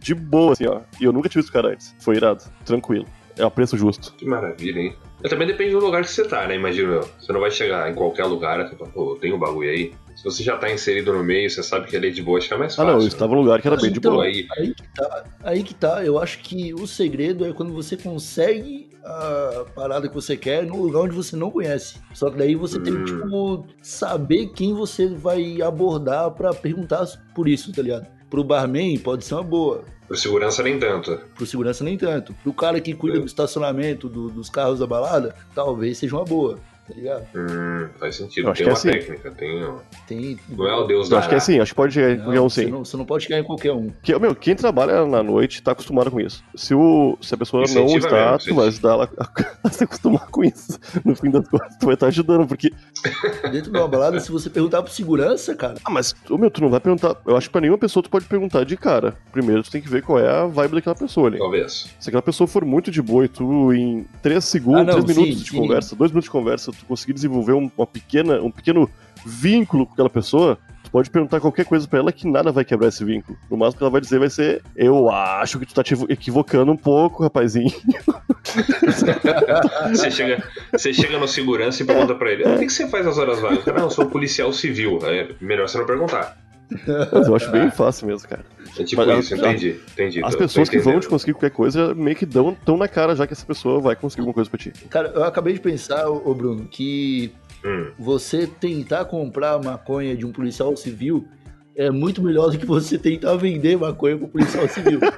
de 0.00 0.14
boa, 0.14 0.52
assim, 0.54 0.66
ó. 0.66 0.80
E 0.98 1.04
eu 1.04 1.12
nunca 1.12 1.28
tinha 1.28 1.42
visto 1.42 1.50
o 1.50 1.52
cara 1.52 1.68
antes. 1.74 1.94
Foi 1.98 2.16
irado. 2.16 2.42
Tranquilo. 2.64 3.04
É 3.38 3.44
o 3.44 3.50
preço 3.50 3.76
justo. 3.76 4.14
Que 4.14 4.24
maravilha, 4.24 4.80
hein? 4.80 4.96
Mas 5.22 5.30
também 5.30 5.46
depende 5.46 5.72
do 5.72 5.78
lugar 5.80 6.02
que 6.02 6.10
você 6.10 6.24
tá, 6.26 6.46
né? 6.46 6.56
Imagina, 6.56 6.88
meu. 6.88 7.00
Você 7.20 7.32
não 7.32 7.40
vai 7.40 7.50
chegar 7.50 7.90
em 7.90 7.94
qualquer 7.94 8.24
lugar 8.24 8.60
e 8.60 8.76
falar, 8.76 8.90
pô, 8.90 9.16
tem 9.20 9.32
um 9.32 9.38
bagulho 9.38 9.70
aí. 9.70 9.92
Se 10.14 10.24
você 10.24 10.42
já 10.42 10.56
tá 10.56 10.70
inserido 10.72 11.12
no 11.12 11.22
meio, 11.22 11.50
você 11.50 11.62
sabe 11.62 11.86
que 11.86 11.96
ali 11.96 12.08
é 12.08 12.10
de 12.10 12.22
boa, 12.22 12.38
acho 12.38 12.48
que 12.48 12.54
é 12.54 12.56
mais 12.56 12.72
Ah, 12.72 12.76
fácil. 12.76 12.92
não, 12.92 13.00
eu 13.02 13.08
estava 13.08 13.34
num 13.34 13.42
lugar 13.42 13.60
que 13.60 13.68
era 13.68 13.76
bem 13.76 13.92
de 13.92 13.98
Então, 13.98 14.12
boa. 14.14 14.24
aí. 14.24 14.46
Aí 14.58 14.74
que 14.74 14.82
tá, 14.94 15.24
aí 15.44 15.62
que 15.62 15.74
tá. 15.74 16.04
Eu 16.04 16.18
acho 16.18 16.38
que 16.38 16.72
o 16.72 16.86
segredo 16.86 17.44
é 17.46 17.52
quando 17.52 17.72
você 17.74 17.96
consegue 17.96 18.88
a 19.04 19.64
parada 19.74 20.08
que 20.08 20.14
você 20.14 20.36
quer 20.36 20.64
num 20.64 20.80
lugar 20.82 21.00
onde 21.02 21.14
você 21.14 21.36
não 21.36 21.50
conhece. 21.50 21.98
Só 22.14 22.30
que 22.30 22.38
daí 22.38 22.54
você 22.56 22.80
tem 22.80 22.94
Hum. 22.94 23.04
que, 23.04 23.12
tipo, 23.12 23.66
saber 23.82 24.46
quem 24.48 24.72
você 24.74 25.06
vai 25.08 25.60
abordar 25.62 26.30
pra 26.32 26.52
perguntar 26.54 27.06
por 27.34 27.46
isso, 27.46 27.70
tá 27.72 27.82
ligado? 27.82 28.06
Pro 28.30 28.42
barman 28.44 28.98
pode 28.98 29.24
ser 29.24 29.34
uma 29.34 29.42
boa. 29.42 29.84
Pro 30.06 30.16
segurança 30.16 30.62
nem 30.62 30.78
tanto. 30.78 31.18
Pro 31.34 31.46
segurança 31.46 31.82
nem 31.84 31.96
tanto. 31.96 32.34
Pro 32.42 32.52
cara 32.52 32.80
que 32.80 32.94
cuida 32.94 33.16
É. 33.18 33.20
do 33.20 33.26
estacionamento 33.26 34.08
do- 34.08 34.28
dos 34.30 34.48
carros 34.48 34.78
da 34.78 34.86
balada, 34.86 35.34
talvez 35.54 35.98
seja 35.98 36.14
uma 36.16 36.24
boa, 36.24 36.58
tá 36.88 36.94
ligado? 36.94 37.26
Hum, 37.34 37.88
faz 37.98 38.16
sentido. 38.16 38.48
Eu 38.48 38.54
Tem 38.54 38.62
que 38.62 38.62
é 38.62 38.66
uma 38.66 38.72
assim. 38.74 38.90
técnica, 38.90 39.30
tem. 39.32 39.64
um- 39.64 39.78
Tem. 40.06 40.38
Não 40.48 40.66
é 40.68 40.74
o 40.76 40.84
Deus 40.84 41.06
Eu 41.06 41.10
da 41.12 41.18
acho 41.18 41.28
que 41.28 41.34
é 41.34 41.38
assim, 41.38 41.58
acho 41.60 41.72
que 41.72 41.76
pode 41.76 41.94
chegar 41.94 42.12
em 42.12 42.16
qualquer 42.18 42.36
Não, 42.36 42.46
um 42.46 42.48
você, 42.48 42.64
sim. 42.64 42.70
não, 42.70 42.84
você 42.84 42.96
não 42.96 43.04
pode 43.04 43.24
chegar 43.24 43.38
em 43.38 43.42
qualquer 43.44 43.72
um. 43.72 43.90
Que, 44.02 44.18
meu, 44.18 44.34
quem 44.34 44.54
trabalha 44.54 45.04
na 45.04 45.22
noite 45.22 45.62
tá 45.62 45.72
acostumado 45.72 46.10
com 46.10 46.20
isso. 46.20 46.42
Se, 46.54 46.74
o, 46.74 47.18
se 47.20 47.34
a 47.34 47.36
pessoa 47.36 47.62
não 47.62 47.68
Incentiva 47.84 48.06
está, 48.06 48.32
mesmo, 48.32 48.48
tu 48.48 48.54
vai 48.54 48.68
ajudar 48.68 48.90
ela 48.90 49.10
a, 49.18 49.28
a 49.64 49.70
se 49.70 49.84
acostumar 49.84 50.26
com 50.28 50.44
isso. 50.44 50.78
No 51.04 51.14
fim 51.16 51.30
das 51.30 51.48
contas, 51.48 51.76
tu 51.78 51.86
vai 51.86 51.94
estar 51.94 52.06
ajudando, 52.06 52.46
porque. 52.46 52.70
Dentro 53.50 53.70
de 53.72 53.78
uma 53.78 53.88
balada, 53.88 54.18
se 54.20 54.30
você 54.30 54.48
perguntar 54.50 54.82
pro 54.82 54.92
segurança, 54.92 55.54
cara, 55.54 55.74
Ah, 55.84 55.90
mas, 55.90 56.14
ô, 56.30 56.38
meu, 56.38 56.50
tu 56.50 56.60
não 56.60 56.70
vai 56.70 56.80
perguntar. 56.80 57.16
Eu 57.26 57.36
acho 57.36 57.48
que 57.48 57.52
pra 57.52 57.60
nenhuma 57.60 57.78
pessoa 57.78 58.02
tu 58.02 58.10
pode 58.10 58.26
perguntar 58.26 58.64
de 58.64 58.76
cara. 58.76 59.16
Primeiro 59.32 59.62
tu 59.62 59.70
tem 59.70 59.80
que 59.82 59.88
ver 59.88 60.02
qual 60.02 60.18
é 60.18 60.28
a 60.28 60.46
vibe 60.46 60.74
daquela 60.74 60.94
pessoa 60.94 61.28
ali. 61.28 61.38
Talvez. 61.38 61.86
Se 61.98 62.08
aquela 62.10 62.22
pessoa 62.22 62.46
for 62.46 62.64
muito 62.64 62.90
de 62.90 63.00
boa 63.02 63.24
e 63.24 63.28
tu, 63.28 63.72
em 63.72 64.06
3 64.22 64.44
segundos, 64.44 64.80
Ah, 64.82 64.84
não, 64.84 65.02
3 65.02 65.16
minutos 65.16 65.38
sim, 65.38 65.44
de 65.44 65.50
sim. 65.50 65.56
conversa, 65.56 65.96
2 65.96 66.10
minutos 66.10 66.24
de 66.26 66.30
conversa, 66.30 66.72
tu 66.78 66.86
conseguir 66.86 67.12
desenvolver 67.12 67.52
um- 67.52 67.70
uma 67.76 67.86
pequena, 67.86 68.40
um 68.40 68.50
pequeno 68.50 68.88
vínculo 69.24 69.86
com 69.86 69.92
aquela 69.94 70.10
pessoa, 70.10 70.58
tu 70.84 70.90
pode 70.90 71.10
perguntar 71.10 71.40
qualquer 71.40 71.64
coisa 71.64 71.86
pra 71.88 71.98
ela 71.98 72.12
que 72.12 72.28
nada 72.30 72.52
vai 72.52 72.64
quebrar 72.64 72.88
esse 72.88 73.04
vínculo. 73.04 73.36
No 73.50 73.56
máximo 73.56 73.78
que 73.78 73.84
ela 73.84 73.90
vai 73.90 74.00
dizer 74.00 74.18
vai 74.18 74.30
ser: 74.30 74.62
Eu 74.76 75.10
acho 75.10 75.58
que 75.58 75.66
tu 75.66 75.74
tá 75.74 75.82
te 75.82 75.94
equivocando 76.08 76.70
um 76.72 76.76
pouco, 76.76 77.22
rapazinho. 77.24 77.72
Você 79.90 80.10
chega, 80.10 80.42
você 80.72 80.92
chega 80.94 81.18
no 81.18 81.26
segurança 81.28 81.82
e 81.82 81.86
pergunta 81.86 82.14
pra 82.14 82.30
ele: 82.32 82.44
"Ah, 82.46 82.54
O 82.54 82.58
que, 82.58 82.68
você 82.68 82.88
faz 82.88 83.04
nas 83.04 83.18
horas 83.18 83.40
vagas? 83.40 83.64
Não, 83.66 83.84
eu 83.84 83.90
sou 83.90 84.06
policial 84.06 84.52
civil. 84.52 84.98
É 85.02 85.28
melhor 85.40 85.68
você 85.68 85.78
não 85.78 85.86
perguntar. 85.86 86.36
Mas 87.12 87.28
eu 87.28 87.36
acho 87.36 87.50
bem 87.50 87.70
fácil 87.70 88.06
mesmo, 88.08 88.28
cara. 88.28 88.44
É 88.78 88.84
tipo 88.84 89.04
Mas, 89.06 89.24
isso, 89.26 89.34
entendi. 89.36 89.80
entendi 89.92 90.22
As 90.24 90.32
tô- 90.34 90.38
pessoas 90.38 90.68
tô 90.68 90.72
que 90.72 90.78
vão 90.80 90.98
te 91.00 91.08
conseguir 91.08 91.32
qualquer 91.34 91.50
coisa 91.50 91.94
meio 91.94 92.16
que 92.16 92.26
dão 92.26 92.54
tão 92.54 92.76
na 92.76 92.88
cara 92.88 93.14
já 93.14 93.26
que 93.26 93.32
essa 93.32 93.46
pessoa 93.46 93.80
vai 93.80 93.94
conseguir 93.96 94.20
alguma 94.22 94.34
coisa 94.34 94.50
pra 94.50 94.58
ti. 94.58 94.72
Cara, 94.90 95.12
eu 95.14 95.22
acabei 95.24 95.54
de 95.54 95.60
pensar, 95.60 96.08
ô 96.08 96.34
Bruno, 96.34 96.66
que 96.66 97.32
Hum, 97.64 97.90
você 97.98 98.46
tentar 98.46 99.04
comprar 99.06 99.58
maconha 99.62 100.14
de 100.16 100.26
um 100.26 100.32
policial 100.32 100.76
civil 100.76 101.26
é 101.74 101.90
muito 101.90 102.22
melhor 102.22 102.50
do 102.50 102.58
que 102.58 102.66
você 102.66 102.98
tentar 102.98 103.34
vender 103.36 103.76
maconha 103.78 104.16
pro 104.16 104.28
policial 104.28 104.68
civil. 104.68 105.00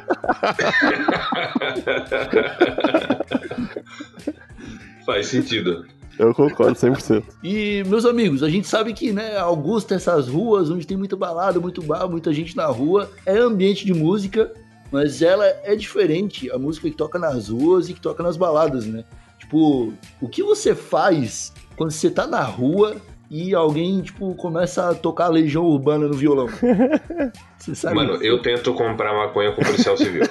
faz 5.05 5.27
sentido. 5.27 5.85
Eu 6.19 6.35
concordo 6.35 6.75
100%. 6.75 7.23
E, 7.45 7.85
meus 7.87 8.05
amigos, 8.05 8.43
a 8.43 8.49
gente 8.49 8.67
sabe 8.67 8.93
que, 8.93 9.13
né, 9.13 9.37
Augusta, 9.39 9.95
essas 9.95 10.27
ruas 10.27 10.69
onde 10.69 10.87
tem 10.87 10.97
muita 10.97 11.17
balada, 11.17 11.61
muito 11.61 11.81
bar, 11.81 12.09
muita 12.09 12.33
gente 12.33 12.57
na 12.57 12.67
rua, 12.67 13.09
é 13.25 13.39
ambiente 13.39 13.87
de 13.87 13.95
música, 13.95 14.53
mas 14.91 15.23
ela 15.23 15.47
é 15.47 15.77
diferente, 15.77 16.51
a 16.51 16.59
música 16.59 16.91
que 16.91 16.97
toca 16.97 17.19
nas 17.19 17.49
ruas 17.49 17.89
e 17.89 17.95
que 17.95 18.01
toca 18.01 18.23
nas 18.23 18.37
baladas, 18.37 18.85
né? 18.87 19.05
Tipo, 19.39 19.93
o 20.21 20.29
que 20.29 20.43
você 20.43 20.75
faz 20.75 21.53
quando 21.77 21.93
você 21.93 22.11
tá 22.11 22.27
na 22.27 22.43
rua 22.43 22.97
e 23.31 23.55
alguém, 23.55 24.01
tipo, 24.03 24.35
começa 24.35 24.91
a 24.91 24.95
tocar 24.95 25.29
Legião 25.29 25.65
Urbana 25.65 26.09
no 26.09 26.15
violão? 26.15 26.49
Você 27.59 27.75
sabe? 27.75 27.97
Mano, 27.97 28.15
eu 28.23 28.41
tento 28.41 28.73
comprar 28.73 29.13
maconha 29.13 29.53
com 29.53 29.63
policial 29.63 29.97
civil. 29.97 30.23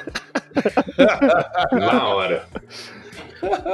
Na 1.71 2.07
hora. 2.07 2.47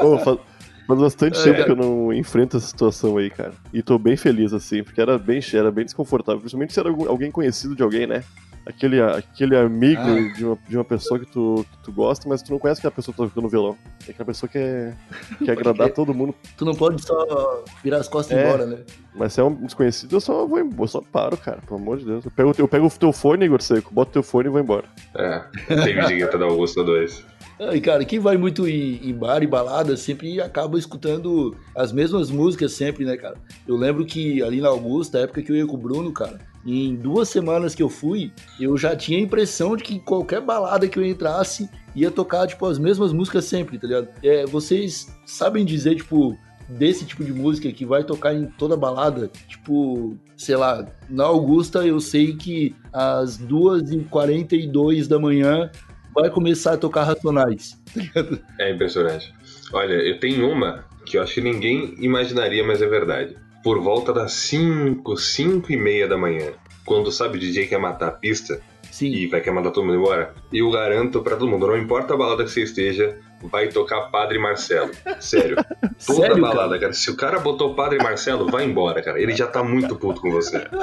Pô, 0.01 0.17
faz, 0.17 0.39
faz 0.87 0.99
bastante 0.99 1.39
É. 1.39 1.43
tempo 1.43 1.65
que 1.65 1.71
eu 1.71 1.75
não 1.75 2.13
enfrento 2.13 2.57
essa 2.57 2.67
situação 2.67 3.17
aí, 3.17 3.29
cara. 3.29 3.53
E 3.73 3.81
tô 3.81 3.97
bem 3.97 4.15
feliz, 4.15 4.53
assim, 4.53 4.83
porque 4.83 5.01
era 5.01 5.17
bem, 5.17 5.39
era 5.53 5.71
bem 5.71 5.85
desconfortável. 5.85 6.39
Principalmente 6.39 6.73
se 6.73 6.79
era 6.79 6.89
alguém 6.89 7.31
conhecido 7.31 7.75
de 7.75 7.83
alguém, 7.83 8.07
né? 8.07 8.23
aquele, 8.65 9.01
aquele 9.01 9.55
amigo 9.57 10.01
ah. 10.01 10.33
de, 10.33 10.45
uma, 10.45 10.57
de 10.67 10.77
uma 10.77 10.85
pessoa 10.85 11.19
que 11.19 11.25
tu, 11.25 11.65
que 11.69 11.77
tu 11.83 11.91
gosta, 11.91 12.27
mas 12.27 12.41
tu 12.41 12.51
não 12.51 12.59
conhece 12.59 12.79
aquela 12.79 12.91
pessoa 12.91 13.13
que 13.13 13.21
tá 13.21 13.27
tocando 13.27 13.49
violão. 13.49 13.77
É 14.07 14.11
aquela 14.11 14.25
pessoa 14.25 14.49
que 14.49 14.57
quer, 14.57 14.97
quer 15.43 15.51
agradar 15.51 15.89
todo 15.91 16.13
mundo. 16.13 16.33
Tu 16.57 16.65
não 16.65 16.73
pode 16.73 17.01
só 17.03 17.63
virar 17.83 17.97
as 17.97 18.07
costas 18.07 18.37
e 18.37 18.39
é, 18.39 18.43
ir 18.43 18.47
embora, 18.47 18.65
né? 18.65 18.77
Mas 19.15 19.33
se 19.33 19.41
é 19.41 19.43
um 19.43 19.53
desconhecido, 19.53 20.15
eu 20.15 20.21
só 20.21 20.45
vou 20.45 20.59
embora, 20.59 20.83
eu 20.83 20.87
só 20.87 21.01
paro, 21.01 21.37
cara, 21.37 21.59
pelo 21.67 21.79
amor 21.79 21.97
de 21.97 22.05
Deus. 22.05 22.25
Eu 22.25 22.31
pego, 22.31 22.55
eu 22.57 22.67
pego 22.67 22.87
o 22.87 22.91
teu 22.91 23.11
fone, 23.11 23.45
Igor 23.45 23.61
Seco, 23.61 23.93
boto 23.93 24.09
o 24.09 24.13
teu 24.13 24.23
fone 24.23 24.47
e 24.47 24.51
vou 24.51 24.59
embora. 24.59 24.85
É, 25.15 25.43
tem 25.83 25.95
visita 25.95 26.37
da 26.37 26.45
Augusta 26.45 26.83
2. 26.83 27.32
Ai, 27.59 27.79
cara, 27.79 28.03
quem 28.03 28.19
vai 28.19 28.35
muito 28.35 28.67
em, 28.67 28.99
em, 29.07 29.13
bar 29.13 29.43
e 29.43 29.47
balada 29.47 29.95
sempre 29.95 30.41
acaba 30.41 30.77
escutando 30.77 31.55
as 31.75 31.91
mesmas 31.91 32.31
músicas 32.31 32.73
sempre, 32.73 33.05
né, 33.05 33.15
cara? 33.15 33.35
Eu 33.67 33.75
lembro 33.75 34.05
que 34.05 34.41
ali 34.41 34.59
na 34.59 34.69
Augusta, 34.69 35.19
época 35.19 35.41
que 35.41 35.51
eu 35.51 35.55
ia 35.55 35.65
com 35.65 35.75
o 35.75 35.79
Bruno, 35.79 36.11
cara, 36.11 36.39
em 36.65 36.95
duas 36.95 37.29
semanas 37.29 37.75
que 37.75 37.83
eu 37.83 37.89
fui, 37.89 38.31
eu 38.59 38.75
já 38.77 38.95
tinha 38.95 39.19
a 39.19 39.21
impressão 39.21 39.75
de 39.75 39.83
que 39.83 39.99
qualquer 39.99 40.41
balada 40.41 40.87
que 40.87 40.97
eu 40.97 41.05
entrasse 41.05 41.69
ia 41.95 42.09
tocar, 42.09 42.47
tipo, 42.47 42.65
as 42.65 42.79
mesmas 42.79 43.13
músicas 43.13 43.45
sempre, 43.45 43.77
tá 43.77 43.85
ligado? 43.85 44.07
É, 44.23 44.45
vocês 44.45 45.13
sabem 45.25 45.63
dizer, 45.63 45.95
tipo, 45.95 46.35
desse 46.67 47.05
tipo 47.05 47.23
de 47.23 47.33
música 47.33 47.71
que 47.71 47.85
vai 47.85 48.03
tocar 48.03 48.33
em 48.33 48.45
toda 48.45 48.75
balada, 48.75 49.29
tipo, 49.47 50.17
sei 50.35 50.55
lá, 50.55 50.87
na 51.09 51.25
Augusta 51.25 51.85
eu 51.85 51.99
sei 51.99 52.35
que 52.35 52.75
às 52.91 53.37
2h42 53.37 55.07
da 55.07 55.19
manhã 55.19 55.69
vai 56.13 56.29
começar 56.29 56.73
a 56.73 56.77
tocar 56.77 57.03
Racionais. 57.03 57.81
é 58.59 58.71
impressionante. 58.71 59.33
Olha, 59.71 59.93
eu 59.93 60.19
tenho 60.19 60.49
uma 60.49 60.85
que 61.05 61.17
eu 61.17 61.23
acho 61.23 61.35
que 61.35 61.41
ninguém 61.41 61.95
imaginaria, 61.99 62.63
mas 62.63 62.81
é 62.81 62.87
verdade. 62.87 63.35
Por 63.63 63.81
volta 63.81 64.13
das 64.13 64.33
5, 64.33 65.15
5 65.17 65.71
e 65.71 65.77
meia 65.77 66.07
da 66.07 66.17
manhã, 66.17 66.51
quando 66.85 67.11
sabe 67.11 67.37
o 67.37 67.39
DJ 67.39 67.67
quer 67.67 67.79
matar 67.79 68.07
a 68.09 68.11
pista 68.11 68.61
Sim. 68.91 69.07
e 69.07 69.27
vai 69.27 69.39
querer 69.39 69.55
mandar 69.55 69.71
todo 69.71 69.85
mundo 69.85 69.97
embora, 69.97 70.33
eu 70.51 70.69
garanto 70.69 71.21
para 71.21 71.35
todo 71.35 71.49
mundo, 71.49 71.67
não 71.67 71.77
importa 71.77 72.13
a 72.13 72.17
balada 72.17 72.43
que 72.43 72.51
você 72.51 72.63
esteja, 72.63 73.17
vai 73.43 73.67
tocar 73.69 74.09
Padre 74.09 74.39
Marcelo. 74.39 74.91
Sério. 75.19 75.57
Toda 76.05 76.19
Sério, 76.19 76.41
balada, 76.41 76.69
cara? 76.69 76.79
cara? 76.79 76.93
Se 76.93 77.09
o 77.09 77.15
cara 77.15 77.39
botou 77.39 77.75
Padre 77.75 77.97
Marcelo, 77.99 78.49
vai 78.49 78.65
embora, 78.65 79.01
cara. 79.01 79.21
Ele 79.21 79.35
já 79.35 79.47
tá 79.47 79.63
muito 79.63 79.95
puto 79.95 80.21
com 80.21 80.31
você. 80.31 80.65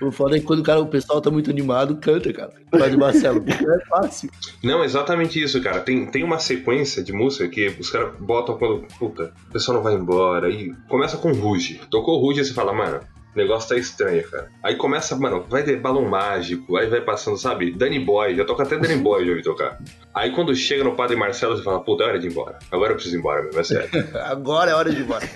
O 0.00 0.12
foda 0.12 0.36
é 0.36 0.40
que 0.40 0.44
quando 0.44 0.60
o, 0.60 0.62
cara, 0.62 0.80
o 0.80 0.86
pessoal 0.86 1.20
tá 1.22 1.30
muito 1.30 1.50
animado, 1.50 1.96
canta, 1.96 2.30
cara. 2.32 2.52
Padre 2.70 2.96
Marcelo, 2.98 3.42
é 3.48 3.84
fácil. 3.86 4.30
Não, 4.62 4.84
exatamente 4.84 5.42
isso, 5.42 5.60
cara. 5.62 5.80
Tem, 5.80 6.06
tem 6.06 6.22
uma 6.22 6.38
sequência 6.38 7.02
de 7.02 7.12
música 7.12 7.48
que 7.48 7.74
os 7.80 7.88
caras 7.90 8.12
botam 8.18 8.58
quando, 8.58 8.86
puta, 8.98 9.32
o 9.48 9.52
pessoal 9.52 9.76
não 9.76 9.82
vai 9.82 9.94
embora. 9.94 10.50
E 10.50 10.74
começa 10.88 11.16
com 11.16 11.32
Ruge. 11.32 11.80
Tocou 11.90 12.20
Ruge 12.20 12.40
e 12.40 12.44
você 12.44 12.52
fala, 12.52 12.74
mano, 12.74 13.00
o 13.36 13.38
negócio 13.38 13.68
tá 13.68 13.76
estranho, 13.76 14.26
cara. 14.30 14.48
Aí 14.62 14.76
começa, 14.76 15.14
mano, 15.14 15.44
vai 15.46 15.62
ter 15.62 15.78
balão 15.78 16.06
mágico, 16.06 16.76
aí 16.78 16.88
vai 16.88 17.02
passando, 17.02 17.36
sabe? 17.36 17.70
Danny 17.70 18.00
Boy, 18.00 18.34
já 18.34 18.46
toca 18.46 18.62
até 18.62 18.78
Danny 18.78 18.96
Boy, 18.96 19.26
já 19.26 19.30
ouvi 19.30 19.42
tocar. 19.42 19.78
Aí 20.14 20.32
quando 20.32 20.54
chega 20.54 20.82
no 20.82 20.96
Padre 20.96 21.16
Marcelo, 21.16 21.54
você 21.54 21.62
fala, 21.62 21.84
puta, 21.84 22.04
é 22.04 22.06
hora 22.06 22.18
de 22.18 22.28
ir 22.28 22.30
embora. 22.30 22.58
Agora 22.72 22.92
eu 22.92 22.94
preciso 22.94 23.16
ir 23.16 23.18
embora 23.18 23.42
mesmo, 23.42 23.60
é 23.60 23.64
sério. 23.64 23.90
agora 24.24 24.70
é 24.70 24.74
hora 24.74 24.90
de 24.90 24.96
ir 24.96 25.02
embora. 25.02 25.28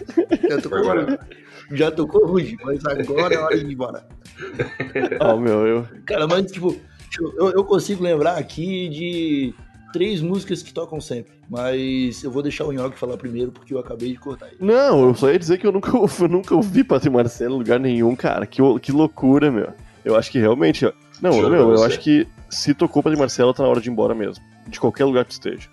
Já 0.48 0.60
tocou, 0.62 0.78
agora... 0.78 1.20
já 1.72 1.90
tocou 1.90 2.26
ruim, 2.26 2.56
mas 2.64 2.84
agora 2.86 3.34
é 3.34 3.38
hora 3.38 3.58
de 3.58 3.66
ir 3.66 3.72
embora. 3.72 4.06
oh, 5.20 5.36
meu, 5.36 5.66
eu. 5.66 5.88
Cara, 6.06 6.26
mas 6.26 6.50
tipo, 6.50 6.74
eu, 7.38 7.50
eu 7.50 7.64
consigo 7.64 8.02
lembrar 8.02 8.38
aqui 8.38 8.88
de 8.88 9.54
três 9.92 10.20
músicas 10.20 10.62
que 10.62 10.72
tocam 10.72 11.00
sempre. 11.00 11.33
Mas 11.48 12.22
eu 12.22 12.31
vou 12.31 12.42
deixar 12.42 12.64
o 12.64 12.72
Nhoque 12.72 12.98
falar 12.98 13.16
primeiro, 13.16 13.50
porque 13.50 13.74
eu 13.74 13.79
acabei 13.79 14.12
de 14.12 14.18
cortar 14.18 14.46
ele. 14.46 14.57
Não, 14.61 15.09
eu 15.09 15.14
só 15.14 15.31
ia 15.31 15.38
dizer 15.38 15.59
que 15.59 15.66
eu 15.66 15.72
nunca, 15.72 15.90
eu 15.96 16.29
nunca 16.29 16.55
ouvi 16.55 16.85
Padre 16.85 17.11
Marcelo 17.11 17.57
em 17.57 17.59
lugar 17.59 17.81
nenhum, 17.81 18.14
cara. 18.14 18.46
Que, 18.46 18.62
que 18.81 18.92
loucura, 18.92 19.50
meu. 19.50 19.72
Eu 20.05 20.16
acho 20.16 20.31
que 20.31 20.38
realmente. 20.38 20.90
Não, 21.20 21.33
Juro 21.33 21.50
meu, 21.50 21.72
eu 21.74 21.85
acho 21.85 22.00
que 22.00 22.26
se 22.48 22.72
tocou 22.72 23.03
Padre 23.03 23.18
Marcelo, 23.18 23.53
tá 23.53 23.62
na 23.62 23.68
hora 23.68 23.81
de 23.81 23.88
ir 23.88 23.92
embora 23.92 24.14
mesmo. 24.14 24.42
De 24.66 24.81
qualquer 24.81 25.05
lugar 25.05 25.24
que 25.24 25.33
esteja. 25.33 25.68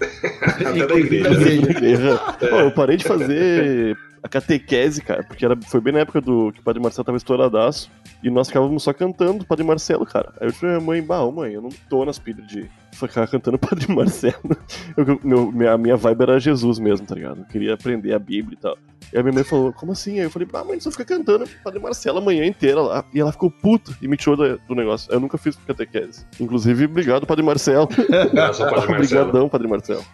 Até 0.42 0.86
da 0.86 0.98
igreja. 0.98 2.18
Pô, 2.38 2.56
eu 2.56 2.70
parei 2.70 2.96
de 2.96 3.04
fazer 3.04 3.96
a 4.22 4.28
catequese, 4.28 5.02
cara, 5.02 5.22
porque 5.22 5.44
era, 5.44 5.56
foi 5.62 5.80
bem 5.80 5.92
na 5.92 6.00
época 6.00 6.20
do 6.20 6.52
que 6.52 6.60
o 6.60 6.62
Padre 6.62 6.82
Marcelo 6.82 7.04
tava 7.04 7.18
estouradaço. 7.18 7.90
E 8.24 8.30
nós 8.30 8.48
ficávamos 8.48 8.82
só 8.82 8.90
cantando 8.94 9.44
Padre 9.44 9.66
Marcelo, 9.66 10.06
cara. 10.06 10.32
Aí 10.40 10.48
eu 10.48 10.52
falei, 10.54 10.80
mãe, 10.80 11.02
bah, 11.02 11.30
mãe, 11.30 11.52
eu 11.52 11.60
não 11.60 11.68
tô 11.90 12.06
nas 12.06 12.18
pilhas 12.18 12.46
de 12.46 12.70
ficar 12.90 13.28
cantando 13.28 13.58
Padre 13.60 13.92
Marcelo. 13.94 14.56
Eu, 14.96 15.20
meu, 15.22 15.52
minha, 15.52 15.76
minha 15.76 15.94
vibe 15.94 16.22
era 16.22 16.40
Jesus 16.40 16.78
mesmo, 16.78 17.06
tá 17.06 17.14
ligado? 17.14 17.40
Eu 17.40 17.44
queria 17.44 17.74
aprender 17.74 18.14
a 18.14 18.18
Bíblia 18.18 18.56
e 18.58 18.62
tal. 18.62 18.78
E 19.12 19.18
a 19.18 19.22
minha 19.22 19.34
mãe 19.34 19.44
falou, 19.44 19.74
como 19.74 19.92
assim? 19.92 20.12
Aí 20.12 20.24
eu 20.24 20.30
falei, 20.30 20.48
ah, 20.54 20.64
mãe, 20.64 20.80
só 20.80 20.90
fica 20.90 21.04
cantando 21.04 21.46
Padre 21.62 21.78
Marcelo 21.78 22.16
a 22.16 22.20
manhã 22.22 22.46
inteira 22.46 22.80
lá. 22.80 23.04
E 23.12 23.20
ela 23.20 23.30
ficou 23.30 23.50
puta 23.50 23.92
e 24.00 24.08
me 24.08 24.16
tirou 24.16 24.38
do, 24.38 24.58
do 24.66 24.74
negócio. 24.74 25.12
Eu 25.12 25.20
nunca 25.20 25.36
fiz 25.36 25.54
catequese. 25.56 26.24
Inclusive, 26.40 26.86
obrigado, 26.86 27.26
Padre 27.26 27.44
Marcelo. 27.44 27.86
Padre 27.92 28.34
Marcelo. 28.34 28.94
Obrigadão, 28.94 29.48
Padre 29.50 29.68
Marcelo. 29.68 30.04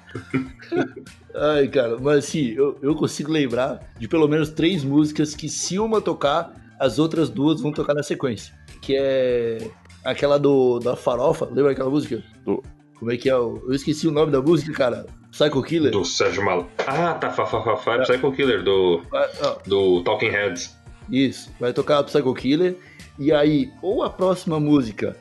Ai, 1.32 1.68
cara, 1.68 1.96
mas 1.96 2.24
assim, 2.24 2.48
eu, 2.48 2.76
eu 2.82 2.92
consigo 2.96 3.30
lembrar 3.30 3.88
de 3.96 4.08
pelo 4.08 4.26
menos 4.26 4.50
três 4.50 4.82
músicas 4.82 5.32
que 5.32 5.48
se 5.48 5.78
uma 5.78 6.00
tocar, 6.00 6.52
as 6.80 6.98
outras 6.98 7.28
duas 7.28 7.60
vão 7.60 7.70
tocar 7.70 7.94
na 7.94 8.02
sequência. 8.02 8.54
Que 8.80 8.96
é 8.96 9.70
aquela 10.02 10.38
do 10.38 10.78
da 10.78 10.96
farofa, 10.96 11.44
lembra 11.44 11.72
aquela 11.72 11.90
música? 11.90 12.22
Do... 12.44 12.62
Como 12.98 13.12
é 13.12 13.16
que 13.16 13.28
é? 13.28 13.32
Eu 13.32 13.62
esqueci 13.70 14.08
o 14.08 14.10
nome 14.10 14.32
da 14.32 14.40
música, 14.40 14.72
cara. 14.72 15.06
Psycho 15.30 15.62
Killer. 15.62 15.92
Do 15.92 16.04
Sérgio 16.04 16.44
Malo. 16.44 16.66
Ah, 16.86 17.14
tá, 17.14 17.30
fa, 17.30 17.46
fa, 17.46 17.62
fa, 17.62 17.76
fa 17.76 17.94
é. 17.94 18.02
Psycho 18.02 18.32
Killer, 18.32 18.64
do, 18.64 19.02
ah, 19.14 19.58
do 19.66 20.02
Talking 20.02 20.30
Heads. 20.30 20.76
Isso, 21.10 21.50
vai 21.60 21.72
tocar 21.72 22.02
Psycho 22.04 22.34
Killer. 22.34 22.76
E 23.18 23.32
aí, 23.32 23.70
ou 23.82 24.02
a 24.02 24.10
próxima 24.10 24.58
música, 24.58 25.16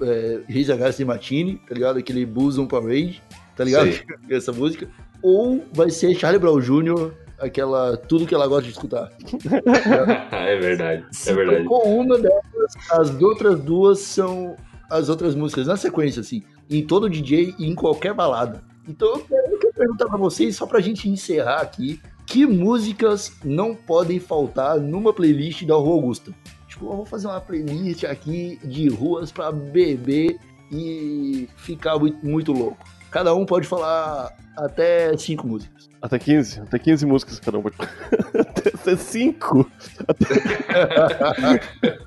é, 0.00 0.40
Riz 0.48 0.68
the 0.68 1.04
Martini, 1.04 1.60
tá 1.68 1.74
ligado? 1.74 1.98
Aquele 1.98 2.24
Bosom 2.24 2.66
Parade, 2.66 3.22
tá 3.56 3.64
ligado? 3.64 3.90
Essa 4.30 4.52
música. 4.52 4.88
Ou 5.20 5.64
vai 5.72 5.90
ser 5.90 6.14
Charlie 6.14 6.40
Brown 6.40 6.60
Jr., 6.60 7.12
aquela 7.42 7.96
tudo 7.96 8.26
que 8.26 8.34
ela 8.34 8.46
gosta 8.46 8.64
de 8.64 8.70
escutar. 8.70 9.10
é 10.32 10.56
verdade, 10.56 11.04
é 11.26 11.34
verdade. 11.34 11.64
Com 11.64 12.00
uma 12.00 12.18
delas, 12.18 12.72
as 12.90 13.20
outras 13.20 13.60
duas 13.60 13.98
são 13.98 14.56
as 14.88 15.08
outras 15.08 15.34
músicas 15.34 15.66
na 15.66 15.76
sequência, 15.76 16.20
assim, 16.20 16.42
em 16.70 16.86
todo 16.86 17.10
DJ 17.10 17.54
e 17.58 17.66
em 17.66 17.74
qualquer 17.74 18.14
balada. 18.14 18.62
Então 18.88 19.08
eu 19.08 19.20
quero, 19.20 19.52
eu 19.52 19.58
quero 19.58 19.74
perguntar 19.74 20.06
pra 20.06 20.18
vocês, 20.18 20.56
só 20.56 20.66
pra 20.66 20.80
gente 20.80 21.08
encerrar 21.08 21.60
aqui, 21.60 22.00
que 22.26 22.46
músicas 22.46 23.32
não 23.44 23.74
podem 23.74 24.20
faltar 24.20 24.78
numa 24.78 25.12
playlist 25.12 25.64
da 25.64 25.74
Rua 25.74 25.94
Augusta? 25.94 26.32
Tipo, 26.68 26.86
eu 26.86 26.96
vou 26.96 27.06
fazer 27.06 27.26
uma 27.26 27.40
playlist 27.40 28.04
aqui 28.04 28.58
de 28.64 28.88
ruas 28.88 29.32
pra 29.32 29.50
beber 29.50 30.38
e 30.70 31.48
ficar 31.56 31.98
muito, 31.98 32.24
muito 32.24 32.52
louco. 32.52 32.84
Cada 33.12 33.32
um 33.34 33.44
pode 33.44 33.68
falar 33.68 34.34
até 34.56 35.14
cinco 35.18 35.46
músicas. 35.46 35.90
Até 36.00 36.18
15, 36.18 36.60
até 36.60 36.78
15 36.78 37.04
músicas 37.04 37.38
cada 37.38 37.58
um 37.58 37.62
pode. 37.62 37.76
até 38.74 38.96
5! 38.96 39.70
Até... 40.08 40.34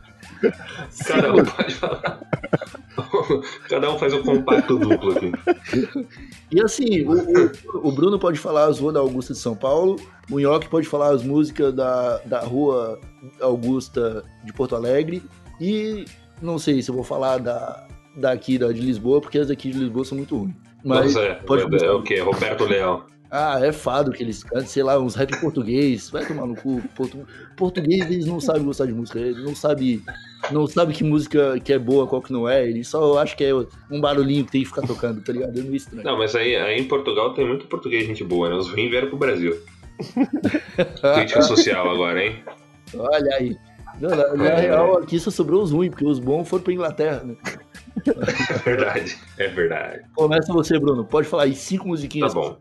cada 1.08 1.32
um 1.32 1.46
pode 1.46 1.76
falar. 1.76 2.20
Cada 3.70 3.91
um 3.91 4.00
faz 4.00 4.13
um 4.13 4.24
compacto 4.24 4.80
duplo 4.80 5.12
aqui. 5.12 5.32
E 6.52 6.60
assim, 6.62 7.04
o, 7.04 7.13
o, 7.13 7.52
o, 7.89 7.91
Bruno 7.91 8.18
pode 8.18 8.39
falar 8.39 8.65
as 8.65 8.80
ruas 8.80 8.96
da 8.96 9.00
Augusta 9.00 9.34
de 9.34 9.39
São 9.39 9.56
Paulo, 9.56 9.98
o 10.32 10.39
Nhoque 10.39 10.68
pode 10.70 10.88
falar 10.88 11.10
as 11.10 11.22
músicas 11.22 11.72
da, 11.74 12.18
da 12.26 12.39
rua 12.39 13.00
Augusta 13.39 14.24
de 14.44 14.52
Porto 14.52 14.76
Alegre, 14.76 15.22
e 15.62 16.06
não 16.41 16.58
sei 16.58 16.82
se 16.82 16.89
eu 16.89 16.96
vou 16.96 17.04
falar 17.04 17.38
da, 17.38 17.86
daqui 18.15 18.58
da 18.58 18.72
de 18.72 18.82
Lisboa, 18.82 19.22
porque 19.22 19.38
as 19.38 19.50
daqui 19.50 19.70
de 19.72 19.78
Lisboa 19.78 20.04
são 20.04 20.18
muito 20.18 20.36
ruins. 20.36 20.56
Mas 20.86 21.15
é, 21.15 21.34
pode 21.34 21.63
é, 21.84 21.86
é 21.86 21.91
o 21.91 22.04
que? 22.04 22.19
Roberto 22.19 22.63
Leão. 22.65 23.04
Ah, 23.32 23.60
é 23.62 23.71
fado 23.71 24.12
que 24.12 24.24
eles 24.24 24.43
cantam, 24.43 24.67
sei 24.67 24.84
lá, 24.84 25.00
uns 25.00 25.15
rap 25.15 25.36
português. 25.41 26.10
Vai 26.10 26.26
tomar 26.26 26.45
no 26.45 26.56
cu. 26.56 26.82
Portu... 26.95 27.28
Português, 27.58 28.06
eles 28.10 28.26
não 28.28 28.39
sabem 28.39 28.63
gostar 28.63 28.86
de 28.86 28.93
música. 28.93 29.19
Eles 29.19 29.43
não 29.43 29.56
sabem 29.56 30.02
não 30.52 30.67
sabe 30.67 30.93
que 30.93 31.04
música 31.04 31.60
que 31.60 31.74
é 31.74 31.80
boa, 31.80 32.08
qual 32.08 32.21
que 32.21 32.32
não 32.32 32.48
é. 32.48 32.67
Eles 32.67 32.88
só 32.88 33.17
acham 33.17 33.36
que 33.36 33.43
é 33.43 33.54
um 33.91 34.00
barulhinho 34.00 34.45
que 34.45 34.52
tem 34.52 34.62
que 34.62 34.67
ficar 34.67 34.84
tocando, 34.84 35.21
tá 35.21 35.34
ligado? 35.34 35.58
É 35.58 35.62
meio 35.62 35.76
estranho. 35.76 36.04
Não, 36.04 36.17
mas 36.17 36.36
aí, 36.36 36.56
aí 36.56 36.80
em 36.80 36.88
Portugal 36.88 37.34
tem 37.34 37.48
muito 37.48 37.67
português 37.67 38.06
gente 38.06 38.24
boa, 38.24 38.50
né? 38.50 38.56
Os 38.56 38.69
ruins 38.69 38.89
vieram 38.89 39.10
pro 39.10 39.17
Brasil. 39.17 39.58
Crítica 41.15 41.41
social 41.41 41.89
agora, 41.89 42.24
hein? 42.24 42.43
Olha 42.95 43.36
aí. 43.36 43.58
Não, 44.00 44.10
na, 44.10 44.34
na 44.36 44.50
é. 44.50 44.62
real, 44.62 44.98
aqui 44.98 45.19
só 45.19 45.32
sobrou 45.32 45.63
os 45.63 45.71
ruins, 45.71 45.89
porque 45.89 46.06
os 46.06 46.19
bons 46.19 46.48
foram 46.48 46.63
pra 46.63 46.74
Inglaterra, 46.74 47.24
né? 47.24 47.36
É 48.06 48.58
verdade, 48.58 49.18
é 49.38 49.48
verdade. 49.48 50.02
Começa 50.14 50.52
você, 50.52 50.80
Bruno. 50.80 51.06
Pode 51.06 51.28
falar 51.28 51.44
aí 51.44 51.56
cinco 51.56 51.88
musiquinhas. 51.88 52.34
Tá 52.34 52.40
bom. 52.40 52.58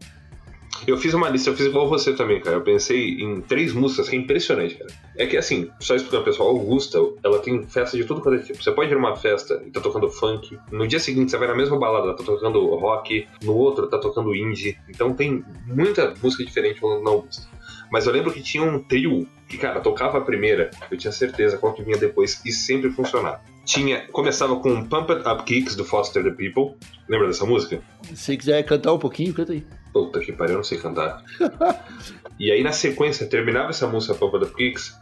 Eu 0.86 0.98
fiz 0.98 1.14
uma 1.14 1.28
lista, 1.28 1.48
eu 1.48 1.56
fiz 1.56 1.66
igual 1.66 1.88
você 1.88 2.12
também, 2.12 2.40
cara. 2.40 2.56
Eu 2.56 2.62
pensei 2.62 3.20
em 3.20 3.40
três 3.40 3.72
músicas 3.72 4.08
que 4.08 4.16
é 4.16 4.18
impressionante, 4.18 4.74
cara. 4.74 4.90
É 5.16 5.26
que 5.26 5.36
assim, 5.36 5.70
só 5.80 5.94
explicando 5.94 6.24
pessoal, 6.24 6.48
Augusta, 6.48 6.98
ela 7.22 7.38
tem 7.38 7.62
festa 7.64 7.96
de 7.96 8.04
tudo 8.04 8.20
quanto 8.20 8.40
é 8.40 8.42
tipo. 8.42 8.62
Você 8.62 8.72
pode 8.72 8.90
ir 8.90 8.94
numa 8.94 9.16
festa 9.16 9.62
e 9.66 9.70
tá 9.70 9.80
tocando 9.80 10.10
funk, 10.10 10.58
no 10.70 10.86
dia 10.86 10.98
seguinte 10.98 11.30
você 11.30 11.38
vai 11.38 11.48
na 11.48 11.54
mesma 11.54 11.78
balada, 11.78 12.14
tá 12.14 12.22
tocando 12.22 12.66
rock, 12.74 13.26
no 13.42 13.54
outro 13.54 13.86
tá 13.86 13.98
tocando 13.98 14.34
indie. 14.34 14.76
Então 14.88 15.14
tem 15.14 15.44
muita 15.66 16.12
música 16.22 16.44
diferente 16.44 16.80
na 16.82 17.10
Augusta. 17.10 17.46
Mas 17.90 18.06
eu 18.06 18.12
lembro 18.12 18.32
que 18.32 18.42
tinha 18.42 18.62
um 18.62 18.82
trio 18.82 19.26
que, 19.48 19.56
cara, 19.56 19.80
tocava 19.80 20.18
a 20.18 20.20
primeira, 20.20 20.70
eu 20.90 20.98
tinha 20.98 21.12
certeza 21.12 21.56
qual 21.56 21.72
que 21.72 21.82
vinha 21.82 21.96
depois 21.96 22.42
e 22.44 22.50
sempre 22.50 22.90
funcionava. 22.90 23.40
Tinha, 23.64 24.06
começava 24.12 24.56
com 24.56 24.84
Pump 24.84 25.10
It 25.12 25.28
Up 25.28 25.44
Kicks 25.44 25.74
do 25.74 25.84
Foster 25.84 26.22
the 26.22 26.30
People. 26.30 26.76
Lembra 27.08 27.28
dessa 27.28 27.44
música? 27.44 27.80
Se 28.14 28.36
quiser 28.36 28.62
cantar 28.64 28.92
um 28.92 28.98
pouquinho, 28.98 29.32
canta 29.34 29.52
aí. 29.52 29.64
Puta 29.92 30.20
que 30.20 30.32
pariu, 30.32 30.54
eu 30.54 30.56
não 30.58 30.64
sei 30.64 30.78
cantar. 30.78 31.22
e 32.38 32.50
aí 32.50 32.62
na 32.62 32.72
sequência, 32.72 33.26
terminava 33.26 33.70
essa 33.70 33.86
música 33.86 34.14
Pump 34.14 34.36
It 34.36 34.46
Up 34.46 34.56
Kicks, 34.56 34.94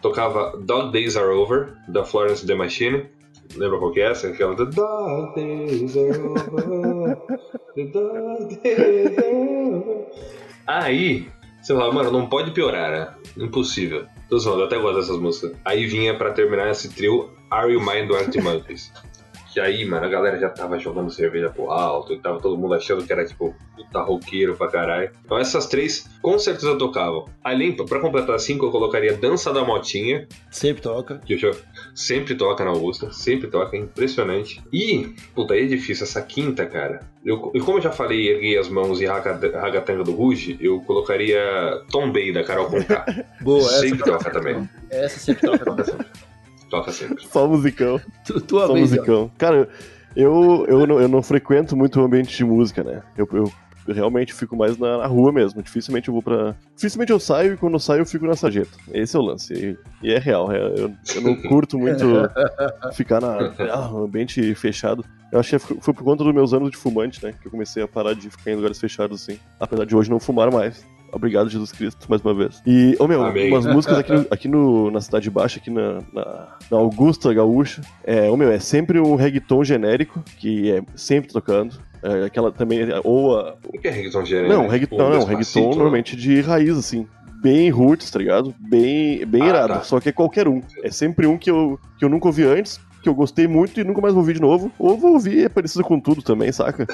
tocava 0.00 0.56
Dog 0.58 0.92
Days 0.92 1.16
Are 1.16 1.28
Over, 1.28 1.74
da 1.88 2.04
Florence 2.04 2.46
The 2.46 2.54
Machine. 2.54 3.06
Lembra 3.56 3.78
qual 3.78 3.92
que 3.92 4.00
é 4.00 4.10
essa? 4.10 4.28
Aquela 4.28 4.54
The 4.56 4.66
Dog 4.66 5.34
Days 5.34 5.96
Are 5.96 6.18
Over, 6.18 7.16
The 7.74 7.84
Dog 7.84 8.60
Days 8.62 9.18
Are 9.18 9.74
Over. 9.74 10.06
Aí, 10.66 11.28
você 11.60 11.74
fala, 11.74 11.92
mano, 11.92 12.10
não 12.10 12.26
pode 12.26 12.50
piorar, 12.52 12.90
né? 12.90 13.14
Impossível. 13.36 14.06
Tô 14.34 14.38
zoando, 14.40 14.62
eu 14.62 14.66
até 14.66 14.76
gosto 14.76 14.96
dessas 14.96 15.16
músicas. 15.16 15.52
Aí 15.64 15.86
vinha 15.86 16.18
pra 16.18 16.32
terminar 16.32 16.68
esse 16.68 16.88
trio 16.88 17.30
Are 17.48 17.72
You 17.72 17.80
Mine 17.80 18.08
do 18.08 18.16
Arctic 18.16 18.42
Monkeys. 18.42 18.92
Que 19.54 19.60
aí, 19.60 19.84
mano, 19.84 20.04
a 20.04 20.08
galera 20.08 20.36
já 20.36 20.48
tava 20.50 20.76
jogando 20.80 21.10
cerveja 21.12 21.48
pro 21.48 21.70
alto 21.70 22.12
e 22.12 22.18
tava 22.18 22.40
todo 22.40 22.58
mundo 22.58 22.74
achando 22.74 23.04
que 23.06 23.12
era, 23.12 23.24
tipo, 23.24 23.54
puta 23.76 24.00
roqueiro 24.02 24.56
pra 24.56 24.66
caralho. 24.68 25.10
Então 25.24 25.38
essas 25.38 25.66
três 25.66 26.10
com 26.20 26.36
certeza 26.40 26.76
tocavam. 26.76 27.26
Além, 27.42 27.72
pra 27.76 28.00
completar 28.00 28.36
cinco, 28.40 28.66
eu 28.66 28.72
colocaria 28.72 29.16
Dança 29.16 29.52
da 29.52 29.64
Motinha, 29.64 30.26
Sempre 30.50 30.82
toca. 30.82 31.18
que 31.24 31.34
eu 31.34 31.56
sempre 31.94 32.34
toca 32.34 32.64
na 32.64 32.70
Augusta, 32.72 33.12
sempre 33.12 33.46
toca, 33.46 33.76
é 33.76 33.78
impressionante. 33.80 34.60
E, 34.72 35.14
puta, 35.36 35.54
aí 35.54 35.62
é 35.62 35.66
difícil, 35.66 36.02
essa 36.02 36.20
quinta, 36.20 36.66
cara. 36.66 37.00
Eu, 37.24 37.52
e 37.54 37.60
como 37.60 37.78
eu 37.78 37.82
já 37.82 37.92
falei, 37.92 38.28
erguei 38.28 38.58
as 38.58 38.68
mãos 38.68 39.00
e 39.00 39.06
Raga- 39.06 39.38
Ragatanga 39.60 40.02
do 40.02 40.10
Ruge, 40.12 40.58
eu 40.60 40.80
colocaria 40.80 41.80
Tom 41.92 42.10
Bay 42.10 42.32
da 42.32 42.42
Carol 42.42 42.66
Conká. 42.66 43.06
Boa, 43.40 43.60
essa 43.70 43.78
sempre 43.82 43.98
toca 44.02 44.30
também. 44.32 44.68
Essa 44.90 45.18
sempre 45.20 45.48
toca. 45.48 46.06
Toca 46.70 46.92
sempre. 46.92 47.24
Só 47.26 47.46
musicão. 47.46 48.00
Tu- 48.26 48.40
Tua 48.40 48.66
Só 48.66 48.72
vez, 48.72 48.92
ó. 48.92 48.96
musicão. 48.96 49.30
Cara, 49.38 49.68
eu, 50.16 50.64
eu, 50.68 50.86
não, 50.86 51.00
eu 51.00 51.08
não 51.08 51.22
frequento 51.22 51.76
muito 51.76 52.00
o 52.00 52.04
ambiente 52.04 52.36
de 52.36 52.44
música, 52.44 52.82
né? 52.82 53.02
Eu, 53.16 53.28
eu 53.32 53.52
realmente 53.94 54.32
fico 54.32 54.56
mais 54.56 54.78
na, 54.78 54.98
na 54.98 55.06
rua 55.06 55.30
mesmo. 55.32 55.62
Dificilmente 55.62 56.08
eu 56.08 56.14
vou 56.14 56.22
pra. 56.22 56.54
Dificilmente 56.74 57.12
eu 57.12 57.20
saio 57.20 57.52
e 57.54 57.56
quando 57.56 57.74
eu 57.74 57.78
saio 57.78 58.00
eu 58.00 58.06
fico 58.06 58.26
na 58.26 58.34
sarjeta. 58.34 58.70
Esse 58.92 59.14
é 59.16 59.18
o 59.18 59.22
lance. 59.22 59.52
E, 60.02 60.06
e 60.08 60.12
é 60.12 60.18
real. 60.18 60.50
é- 60.52 60.58
eu, 60.58 60.92
eu 61.14 61.20
não 61.22 61.36
curto 61.42 61.78
muito 61.78 62.04
ficar 62.94 63.20
na 63.20 63.52
ah, 63.70 63.90
um 63.92 64.04
ambiente 64.04 64.54
fechado. 64.54 65.04
Eu 65.30 65.40
acho 65.40 65.58
que 65.58 65.80
foi 65.80 65.92
por 65.92 66.04
conta 66.04 66.22
dos 66.22 66.32
meus 66.32 66.52
anos 66.54 66.70
de 66.70 66.76
fumante, 66.76 67.24
né? 67.24 67.34
Que 67.40 67.48
eu 67.48 67.50
comecei 67.50 67.82
a 67.82 67.88
parar 67.88 68.14
de 68.14 68.30
ficar 68.30 68.52
em 68.52 68.54
lugares 68.56 68.78
fechados 68.78 69.20
assim. 69.22 69.38
Apesar 69.58 69.84
de 69.84 69.94
hoje 69.96 70.08
não 70.08 70.20
fumar 70.20 70.50
mais. 70.50 70.86
Obrigado, 71.14 71.48
Jesus 71.48 71.70
Cristo, 71.72 72.06
mais 72.08 72.20
uma 72.22 72.34
vez. 72.34 72.60
E, 72.66 72.96
ô 72.98 73.06
meu, 73.06 73.22
Amém. 73.24 73.48
umas 73.50 73.64
músicas 73.66 73.98
aqui, 73.98 74.12
no- 74.12 74.26
aqui 74.30 74.48
no, 74.48 74.90
na 74.90 75.00
Cidade 75.00 75.30
Baixa, 75.30 75.58
aqui 75.58 75.70
na, 75.70 76.00
na, 76.12 76.48
na 76.70 76.76
Augusta 76.78 77.32
Gaúcha, 77.32 77.82
é, 78.04 78.28
ô 78.30 78.36
meu, 78.36 78.50
é 78.50 78.58
sempre 78.58 78.98
um 79.00 79.14
reggaeton 79.14 79.62
genérico, 79.64 80.22
que 80.38 80.70
é 80.72 80.82
sempre 80.96 81.32
tocando. 81.32 81.76
É, 82.02 82.24
aquela 82.26 82.52
também, 82.52 82.80
ou 83.02 83.38
a... 83.38 83.54
O 83.72 83.78
que 83.78 83.88
é 83.88 83.90
reggaeton 83.90 84.24
genérico? 84.24 84.52
Não, 84.54 84.68
reggaeton, 84.68 84.96
não, 85.10 85.24
reggaeton 85.24 85.70
normalmente 85.70 86.16
de 86.16 86.40
raiz, 86.42 86.76
assim. 86.76 87.06
Bem 87.42 87.68
roots, 87.70 88.10
tá 88.10 88.18
ligado? 88.18 88.54
Bem, 88.58 89.24
bem 89.26 89.42
Ah, 89.42 89.46
irado. 89.48 89.72
tá. 89.74 89.82
Só 89.82 90.00
que 90.00 90.08
é 90.08 90.12
qualquer 90.12 90.48
um. 90.48 90.62
É 90.82 90.90
sempre 90.90 91.26
um 91.26 91.36
que 91.38 91.50
eu, 91.50 91.78
que 91.98 92.04
eu 92.04 92.08
nunca 92.08 92.26
ouvi 92.26 92.42
antes, 92.42 92.80
que 93.04 93.08
eu 93.08 93.14
gostei 93.14 93.46
muito 93.46 93.78
e 93.78 93.84
nunca 93.84 94.00
mais 94.00 94.14
vou 94.14 94.22
ouvir 94.22 94.34
de 94.34 94.40
novo. 94.40 94.72
Ou 94.78 94.96
vou 94.96 95.12
ouvir 95.12 95.44
é 95.44 95.48
parecido 95.48 95.84
com 95.84 96.00
tudo 96.00 96.22
também, 96.22 96.50
saca? 96.50 96.86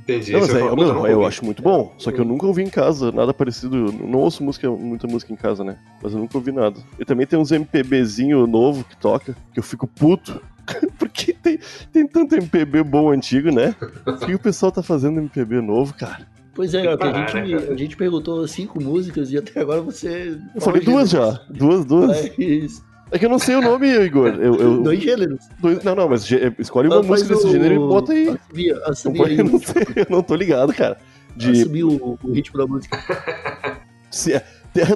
Entendi. 0.00 0.32
Não, 0.32 0.40
mas 0.40 0.54
é, 0.54 0.60
eu, 0.60 0.70
"Puta, 0.70 0.82
eu, 0.82 0.94
nunca 0.94 1.08
eu 1.08 1.18
ouvi." 1.18 1.28
acho 1.28 1.44
muito 1.44 1.62
bom, 1.62 1.94
só 1.98 2.10
que 2.10 2.18
eu 2.18 2.24
nunca 2.24 2.46
ouvi 2.46 2.62
em 2.62 2.70
casa, 2.70 3.12
nada 3.12 3.32
parecido. 3.32 3.92
Não 3.92 4.18
ouço 4.18 4.42
música, 4.42 4.68
muita 4.70 5.06
música 5.06 5.32
em 5.32 5.36
casa, 5.36 5.62
né? 5.62 5.76
Mas 6.02 6.12
eu 6.14 6.18
nunca 6.18 6.36
ouvi 6.36 6.50
nada. 6.50 6.80
E 6.98 7.04
também 7.04 7.26
tem 7.26 7.38
uns 7.38 7.52
MPBzinho 7.52 8.46
novo 8.46 8.82
que 8.82 8.96
toca, 8.96 9.36
que 9.52 9.60
eu 9.60 9.62
fico 9.62 9.86
puto. 9.86 10.40
Porque 10.98 11.34
tem, 11.34 11.58
tem 11.92 12.06
tanto 12.06 12.34
MPB 12.34 12.82
bom 12.82 13.10
antigo, 13.10 13.50
né? 13.50 13.74
Por 14.04 14.18
que 14.20 14.34
o 14.34 14.38
pessoal 14.38 14.72
tá 14.72 14.82
fazendo 14.82 15.20
MPB 15.20 15.60
novo, 15.60 15.92
cara? 15.94 16.26
Pois 16.54 16.74
é, 16.74 16.82
que 16.82 17.04
a, 17.04 17.12
gente, 17.12 17.34
né, 17.34 17.68
a 17.70 17.76
gente 17.76 17.96
perguntou 17.96 18.46
cinco 18.46 18.82
músicas 18.82 19.30
e 19.32 19.38
até 19.38 19.60
agora 19.60 19.80
você. 19.80 20.38
Eu 20.54 20.60
falei 20.60 20.82
duas 20.82 21.10
já. 21.10 21.40
Duas, 21.48 21.84
duas. 21.84 22.30
Mas, 22.38 22.82
É 23.12 23.18
que 23.18 23.26
eu 23.26 23.28
não 23.30 23.38
sei 23.38 23.54
o 23.56 23.60
nome, 23.60 23.86
Igor. 23.88 24.28
Eu, 24.40 24.54
eu- 24.56 24.82
dois 24.82 25.00
gêneros. 25.00 25.46
dois- 25.60 25.82
não, 25.84 25.94
não, 25.94 26.08
mas 26.08 26.26
gê- 26.26 26.52
escolhe 26.58 26.88
uma 26.88 27.00
Ah, 27.00 27.02
música 27.02 27.34
desse 27.34 27.46
o- 27.46 27.50
gênero 27.50 27.74
e 27.74 27.78
bota 27.78 28.12
aí. 28.12 28.24
Não 28.26 29.12
pode- 29.12 29.32
aí. 29.32 29.38
eu 29.38 29.44
não 29.44 29.58
sei, 29.58 29.82
eu 29.96 30.06
não 30.08 30.22
tô 30.22 30.34
ligado, 30.34 30.72
cara. 30.72 30.96
De, 31.36 31.50
Assobia 31.50 31.86
o, 31.86 32.18
o 32.22 32.32
ritmo 32.32 32.58
da 32.58 32.66
música. 32.66 32.98
Se, 34.10 34.32
é- 34.32 34.44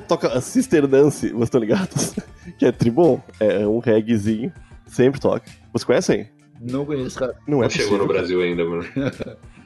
toca 0.07 0.29
a 0.29 0.41
Sister 0.41 0.87
Dance, 0.87 1.29
vocês 1.29 1.43
estão 1.45 1.61
ligados? 1.61 2.15
Que 2.59 2.65
é 2.67 2.73
tribom, 2.73 3.21
é 3.41 3.67
um 3.67 3.81
reggaezinho, 3.81 4.53
sempre 4.87 5.21
toca. 5.21 5.45
Vocês 5.73 5.85
conhecem? 5.85 6.31
Não 6.61 6.87
conheço, 6.87 7.19
cara. 7.19 7.35
Não 7.47 7.59
é 7.59 7.63
Não 7.63 7.71
chegou 7.71 7.99
no 7.99 8.07
Brasil 8.07 8.41
ainda, 8.41 8.65
mano. 8.65 8.85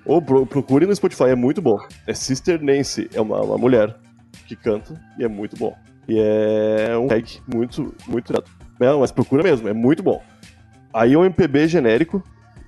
Ou 0.07 0.21
pro, 0.23 0.47
procure 0.47 0.87
no 0.87 0.97
Spotify, 0.97 1.25
é 1.25 1.35
muito 1.37 1.61
bom. 1.61 1.79
É 2.07 2.15
Sister 2.15 2.61
Nancy, 2.63 3.09
é 3.13 3.21
uma, 3.21 3.41
uma 3.43 3.59
mulher 3.59 3.95
que 4.47 4.57
canta 4.57 4.99
e 5.19 5.25
é 5.25 5.29
muito 5.29 5.57
bom. 5.57 5.77
E 6.11 6.19
é 6.19 6.97
um 6.99 7.07
reggae 7.07 7.41
muito, 7.47 7.95
muito 8.09 8.33
irado. 8.33 8.47
Não, 8.81 9.01
mas 9.01 9.13
procura 9.13 9.43
mesmo, 9.45 9.69
é 9.69 9.73
muito 9.73 10.03
bom. 10.03 10.21
Aí 10.93 11.13
é 11.13 11.19
um 11.19 11.25
MPB 11.25 11.69
genérico, 11.69 12.23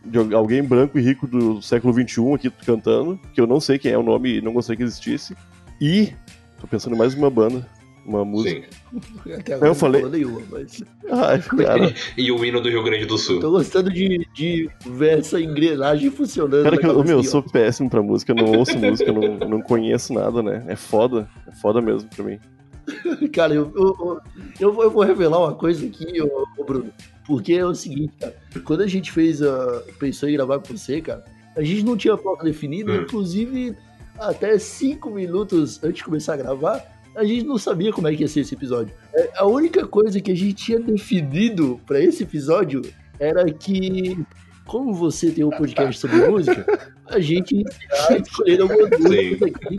de 0.05 0.19
alguém 0.35 0.63
branco 0.63 0.97
e 0.99 1.03
rico 1.03 1.27
do 1.27 1.61
século 1.61 1.93
XXI 1.93 2.35
aqui 2.35 2.51
cantando, 2.65 3.19
que 3.35 3.41
eu 3.41 3.47
não 3.47 3.59
sei 3.59 3.79
quem 3.79 3.91
é 3.93 3.99
o 3.99 4.03
nome 4.03 4.39
e 4.39 4.41
não 4.41 4.53
gostaria 4.53 4.77
que 4.77 4.83
existisse. 4.85 5.37
E 5.81 6.13
tô 6.61 6.67
pensando 6.69 6.95
em 6.95 6.99
mais 6.99 7.15
uma 7.15 7.29
banda, 7.31 7.67
uma 8.07 8.25
música. 8.25 8.69
Sim. 8.93 9.33
Até 9.33 9.55
agora 9.55 9.71
Eu 9.71 9.75
falei- 9.75 10.03
não 10.03 10.11
falou 10.11 10.25
nenhuma, 10.25 10.43
mas. 10.51 10.85
Ai, 11.11 11.41
cara, 11.41 11.95
E 12.17 12.31
o 12.31 12.45
hino 12.45 12.61
do 12.61 12.69
Rio 12.69 12.83
Grande 12.85 13.07
do 13.07 13.19
Sul. 13.19 13.41
Tô 13.41 13.51
gostando 13.51 13.91
de, 13.91 14.25
de 14.35 14.71
ver 14.87 15.19
essa 15.21 15.41
engrenagem 15.41 16.11
funcionando. 16.11 16.63
cara 16.63 16.77
que 16.77 16.87
eu, 16.87 17.03
meu, 17.03 17.15
eu 17.15 17.19
ó. 17.21 17.23
sou 17.25 17.43
péssimo 17.43 17.91
pra 17.91 18.03
música, 18.03 18.31
eu 18.33 18.37
não 18.37 18.53
ouço 18.59 18.79
música, 18.79 19.11
eu 19.11 19.15
não, 19.15 19.49
não 19.49 19.61
conheço 19.61 20.13
nada, 20.13 20.43
né? 20.43 20.63
É 20.69 20.77
foda, 20.77 21.29
é 21.49 21.53
foda 21.53 21.81
mesmo 21.81 22.09
pra 22.11 22.25
mim. 22.25 22.39
Cara, 23.33 23.55
eu, 23.55 23.73
eu, 23.75 24.21
eu, 24.61 24.73
vou, 24.73 24.85
eu 24.85 24.91
vou 24.91 25.03
revelar 25.03 25.39
uma 25.39 25.55
coisa 25.55 25.85
aqui, 25.87 26.21
ô, 26.21 26.47
ô 26.59 26.65
Bruno. 26.65 26.93
Porque 27.27 27.55
é 27.55 27.65
o 27.65 27.75
seguinte, 27.75 28.13
cara. 28.19 28.35
Quando 28.65 28.83
a 28.83 28.87
gente 28.87 29.13
fez 29.13 29.43
a. 29.43 29.83
pensou 29.99 30.29
em 30.29 30.33
gravar 30.33 30.59
com 30.59 30.77
você, 30.77 31.01
cara, 31.01 31.25
a 31.57 31.63
gente 31.63 31.85
não 31.85 31.97
tinha 31.97 32.17
pauta 32.17 32.45
definida, 32.45 32.93
Hum. 32.93 33.03
inclusive 33.03 33.77
até 34.19 34.59
cinco 34.59 35.11
minutos 35.11 35.83
antes 35.83 35.99
de 35.99 36.05
começar 36.05 36.35
a 36.35 36.37
gravar, 36.37 36.85
a 37.17 37.25
gente 37.25 37.45
não 37.47 37.59
sabia 37.59 37.93
como 37.93 38.09
é 38.09 38.15
que 38.15 38.23
ia 38.23 38.29
ser 38.29 38.41
esse 38.41 38.55
episódio. 38.55 38.95
É, 39.15 39.31
A 39.37 39.47
única 39.47 39.87
coisa 39.87 40.21
que 40.21 40.33
a 40.33 40.37
gente 40.37 40.55
tinha 40.55 40.81
definido 40.81 41.81
pra 41.87 42.01
esse 42.01 42.23
episódio 42.25 42.83
era 43.19 43.45
que. 43.53 44.19
Como 44.65 44.95
você 44.95 45.31
tem 45.31 45.45
um 45.45 45.51
podcast 45.51 46.01
sobre 46.01 46.29
música, 46.29 46.65
a 47.11 47.21
gente 47.21 47.57
ia 47.57 48.19
escolher 48.19 48.61
algumas 48.61 48.91
músicas 48.99 49.51
aqui. 49.55 49.77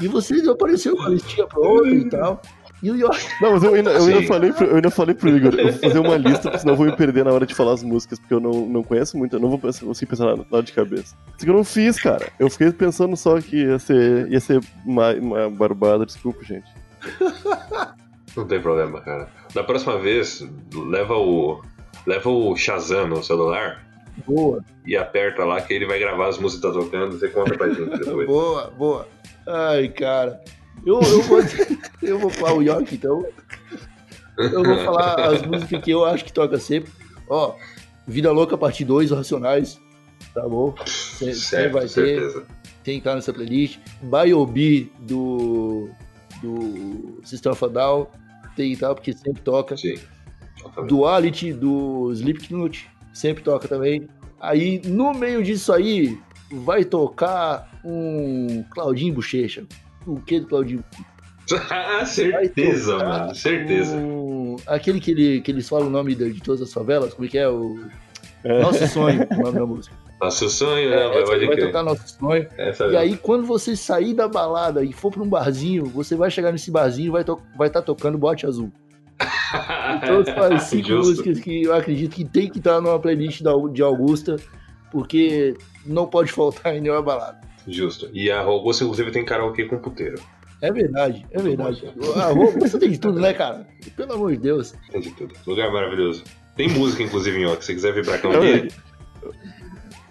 E 0.00 0.08
você 0.08 0.50
apareceu 0.50 0.96
com 0.96 1.02
a 1.02 1.08
listinha 1.10 1.46
pronta 1.46 1.88
e 1.88 2.08
tal. 2.08 2.42
E 2.82 2.90
o 2.90 2.96
York 2.96 3.18
Não, 3.40 3.52
mas 3.52 3.62
eu 3.62 3.74
ainda, 3.74 3.90
eu 3.90 4.04
ainda 4.04 4.22
falei, 4.26 4.52
pro, 4.52 4.66
eu 4.66 4.76
ainda 4.76 4.90
falei 4.90 5.14
pro 5.14 5.28
Igor, 5.30 5.54
eu 5.54 5.72
vou 5.72 5.80
fazer 5.80 5.98
uma 5.98 6.16
lista, 6.16 6.42
porque 6.42 6.58
senão 6.58 6.74
eu 6.74 6.76
vou 6.76 6.86
me 6.86 6.94
perder 6.94 7.24
na 7.24 7.32
hora 7.32 7.46
de 7.46 7.54
falar 7.54 7.72
as 7.72 7.82
músicas, 7.82 8.18
porque 8.18 8.34
eu 8.34 8.40
não, 8.40 8.66
não 8.66 8.82
conheço 8.82 9.16
muito, 9.16 9.34
eu 9.34 9.40
não 9.40 9.48
vou 9.48 9.58
pensar, 9.58 9.86
conseguir 9.86 10.10
pensar 10.10 10.26
na, 10.26 10.36
na 10.36 10.44
hora 10.50 10.62
de 10.62 10.72
cabeça. 10.72 11.16
Isso 11.28 11.44
que 11.44 11.50
eu 11.50 11.54
não 11.54 11.64
fiz, 11.64 11.98
cara. 11.98 12.30
Eu 12.38 12.50
fiquei 12.50 12.70
pensando 12.72 13.16
só 13.16 13.40
que 13.40 13.56
ia 13.56 13.78
ser, 13.78 14.30
ia 14.30 14.40
ser 14.40 14.60
uma, 14.84 15.14
uma 15.14 15.50
barbada, 15.50 16.04
desculpa, 16.04 16.44
gente. 16.44 16.70
Não 18.36 18.46
tem 18.46 18.60
problema, 18.60 19.00
cara. 19.00 19.28
Da 19.54 19.64
próxima 19.64 19.98
vez, 19.98 20.46
leva 20.74 21.14
o. 21.14 21.62
Leva 22.06 22.28
o 22.28 22.54
Shazam 22.54 23.08
no 23.08 23.22
celular 23.22 23.85
boa, 24.24 24.64
e 24.86 24.96
aperta 24.96 25.44
lá 25.44 25.60
que 25.60 25.74
ele 25.74 25.86
vai 25.86 25.98
gravar 25.98 26.28
as 26.28 26.38
músicas 26.38 26.72
que 26.72 26.78
tá 26.78 26.84
tocando 26.84 27.16
e 27.16 27.18
você 27.18 27.28
conta 27.28 27.56
pra 27.56 27.68
gente 27.68 27.98
depois. 27.98 28.26
boa, 28.28 28.70
boa. 28.70 29.08
Ai, 29.46 29.88
cara. 29.88 30.40
Eu, 30.84 31.00
eu 31.00 31.22
vou, 31.22 31.40
eu 32.02 32.18
vou 32.18 32.30
falar 32.30 32.54
o 32.54 32.62
York, 32.62 32.94
então. 32.94 33.26
Eu 34.38 34.62
vou 34.62 34.76
falar 34.84 35.32
as 35.32 35.42
músicas 35.42 35.82
que 35.82 35.90
eu 35.90 36.04
acho 36.04 36.24
que 36.24 36.32
toca 36.32 36.58
sempre. 36.58 36.92
Ó, 37.28 37.54
Vida 38.06 38.30
Louca, 38.30 38.56
parte 38.56 38.84
2, 38.84 39.10
Racionais. 39.10 39.80
Tá 40.32 40.46
bom? 40.48 40.74
Você 40.84 41.68
vai 41.68 41.82
ter. 41.82 41.88
certeza. 41.88 42.46
tem 42.84 42.94
que 42.94 42.98
estar 42.98 43.14
nessa 43.14 43.32
playlist. 43.32 43.78
Biobi 44.02 44.92
do, 45.00 45.88
do 46.42 47.20
System 47.24 47.52
of 47.52 47.64
a 47.64 47.68
Down 47.68 48.06
tem 48.54 48.72
estar 48.72 48.94
porque 48.94 49.12
sempre 49.12 49.42
toca. 49.42 49.76
Sim. 49.76 49.98
Duality 50.86 51.52
do 51.52 52.10
Slipknot 52.12 52.88
sempre 53.16 53.42
toca 53.42 53.66
também. 53.66 54.08
Aí 54.40 54.80
no 54.84 55.12
meio 55.14 55.42
disso 55.42 55.72
aí 55.72 56.18
vai 56.52 56.84
tocar 56.84 57.70
um 57.84 58.62
Claudinho 58.70 59.14
Bochecha. 59.14 59.64
O 60.06 60.20
que 60.20 60.38
do 60.40 60.46
Claudinho? 60.46 60.84
Certeza, 62.06 62.98
mano. 62.98 63.34
Certeza. 63.34 63.96
um- 63.96 64.56
Aquele 64.66 65.00
que, 65.00 65.10
ele, 65.10 65.40
que 65.40 65.50
eles 65.50 65.68
falam 65.68 65.86
o 65.86 65.90
nome 65.90 66.14
de, 66.14 66.32
de 66.32 66.40
todas 66.42 66.62
as 66.62 66.72
favelas, 66.72 67.12
como 67.14 67.26
é 67.26 67.30
que 67.30 67.38
é? 67.38 67.48
O 67.48 67.78
É. 68.44 68.60
Nosso 68.62 68.86
Sonho, 68.88 69.26
o 69.30 69.42
nome 69.42 69.58
da 69.58 69.66
música. 69.66 69.94
Nosso 70.20 70.48
sonho, 70.48 70.92
É, 70.94 70.96
né? 70.96 71.24
Vai, 71.26 71.46
vai 71.46 71.56
tocar 71.58 71.82
Nosso 71.82 72.08
Sonho. 72.18 72.46
Essa 72.56 72.84
E 72.84 72.86
mesmo. 72.88 73.00
aí, 73.00 73.16
quando 73.18 73.44
você 73.46 73.76
sair 73.76 74.14
da 74.14 74.26
balada 74.26 74.82
e 74.82 74.92
for 74.92 75.10
pra 75.12 75.22
um 75.22 75.28
barzinho, 75.28 75.84
você 75.86 76.16
vai 76.16 76.30
chegar 76.30 76.52
nesse 76.52 76.70
barzinho 76.70 77.08
e 77.08 77.10
vai 77.10 77.20
estar 77.22 77.36
vai 77.56 77.68
tá 77.68 77.82
tocando 77.82 78.16
bote 78.16 78.46
azul. 78.46 78.72
Então 79.96 80.24
são 80.24 80.42
as 80.56 80.62
cinco 80.64 80.88
Justo. 80.88 81.08
músicas 81.08 81.40
que 81.40 81.62
eu 81.62 81.74
acredito 81.74 82.14
que 82.14 82.24
tem 82.24 82.48
que 82.50 82.58
estar 82.58 82.80
numa 82.80 82.98
playlist 82.98 83.42
de 83.72 83.82
Augusta, 83.82 84.36
porque 84.90 85.54
não 85.84 86.06
pode 86.06 86.32
faltar 86.32 86.76
em 86.76 86.80
nenhuma 86.80 87.02
balada. 87.02 87.40
Justo. 87.68 88.08
E 88.12 88.30
a 88.30 88.40
Augusta, 88.40 88.84
inclusive, 88.84 89.10
tem 89.10 89.24
karaokê 89.24 89.64
com 89.64 89.78
puteiro. 89.78 90.20
É 90.62 90.72
verdade, 90.72 91.26
é 91.30 91.40
verdade. 91.40 91.82
A 92.16 92.26
Augusta 92.26 92.78
tem 92.78 92.90
de 92.90 92.98
tudo, 92.98 93.20
né, 93.20 93.32
cara? 93.32 93.66
Pelo 93.96 94.14
amor 94.14 94.32
de 94.32 94.38
Deus. 94.38 94.74
Tem 94.90 95.00
de 95.00 95.10
tudo. 95.10 95.34
Lugar 95.46 95.70
maravilhoso. 95.72 96.24
Tem 96.56 96.68
música, 96.68 97.02
inclusive, 97.02 97.42
em 97.42 97.56
que 97.56 97.60
se 97.60 97.66
você 97.66 97.74
quiser 97.74 97.92
vir 97.92 98.04
pra 98.04 98.18
cá 98.18 98.28
um 98.28 98.32
Não, 98.32 98.40
dia. 98.40 98.68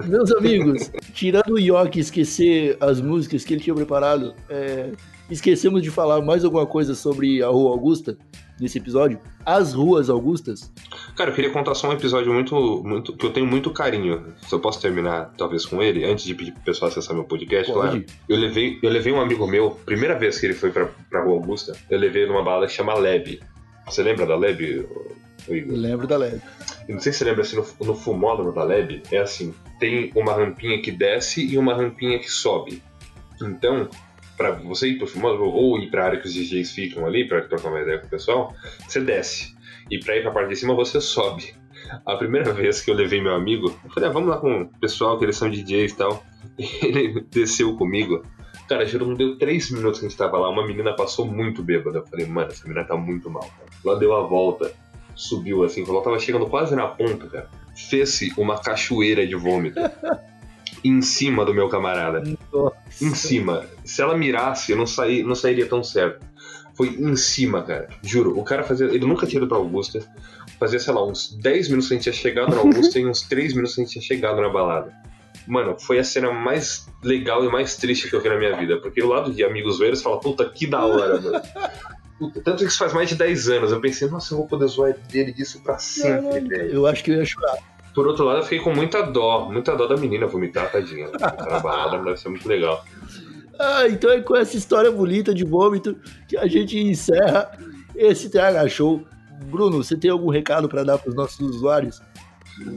Meus 0.06 0.32
amigos, 0.34 0.92
tirando 1.14 1.54
o 1.54 1.60
Yoki 1.60 2.00
esquecer 2.00 2.78
as 2.82 3.00
músicas 3.00 3.46
que 3.46 3.54
ele 3.54 3.62
tinha 3.62 3.74
preparado, 3.74 4.36
é, 4.50 4.92
esquecemos 5.30 5.82
de 5.82 5.90
falar 5.90 6.22
mais 6.22 6.44
alguma 6.44 6.66
coisa 6.66 6.94
sobre 6.94 7.42
a 7.42 7.48
Rua 7.48 7.72
Augusta 7.72 8.18
nesse 8.60 8.78
episódio. 8.78 9.20
As 9.46 9.74
Ruas 9.74 10.10
Augustas. 10.10 10.72
Cara, 11.16 11.30
eu 11.30 11.36
queria 11.36 11.52
contar 11.52 11.76
só 11.76 11.90
um 11.90 11.94
episódio 11.94 12.34
muito, 12.34 12.84
muito. 12.84 13.16
que 13.16 13.26
eu 13.26 13.32
tenho 13.32 13.46
muito 13.46 13.72
carinho. 13.72 14.34
Se 14.48 14.54
eu 14.54 14.60
posso 14.60 14.82
terminar, 14.82 15.34
talvez, 15.38 15.66
com 15.66 15.82
ele, 15.82 16.04
antes 16.04 16.26
de 16.26 16.34
pedir 16.34 16.52
pro 16.52 16.64
pessoal 16.64 16.90
acessar 16.90 17.16
meu 17.16 17.26
podcast, 17.26 17.72
Pode. 17.72 17.90
claro. 17.90 18.06
Eu 18.28 18.38
levei, 18.38 18.80
eu 18.82 18.90
levei 18.90 19.14
um 19.14 19.22
amigo 19.22 19.46
meu, 19.48 19.72
primeira 19.72 20.18
vez 20.18 20.40
que 20.40 20.46
ele 20.46 20.54
foi 20.54 20.72
pra, 20.72 20.88
pra 21.10 21.24
Rua 21.24 21.36
Augusta, 21.36 21.76
eu 21.90 22.00
levei 22.00 22.26
numa 22.26 22.44
balada 22.44 22.68
que 22.68 22.74
chama 22.74 22.94
Leb. 22.96 23.40
Você 23.86 24.02
lembra 24.02 24.26
da 24.26 24.36
Leb, 24.36 24.62
Igor? 24.62 25.12
Eu 25.48 25.78
lembro 25.78 26.08
da 26.08 26.18
Leve. 26.18 26.42
Eu 26.88 26.96
não 26.96 27.02
sei 27.02 27.12
se 27.12 27.20
você 27.20 27.26
lembra, 27.26 27.42
assim, 27.42 27.56
no, 27.56 27.66
no 27.86 27.96
fumódromo 27.96 28.52
da 28.52 28.64
Leb, 28.64 29.04
é 29.12 29.20
assim, 29.20 29.54
tem 29.80 30.12
uma 30.16 30.34
rampinha 30.34 30.82
que 30.82 30.92
desce 30.92 31.46
e 31.46 31.58
uma 31.58 31.76
rampinha 31.76 32.18
que 32.18 32.30
sobe. 32.30 32.82
Então, 33.42 33.88
pra 34.36 34.52
você 34.52 34.90
ir 34.90 34.98
pro 34.98 35.08
fumódromo, 35.08 35.52
ou 35.52 35.80
ir 35.80 35.90
pra 35.90 36.06
área 36.06 36.20
que 36.20 36.28
os 36.28 36.34
DJs 36.34 36.72
ficam 36.72 37.06
ali, 37.06 37.28
pra 37.28 37.42
trocar 37.42 37.70
uma 37.70 37.82
ideia 37.82 38.00
com 38.00 38.08
o 38.08 38.10
pessoal, 38.10 38.54
você 38.88 39.00
desce. 39.00 39.56
E 39.90 40.00
pra 40.00 40.18
ir 40.18 40.24
pra 40.24 40.32
parte 40.32 40.50
de 40.50 40.56
cima, 40.56 40.74
você 40.74 41.00
sobe. 41.00 41.54
A 42.06 42.16
primeira 42.16 42.52
vez 42.54 42.82
que 42.82 42.90
eu 42.90 42.96
levei 42.96 43.22
meu 43.22 43.34
amigo, 43.34 43.74
eu 43.84 43.90
falei, 43.92 44.10
ah, 44.10 44.12
vamos 44.12 44.30
lá 44.30 44.38
com 44.38 44.62
o 44.64 44.80
pessoal, 44.80 45.18
que 45.18 45.26
eles 45.26 45.38
são 45.38 45.50
DJs 45.50 45.92
e 45.92 45.96
tal. 45.96 46.24
Ele 46.82 47.26
desceu 47.30 47.76
comigo. 47.76 48.24
Cara, 48.68 48.86
juro, 48.86 49.06
não 49.06 49.14
deu 49.14 49.38
três 49.38 49.70
minutos 49.70 50.00
que 50.00 50.06
a 50.06 50.10
gente 50.10 50.18
tava 50.18 50.38
lá, 50.38 50.50
uma 50.50 50.66
menina 50.66 50.96
passou 50.96 51.26
muito 51.26 51.62
bêbada. 51.62 52.00
Eu 52.00 52.08
falei, 52.08 52.26
mano, 52.26 52.52
essa 52.52 52.68
menina 52.68 52.86
tá 52.86 52.96
muito 52.96 53.30
mal. 53.30 53.44
Cara. 53.44 53.70
Lá 53.84 53.96
deu 53.96 54.16
a 54.16 54.26
volta, 54.26 54.74
subiu 55.16 55.64
assim, 55.64 55.86
ela 55.88 56.02
tava 56.02 56.18
chegando 56.20 56.48
quase 56.48 56.76
na 56.76 56.88
ponta, 56.88 57.28
cara. 57.28 57.50
Fez-se 57.76 58.34
uma 58.38 58.58
cachoeira 58.58 59.26
de 59.28 59.36
vômito. 59.36 59.80
Em 60.88 61.02
cima 61.02 61.44
do 61.44 61.54
meu 61.54 61.68
camarada. 61.68 62.24
Em 63.02 63.16
cima. 63.16 63.66
Se 63.84 64.02
ela 64.02 64.16
mirasse, 64.16 64.72
eu 64.72 64.78
não, 64.78 64.86
saí, 64.86 65.24
não 65.24 65.36
sairia 65.36 65.66
tão 65.66 65.84
certo. 65.84 66.26
Foi 66.76 66.90
em 66.90 67.16
cima, 67.16 67.64
cara. 67.64 67.90
Juro. 68.04 68.38
O 68.38 68.44
cara 68.44 68.64
fazia. 68.64 68.86
Ele 68.88 69.06
nunca 69.06 69.26
tinha 69.26 69.40
ido 69.40 69.48
pra 69.48 69.58
Augusta. 69.58 70.00
Fazia, 70.60 70.80
sei 70.80 70.94
lá, 70.94 71.06
uns 71.06 71.36
10 71.42 71.70
minutos 71.70 71.88
que 71.88 71.94
a 71.94 71.98
gente 71.98 72.04
tinha 72.04 72.14
chegado 72.14 72.54
na 72.54 72.62
Augusta 72.62 73.00
e 73.00 73.06
uns 73.06 73.22
3 73.24 73.54
minutos 73.54 73.76
que 73.76 73.82
a 73.82 73.84
gente 73.84 73.94
tinha 73.94 74.04
chegado 74.04 74.42
na 74.42 74.50
balada. 74.50 74.94
Mano, 75.48 75.76
foi 75.80 76.00
a 76.00 76.04
cena 76.04 76.32
mais 76.32 76.88
legal 77.04 77.44
e 77.44 77.52
mais 77.52 77.78
triste 77.78 78.10
que 78.10 78.16
eu 78.16 78.22
vi 78.22 78.30
na 78.30 78.38
minha 78.38 78.56
vida. 78.56 78.80
Porque 78.80 79.02
o 79.02 79.08
lado 79.08 79.32
de 79.32 79.44
amigos 79.44 79.80
velhos 79.80 80.02
fala, 80.02 80.20
puta, 80.20 80.48
que 80.50 80.68
da 80.68 80.86
hora, 80.86 81.20
mano. 81.20 81.42
Puta, 82.18 82.40
tanto 82.42 82.60
que 82.60 82.70
isso 82.70 82.78
faz 82.78 82.94
mais 82.94 83.10
de 83.10 83.16
10 83.16 83.50
anos. 83.50 83.72
Eu 83.74 83.82
pensei, 83.82 84.08
nossa, 84.08 84.34
eu 84.34 84.38
vou 84.38 84.48
poder 84.48 84.68
zoar 84.68 84.96
dele 85.12 85.34
disso 85.34 85.62
pra 85.62 85.78
sempre, 85.78 86.40
velho. 86.40 86.74
Eu 86.74 86.88
acho 86.88 87.04
que 87.04 87.12
eu 87.12 87.18
ia 87.18 87.26
chorar. 87.26 87.58
Por 87.96 88.06
outro 88.06 88.26
lado, 88.26 88.40
eu 88.40 88.44
fiquei 88.44 88.60
com 88.60 88.74
muita 88.74 89.02
dó, 89.02 89.50
muita 89.50 89.76
dó 89.76 89.88
da 89.88 89.96
menina 89.96 90.28
vomitar, 90.28 90.70
tadinha. 90.70 91.10
Na 91.18 91.60
balada, 91.60 91.98
deve 92.04 92.18
ser 92.18 92.30
muito 92.30 92.48
legal. 92.48 92.84
Ah, 93.58 93.88
então 93.88 94.12
é 94.12 94.20
com 94.20 94.36
essa 94.36 94.58
história 94.58 94.92
bonita 94.92 95.34
de 95.34 95.46
vômito 95.46 95.98
que 96.28 96.38
a 96.38 96.46
gente 96.46 96.78
encerra 96.78 97.50
esse 97.96 98.30
TH 98.30 98.68
Show. 98.68 99.02
Bruno, 99.46 99.82
você 99.82 99.96
tem 99.96 100.12
algum 100.12 100.30
recado 100.30 100.68
para 100.68 100.84
dar 100.84 100.98
para 100.98 101.10
os 101.10 101.16
nossos 101.16 101.40
usuários? 101.40 102.02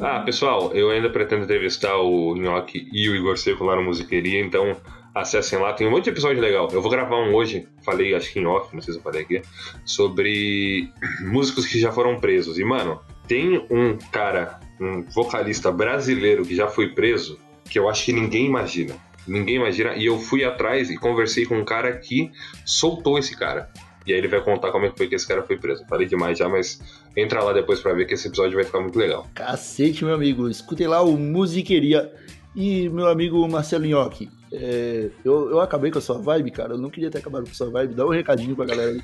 Ah, 0.01 0.21
pessoal, 0.21 0.73
eu 0.73 0.91
ainda 0.91 1.11
pretendo 1.11 1.45
entrevistar 1.45 1.97
o 1.97 2.37
Nhoque 2.37 2.89
e 2.93 3.09
o 3.09 3.17
Igor 3.17 3.37
Seco 3.37 3.65
lá 3.65 3.77
no 3.77 3.83
Musiqueria, 3.83 4.41
então 4.41 4.77
acessem 5.15 5.59
lá, 5.59 5.73
tem 5.73 5.87
um 5.87 5.91
monte 5.91 6.05
de 6.05 6.11
episódio 6.11 6.41
legal. 6.41 6.69
Eu 6.73 6.81
vou 6.83 6.91
gravar 6.91 7.17
um 7.17 7.35
hoje, 7.35 7.67
falei, 7.85 8.15
acho 8.15 8.33
que 8.33 8.39
em 8.39 8.47
off, 8.47 8.75
não 8.75 8.81
sei 8.81 8.95
se 8.95 9.01
eu 9.01 9.03
falei 9.03 9.23
aqui, 9.23 9.43
sobre 9.85 10.93
músicos 11.21 11.67
que 11.67 11.79
já 11.81 11.93
foram 11.93 12.21
presos. 12.21 12.59
E, 12.59 12.65
mano, 12.65 13.01
tem 13.27 13.67
um 13.71 13.97
cara, 14.13 14.61
um 14.81 15.03
vocalista 15.03 15.71
brasileiro 15.71 16.45
que 16.45 16.55
já 16.55 16.69
foi 16.69 16.91
preso, 16.91 17.39
que 17.65 17.79
eu 17.79 17.89
acho 17.89 18.05
que 18.05 18.13
ninguém 18.13 18.47
imagina. 18.47 18.95
Ninguém 19.27 19.57
imagina. 19.57 19.95
E 19.95 20.07
eu 20.07 20.19
fui 20.19 20.45
atrás 20.45 20.91
e 20.91 20.97
conversei 20.97 21.45
com 21.45 21.59
um 21.59 21.65
cara 21.65 21.97
que 21.97 22.31
soltou 22.65 23.19
esse 23.19 23.37
cara. 23.37 23.71
E 24.07 24.13
aí 24.13 24.19
ele 24.19 24.29
vai 24.29 24.41
contar 24.41 24.73
como 24.73 24.87
é 24.87 24.91
que 24.91 24.97
foi 24.97 25.07
que 25.07 25.15
esse 25.15 25.29
cara 25.29 25.43
foi 25.43 25.59
preso. 25.59 25.85
Falei 25.87 26.07
demais 26.07 26.39
já, 26.39 26.49
mas 26.49 26.81
entra 27.15 27.43
lá 27.43 27.53
depois 27.53 27.81
pra 27.81 27.93
ver 27.93 28.07
que 28.07 28.15
esse 28.15 28.27
episódio 28.27 28.55
vai 28.55 28.65
ficar 28.65 28.81
muito 28.81 28.99
legal. 28.99 29.29
Cacete, 29.35 30.03
meu 30.03 30.15
amigo. 30.15 30.49
Escutem 30.49 30.87
lá 30.87 31.03
o 31.03 31.17
Musiqueria. 31.19 32.11
E 32.57 32.89
meu 32.89 33.07
amigo 33.07 33.47
Marcelo 33.47 33.85
Nhoque, 33.85 34.31
é, 34.53 35.11
eu, 35.25 35.51
eu 35.51 35.61
acabei 35.61 35.91
com 35.91 35.99
a 35.99 36.01
sua 36.01 36.19
vibe, 36.19 36.51
cara. 36.51 36.73
Eu 36.73 36.79
não 36.79 36.91
queria 36.91 37.11
ter 37.11 37.19
acabado 37.19 37.45
com 37.45 37.51
a 37.51 37.55
sua 37.55 37.71
vibe. 37.71 37.95
Dá 37.95 38.07
um 38.07 38.11
recadinho 38.11 38.57
pra 38.57 38.65
galera 38.65 38.93
aí. 38.93 39.03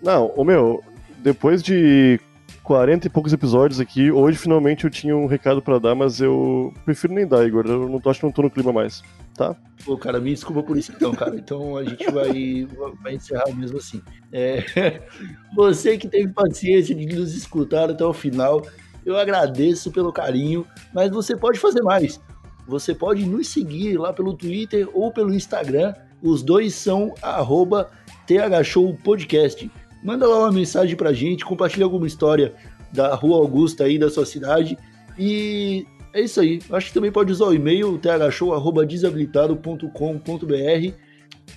Não, 0.00 0.32
ô 0.36 0.44
meu, 0.44 0.82
depois 1.18 1.62
de 1.62 2.20
40 2.64 3.06
e 3.06 3.10
poucos 3.10 3.34
episódios 3.34 3.78
aqui, 3.78 4.10
hoje 4.10 4.38
finalmente 4.38 4.84
eu 4.84 4.90
tinha 4.90 5.14
um 5.14 5.26
recado 5.26 5.60
pra 5.60 5.78
dar, 5.78 5.94
mas 5.94 6.18
eu 6.18 6.72
prefiro 6.82 7.12
nem 7.12 7.26
dar, 7.26 7.46
Igor. 7.46 7.66
Eu 7.66 7.90
não 7.90 8.00
tô, 8.00 8.08
acho 8.08 8.20
que 8.20 8.24
não 8.24 8.32
tô 8.32 8.40
no 8.40 8.50
clima 8.50 8.72
mais, 8.72 9.02
tá? 9.34 9.54
Pô, 9.84 9.98
cara, 9.98 10.18
me 10.18 10.32
desculpa 10.32 10.62
por 10.62 10.78
isso 10.78 10.90
então, 10.90 11.12
cara. 11.12 11.36
Então 11.36 11.76
a 11.76 11.84
gente 11.84 12.10
vai, 12.10 12.66
vai 13.02 13.14
encerrar 13.14 13.54
mesmo 13.54 13.76
assim. 13.76 14.00
É, 14.32 14.64
você 15.54 15.98
que 15.98 16.08
teve 16.08 16.32
paciência 16.32 16.94
de 16.94 17.04
nos 17.14 17.36
escutar 17.36 17.90
até 17.90 18.02
o 18.02 18.14
final, 18.14 18.66
eu 19.04 19.18
agradeço 19.18 19.92
pelo 19.92 20.10
carinho, 20.10 20.66
mas 20.94 21.10
você 21.10 21.36
pode 21.36 21.58
fazer 21.58 21.82
mais. 21.82 22.18
Você 22.66 22.94
pode 22.94 23.26
nos 23.26 23.46
seguir 23.48 23.98
lá 23.98 24.10
pelo 24.10 24.32
Twitter 24.32 24.88
ou 24.94 25.12
pelo 25.12 25.34
Instagram. 25.34 25.92
Os 26.22 26.42
dois 26.42 26.74
são 26.74 27.12
arroba 27.20 27.90
thshowpodcast. 28.26 29.70
Manda 30.04 30.28
lá 30.28 30.40
uma 30.40 30.52
mensagem 30.52 30.94
pra 30.94 31.12
gente, 31.14 31.44
compartilha 31.44 31.84
alguma 31.84 32.06
história 32.06 32.52
da 32.92 33.14
Rua 33.14 33.38
Augusta 33.38 33.84
aí, 33.84 33.98
da 33.98 34.10
sua 34.10 34.26
cidade. 34.26 34.76
E 35.18 35.86
é 36.12 36.20
isso 36.20 36.38
aí. 36.40 36.60
Acho 36.70 36.88
que 36.88 36.94
também 36.94 37.10
pode 37.10 37.32
usar 37.32 37.46
o 37.46 37.54
e-mail 37.54 37.98
thshow.desabilitado.com.br. 37.98 40.92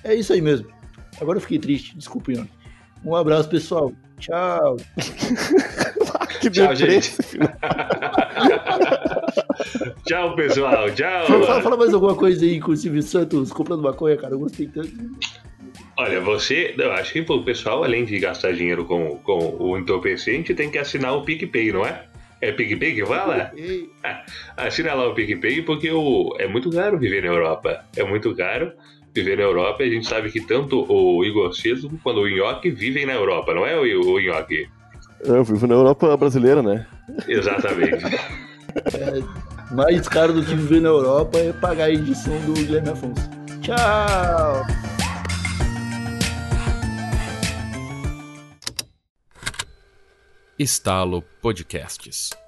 É 0.03 0.15
isso 0.15 0.31
aí 0.33 0.41
mesmo. 0.41 0.67
Agora 1.19 1.37
eu 1.37 1.41
fiquei 1.41 1.59
triste, 1.59 1.97
desculpe, 1.97 2.33
Ian. 2.33 2.47
Um 3.03 3.15
abraço, 3.15 3.49
pessoal. 3.49 3.91
Tchau. 4.19 4.77
que 6.41 6.49
Tchau, 6.49 6.73
gente. 6.75 7.11
Tchau, 10.05 10.35
pessoal. 10.35 10.89
Tchau. 10.91 11.25
Fala, 11.27 11.45
fala- 11.45 11.61
fala 11.61 11.77
mais 11.77 11.93
alguma 11.93 12.15
coisa 12.15 12.43
aí 12.45 12.59
com 12.59 12.71
o 12.71 12.77
Silvio 12.77 13.03
Santos 13.03 13.51
comprando 13.51 13.81
maconha, 13.83 14.17
cara. 14.17 14.33
Eu 14.33 14.39
gostei 14.39 14.67
tanto. 14.67 14.89
Olha, 15.97 16.21
você, 16.21 16.75
eu 16.77 16.91
acho 16.91 17.11
que 17.11 17.25
o 17.27 17.43
pessoal, 17.43 17.83
além 17.83 18.05
de 18.05 18.19
gastar 18.19 18.53
dinheiro 18.53 18.85
com, 18.85 19.17
com 19.17 19.57
o 19.59 19.77
entorpecente, 19.77 20.53
tem 20.53 20.69
que 20.69 20.77
assinar 20.77 21.15
o 21.15 21.23
PicPay, 21.23 21.71
não 21.71 21.83
é? 21.83 22.05
É 22.39 22.51
PicPay 22.51 22.93
que 22.93 23.03
fala? 23.03 23.51
Ei, 23.57 23.89
Assina 24.55 24.93
lá 24.93 25.07
o 25.07 25.15
PicPay 25.15 25.63
porque 25.63 25.89
o, 25.91 26.35
é 26.37 26.47
muito 26.47 26.69
caro 26.69 26.99
viver 26.99 27.23
na 27.23 27.29
Europa. 27.29 27.83
É 27.95 28.03
muito 28.03 28.35
caro 28.35 28.71
viver 29.11 29.37
na 29.37 29.43
Europa 29.43 29.83
e 29.83 29.89
a 29.89 29.93
gente 29.93 30.07
sabe 30.07 30.29
que 30.29 30.39
tanto 30.39 30.85
o 30.87 31.25
Igor 31.25 31.51
Cedo 31.53 31.89
quanto 32.03 32.19
o 32.19 32.29
Nhoque 32.29 32.69
vivem 32.69 33.07
na 33.07 33.13
Europa, 33.13 33.55
não 33.55 33.65
é, 33.65 33.75
o, 33.75 34.13
o 34.13 34.19
Nhoque? 34.19 34.67
Eu 35.21 35.43
vivo 35.43 35.65
na 35.65 35.73
Europa 35.73 36.15
brasileira, 36.15 36.61
né? 36.61 36.85
Exatamente. 37.27 38.05
mais 39.71 40.07
caro 40.07 40.33
do 40.33 40.43
que 40.43 40.53
viver 40.53 40.81
na 40.81 40.89
Europa 40.89 41.39
é 41.39 41.51
pagar 41.53 41.85
a 41.85 41.91
edição 41.91 42.39
do 42.41 42.53
Guilherme 42.53 42.89
Afonso. 42.89 43.29
Tchau. 43.61 44.96
Estalo 50.59 51.21
Podcasts. 51.39 52.46